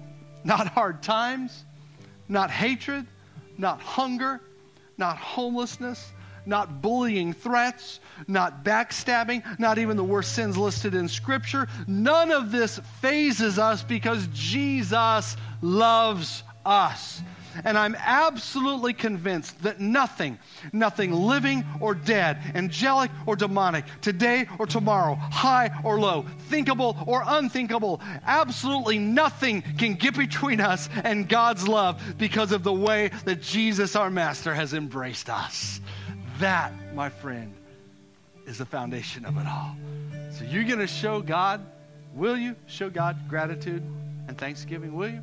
not 0.44 0.68
hard 0.68 1.02
times, 1.02 1.62
not 2.26 2.50
hatred, 2.50 3.06
not 3.58 3.82
hunger, 3.82 4.40
not 4.96 5.18
homelessness, 5.18 6.10
not 6.48 6.82
bullying 6.82 7.32
threats, 7.32 8.00
not 8.26 8.64
backstabbing, 8.64 9.60
not 9.60 9.78
even 9.78 9.96
the 9.96 10.04
worst 10.04 10.34
sins 10.34 10.56
listed 10.56 10.94
in 10.94 11.08
Scripture. 11.08 11.68
None 11.86 12.30
of 12.30 12.50
this 12.50 12.80
fazes 13.00 13.58
us 13.58 13.82
because 13.82 14.26
Jesus 14.32 15.36
loves 15.60 16.42
us. 16.64 17.22
And 17.64 17.76
I'm 17.76 17.96
absolutely 17.98 18.92
convinced 18.92 19.62
that 19.62 19.80
nothing, 19.80 20.38
nothing 20.72 21.12
living 21.12 21.64
or 21.80 21.94
dead, 21.94 22.38
angelic 22.54 23.10
or 23.26 23.36
demonic, 23.36 23.84
today 24.00 24.46
or 24.58 24.66
tomorrow, 24.66 25.14
high 25.14 25.70
or 25.84 25.98
low, 25.98 26.26
thinkable 26.48 26.96
or 27.06 27.22
unthinkable, 27.26 28.00
absolutely 28.24 28.98
nothing 28.98 29.62
can 29.62 29.94
get 29.94 30.16
between 30.16 30.60
us 30.60 30.88
and 31.04 31.28
God's 31.28 31.66
love 31.66 32.00
because 32.18 32.52
of 32.52 32.62
the 32.62 32.72
way 32.72 33.10
that 33.24 33.42
Jesus, 33.42 33.96
our 33.96 34.10
Master, 34.10 34.54
has 34.54 34.74
embraced 34.74 35.28
us. 35.28 35.80
That, 36.38 36.72
my 36.94 37.08
friend, 37.08 37.52
is 38.46 38.58
the 38.58 38.64
foundation 38.64 39.24
of 39.24 39.36
it 39.38 39.46
all. 39.46 39.76
So 40.30 40.44
you're 40.44 40.64
going 40.64 40.78
to 40.78 40.86
show 40.86 41.20
God, 41.20 41.64
will 42.14 42.36
you 42.36 42.54
show 42.66 42.88
God 42.88 43.28
gratitude 43.28 43.82
and 44.28 44.38
thanksgiving? 44.38 44.94
Will 44.94 45.08
you? 45.08 45.22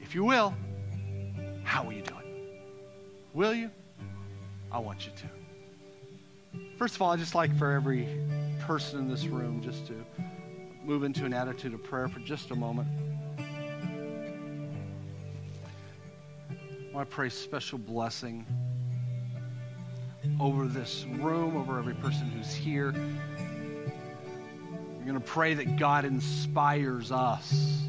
If 0.00 0.14
you 0.14 0.24
will, 0.24 0.54
how 1.64 1.84
will 1.84 1.94
you 1.94 2.02
do 2.02 2.14
it? 2.18 2.62
Will 3.32 3.54
you? 3.54 3.70
I 4.70 4.78
want 4.78 5.06
you 5.06 5.12
to. 5.16 6.60
First 6.76 6.96
of 6.96 7.02
all, 7.02 7.12
I'd 7.12 7.18
just 7.18 7.34
like 7.34 7.56
for 7.56 7.72
every 7.72 8.06
person 8.60 8.98
in 8.98 9.08
this 9.08 9.26
room 9.26 9.62
just 9.62 9.86
to 9.86 9.94
move 10.84 11.02
into 11.02 11.24
an 11.24 11.32
attitude 11.32 11.72
of 11.72 11.82
prayer 11.82 12.08
for 12.08 12.20
just 12.20 12.50
a 12.50 12.54
moment. 12.54 12.88
I 16.94 17.04
pray 17.04 17.30
special 17.30 17.78
blessing 17.78 18.44
over 20.38 20.66
this 20.66 21.04
room, 21.18 21.56
over 21.56 21.78
every 21.78 21.94
person 21.94 22.30
who's 22.30 22.52
here. 22.52 22.92
We're 24.98 25.06
going 25.06 25.14
to 25.14 25.20
pray 25.20 25.54
that 25.54 25.76
God 25.76 26.04
inspires 26.04 27.10
us, 27.10 27.82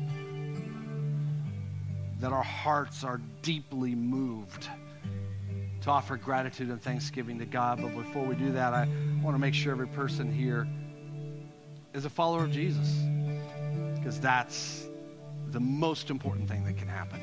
that 2.20 2.32
our 2.32 2.44
hearts 2.44 3.04
are 3.04 3.20
deeply 3.42 3.96
moved 3.96 4.70
to 5.82 5.90
offer 5.90 6.16
gratitude 6.16 6.70
and 6.70 6.82
thanksgiving 6.82 7.40
to 7.40 7.46
God. 7.46 7.82
But 7.82 7.96
before 7.96 8.24
we 8.24 8.36
do 8.36 8.52
that, 8.54 8.74
I 8.74 8.88
want 9.22 9.36
to 9.36 9.40
make 9.40 9.54
sure 9.54 9.72
every 9.72 9.88
person 9.88 10.32
here 10.32 10.68
is 11.94 12.06
a 12.06 12.10
follower 12.10 12.44
of 12.44 12.52
Jesus, 12.52 12.88
because 13.96 14.20
that's 14.20 14.88
the 15.50 15.60
most 15.60 16.10
important 16.10 16.48
thing 16.48 16.64
that 16.64 16.78
can 16.78 16.88
happen. 16.88 17.20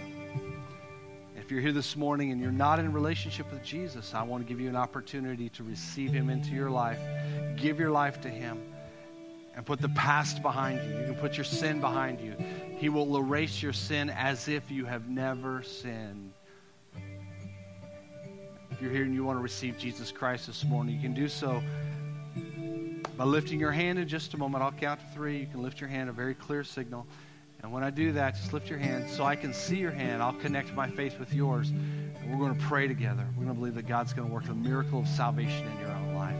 If 1.48 1.52
you're 1.52 1.62
here 1.62 1.72
this 1.72 1.96
morning 1.96 2.30
and 2.30 2.42
you're 2.42 2.52
not 2.52 2.78
in 2.78 2.92
relationship 2.92 3.50
with 3.50 3.64
Jesus, 3.64 4.12
I 4.12 4.22
want 4.22 4.46
to 4.46 4.46
give 4.46 4.60
you 4.60 4.68
an 4.68 4.76
opportunity 4.76 5.48
to 5.48 5.64
receive 5.64 6.12
him 6.12 6.28
into 6.28 6.50
your 6.50 6.68
life. 6.68 6.98
Give 7.56 7.80
your 7.80 7.90
life 7.90 8.20
to 8.20 8.28
him 8.28 8.60
and 9.56 9.64
put 9.64 9.80
the 9.80 9.88
past 9.88 10.42
behind 10.42 10.86
you. 10.86 10.98
You 10.98 11.04
can 11.06 11.14
put 11.14 11.38
your 11.38 11.44
sin 11.44 11.80
behind 11.80 12.20
you. 12.20 12.34
He 12.76 12.90
will 12.90 13.16
erase 13.16 13.62
your 13.62 13.72
sin 13.72 14.10
as 14.10 14.46
if 14.46 14.70
you 14.70 14.84
have 14.84 15.08
never 15.08 15.62
sinned. 15.62 16.34
If 18.70 18.82
you're 18.82 18.92
here 18.92 19.04
and 19.04 19.14
you 19.14 19.24
want 19.24 19.38
to 19.38 19.42
receive 19.42 19.78
Jesus 19.78 20.12
Christ 20.12 20.48
this 20.48 20.66
morning, 20.66 20.96
you 20.96 21.00
can 21.00 21.14
do 21.14 21.28
so 21.28 21.62
by 23.16 23.24
lifting 23.24 23.58
your 23.58 23.72
hand 23.72 23.98
in 23.98 24.06
just 24.06 24.34
a 24.34 24.36
moment. 24.36 24.62
I'll 24.62 24.72
count 24.72 25.00
to 25.00 25.06
three. 25.14 25.38
You 25.38 25.46
can 25.46 25.62
lift 25.62 25.80
your 25.80 25.88
hand, 25.88 26.10
a 26.10 26.12
very 26.12 26.34
clear 26.34 26.62
signal. 26.62 27.06
And 27.62 27.72
when 27.72 27.82
I 27.82 27.90
do 27.90 28.12
that, 28.12 28.36
just 28.36 28.52
lift 28.52 28.70
your 28.70 28.78
hand 28.78 29.10
so 29.10 29.24
I 29.24 29.36
can 29.36 29.52
see 29.52 29.76
your 29.76 29.90
hand. 29.90 30.22
I'll 30.22 30.32
connect 30.34 30.72
my 30.74 30.88
faith 30.88 31.18
with 31.18 31.34
yours. 31.34 31.70
And 31.70 32.30
we're 32.30 32.38
going 32.38 32.58
to 32.58 32.66
pray 32.66 32.86
together. 32.86 33.26
We're 33.36 33.44
going 33.44 33.54
to 33.54 33.60
believe 33.60 33.74
that 33.74 33.86
God's 33.86 34.12
going 34.12 34.28
to 34.28 34.34
work 34.34 34.44
the 34.44 34.54
miracle 34.54 35.00
of 35.00 35.08
salvation 35.08 35.66
in 35.66 35.80
your 35.80 35.90
own 35.90 36.14
life. 36.14 36.36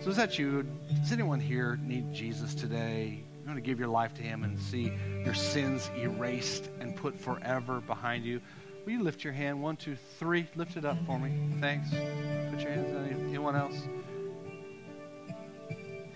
So 0.00 0.10
is 0.10 0.16
that 0.16 0.38
you? 0.38 0.64
Does 1.00 1.12
anyone 1.12 1.40
here 1.40 1.78
need 1.82 2.12
Jesus 2.12 2.54
today? 2.54 3.24
You 3.44 3.46
want 3.46 3.56
to 3.56 3.62
give 3.62 3.78
your 3.78 3.88
life 3.88 4.14
to 4.14 4.22
him 4.22 4.44
and 4.44 4.58
see 4.58 4.92
your 5.24 5.34
sins 5.34 5.90
erased 5.96 6.70
and 6.80 6.96
put 6.96 7.18
forever 7.18 7.80
behind 7.80 8.24
you? 8.24 8.40
Will 8.84 8.92
you 8.92 9.02
lift 9.02 9.24
your 9.24 9.32
hand? 9.32 9.62
One, 9.62 9.76
two, 9.76 9.96
three. 10.18 10.46
Lift 10.56 10.76
it 10.76 10.84
up 10.84 10.98
for 11.06 11.18
me. 11.18 11.32
Thanks. 11.60 11.88
Put 11.90 12.60
your 12.60 12.70
hands 12.70 12.94
on 12.94 13.26
anyone 13.28 13.56
else. 13.56 13.76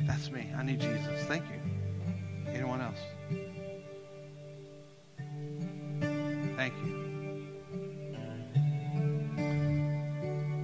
That's 0.03 0.31
me. 0.31 0.51
I 0.57 0.63
need 0.63 0.81
Jesus. 0.81 1.25
Thank 1.25 1.45
you. 1.45 2.53
Anyone 2.53 2.81
else? 2.81 2.99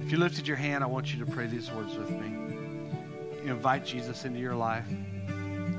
If 0.05 0.11
you 0.11 0.19
lifted 0.19 0.47
your 0.47 0.55
hand, 0.55 0.83
I 0.83 0.87
want 0.87 1.11
you 1.11 1.25
to 1.25 1.31
pray 1.31 1.47
these 1.47 1.71
words 1.71 1.97
with 1.97 2.11
me. 2.11 2.29
You 3.43 3.51
invite 3.51 3.83
Jesus 3.83 4.23
into 4.23 4.37
your 4.37 4.53
life. 4.53 4.85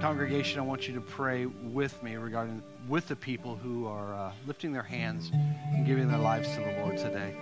Congregation, 0.01 0.59
I 0.59 0.65
want 0.65 0.89
you 0.89 0.95
to 0.95 1.01
pray 1.01 1.47
with 1.47 2.03
me 2.03 2.17
regarding 2.17 2.61
with 2.89 3.07
the 3.07 3.15
people 3.15 3.55
who 3.55 3.87
are 3.87 4.13
uh, 4.15 4.33
lifting 4.45 4.73
their 4.73 4.83
hands 4.83 5.31
and 5.33 5.87
giving 5.87 6.09
their 6.09 6.19
lives 6.19 6.49
to 6.49 6.57
the 6.57 6.73
Lord 6.81 6.97
today. 6.97 7.37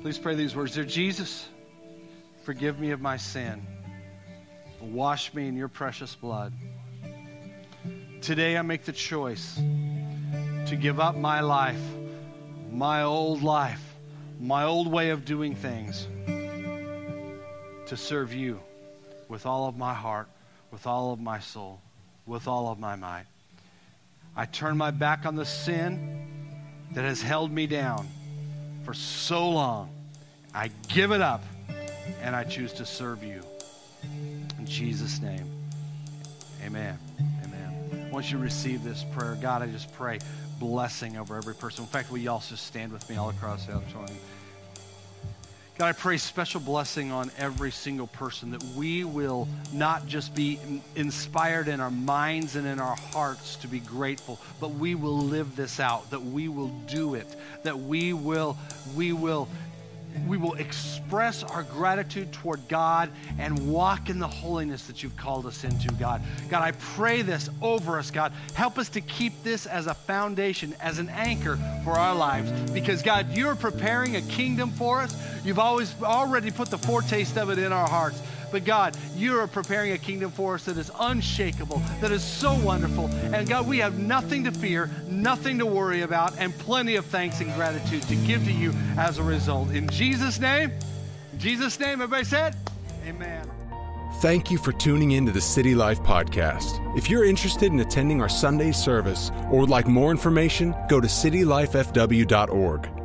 Please 0.00 0.18
pray 0.18 0.34
these 0.34 0.56
words. 0.56 0.74
Dear 0.74 0.82
Jesus, 0.82 1.48
forgive 2.42 2.80
me 2.80 2.90
of 2.90 3.00
my 3.00 3.16
sin. 3.16 3.64
Wash 4.80 5.32
me 5.32 5.46
in 5.46 5.56
your 5.56 5.68
precious 5.68 6.16
blood. 6.16 6.52
Today 8.20 8.56
I 8.56 8.62
make 8.62 8.84
the 8.84 8.90
choice 8.90 9.54
to 10.66 10.76
give 10.76 10.98
up 10.98 11.14
my 11.14 11.38
life, 11.40 11.80
my 12.72 13.04
old 13.04 13.44
life, 13.44 13.91
my 14.42 14.64
old 14.64 14.90
way 14.90 15.10
of 15.10 15.24
doing 15.24 15.54
things, 15.54 16.08
to 17.86 17.96
serve 17.96 18.34
you 18.34 18.60
with 19.28 19.46
all 19.46 19.68
of 19.68 19.76
my 19.76 19.94
heart, 19.94 20.26
with 20.72 20.84
all 20.86 21.12
of 21.12 21.20
my 21.20 21.38
soul, 21.38 21.80
with 22.26 22.48
all 22.48 22.68
of 22.72 22.78
my 22.78 22.96
might. 22.96 23.26
I 24.34 24.46
turn 24.46 24.76
my 24.76 24.90
back 24.90 25.26
on 25.26 25.36
the 25.36 25.44
sin 25.44 26.26
that 26.92 27.04
has 27.04 27.22
held 27.22 27.52
me 27.52 27.68
down 27.68 28.08
for 28.84 28.94
so 28.94 29.48
long. 29.48 29.90
I 30.52 30.70
give 30.88 31.12
it 31.12 31.20
up 31.20 31.44
and 32.20 32.34
I 32.34 32.42
choose 32.42 32.72
to 32.74 32.84
serve 32.84 33.22
you. 33.22 33.42
In 34.58 34.66
Jesus' 34.66 35.20
name, 35.20 35.48
amen. 36.64 36.98
Amen. 37.44 38.10
Once 38.10 38.30
you 38.32 38.38
receive 38.38 38.82
this 38.82 39.04
prayer, 39.12 39.38
God, 39.40 39.62
I 39.62 39.66
just 39.66 39.92
pray 39.92 40.18
blessing 40.58 41.16
over 41.16 41.36
every 41.36 41.54
person. 41.54 41.84
In 41.84 41.88
fact, 41.88 42.10
will 42.10 42.18
you 42.18 42.30
also 42.30 42.54
stand 42.54 42.92
with 42.92 43.08
me 43.08 43.16
all 43.16 43.30
across 43.30 43.66
the 43.66 43.74
auditorium? 43.74 44.16
God, 45.78 45.88
I 45.88 45.92
pray 45.92 46.18
special 46.18 46.60
blessing 46.60 47.10
on 47.10 47.30
every 47.38 47.70
single 47.70 48.06
person 48.06 48.50
that 48.50 48.62
we 48.76 49.04
will 49.04 49.48
not 49.72 50.06
just 50.06 50.34
be 50.34 50.60
inspired 50.94 51.66
in 51.66 51.80
our 51.80 51.90
minds 51.90 52.56
and 52.56 52.66
in 52.66 52.78
our 52.78 52.94
hearts 52.94 53.56
to 53.56 53.68
be 53.68 53.80
grateful, 53.80 54.38
but 54.60 54.72
we 54.72 54.94
will 54.94 55.18
live 55.18 55.56
this 55.56 55.80
out, 55.80 56.10
that 56.10 56.22
we 56.22 56.46
will 56.48 56.68
do 56.86 57.14
it, 57.14 57.26
that 57.62 57.78
we 57.78 58.12
will, 58.12 58.58
we 58.94 59.14
will 59.14 59.48
we 60.26 60.36
will 60.36 60.54
express 60.54 61.42
our 61.42 61.62
gratitude 61.62 62.32
toward 62.32 62.66
God 62.68 63.10
and 63.38 63.70
walk 63.70 64.08
in 64.08 64.18
the 64.18 64.28
holiness 64.28 64.86
that 64.86 65.02
you've 65.02 65.16
called 65.16 65.46
us 65.46 65.64
into, 65.64 65.92
God. 65.94 66.22
God, 66.48 66.62
I 66.62 66.72
pray 66.72 67.22
this 67.22 67.48
over 67.60 67.98
us, 67.98 68.10
God. 68.10 68.32
Help 68.54 68.78
us 68.78 68.88
to 68.90 69.00
keep 69.00 69.42
this 69.42 69.66
as 69.66 69.86
a 69.86 69.94
foundation, 69.94 70.74
as 70.80 70.98
an 70.98 71.08
anchor 71.08 71.58
for 71.84 71.92
our 71.92 72.14
lives. 72.14 72.50
Because, 72.70 73.02
God, 73.02 73.32
you're 73.32 73.56
preparing 73.56 74.16
a 74.16 74.22
kingdom 74.22 74.70
for 74.70 75.00
us. 75.00 75.14
You've 75.44 75.58
always 75.58 75.94
already 76.02 76.50
put 76.50 76.68
the 76.68 76.78
foretaste 76.78 77.36
of 77.36 77.50
it 77.50 77.58
in 77.58 77.72
our 77.72 77.88
hearts. 77.88 78.20
But 78.52 78.64
God, 78.64 78.96
you 79.16 79.38
are 79.40 79.46
preparing 79.46 79.92
a 79.92 79.98
kingdom 79.98 80.30
for 80.30 80.54
us 80.54 80.66
that 80.66 80.76
is 80.76 80.90
unshakable, 81.00 81.82
that 82.00 82.12
is 82.12 82.22
so 82.22 82.54
wonderful. 82.60 83.06
And 83.32 83.48
God, 83.48 83.66
we 83.66 83.78
have 83.78 83.98
nothing 83.98 84.44
to 84.44 84.52
fear, 84.52 84.90
nothing 85.08 85.58
to 85.58 85.66
worry 85.66 86.02
about, 86.02 86.38
and 86.38 86.56
plenty 86.58 86.96
of 86.96 87.06
thanks 87.06 87.40
and 87.40 87.52
gratitude 87.54 88.02
to 88.02 88.16
give 88.16 88.44
to 88.44 88.52
you 88.52 88.72
as 88.98 89.18
a 89.18 89.22
result. 89.22 89.70
In 89.70 89.88
Jesus' 89.88 90.38
name, 90.38 90.70
in 91.32 91.38
Jesus' 91.38 91.80
name, 91.80 91.94
everybody 92.02 92.24
said, 92.24 92.54
Amen. 93.06 93.50
Thank 94.20 94.50
you 94.50 94.58
for 94.58 94.72
tuning 94.72 95.12
in 95.12 95.26
to 95.26 95.32
the 95.32 95.40
City 95.40 95.74
Life 95.74 96.00
Podcast. 96.00 96.78
If 96.96 97.10
you're 97.10 97.24
interested 97.24 97.72
in 97.72 97.80
attending 97.80 98.20
our 98.20 98.28
Sunday 98.28 98.70
service 98.70 99.32
or 99.50 99.60
would 99.60 99.70
like 99.70 99.88
more 99.88 100.10
information, 100.10 100.74
go 100.88 101.00
to 101.00 101.08
citylifefw.org. 101.08 103.01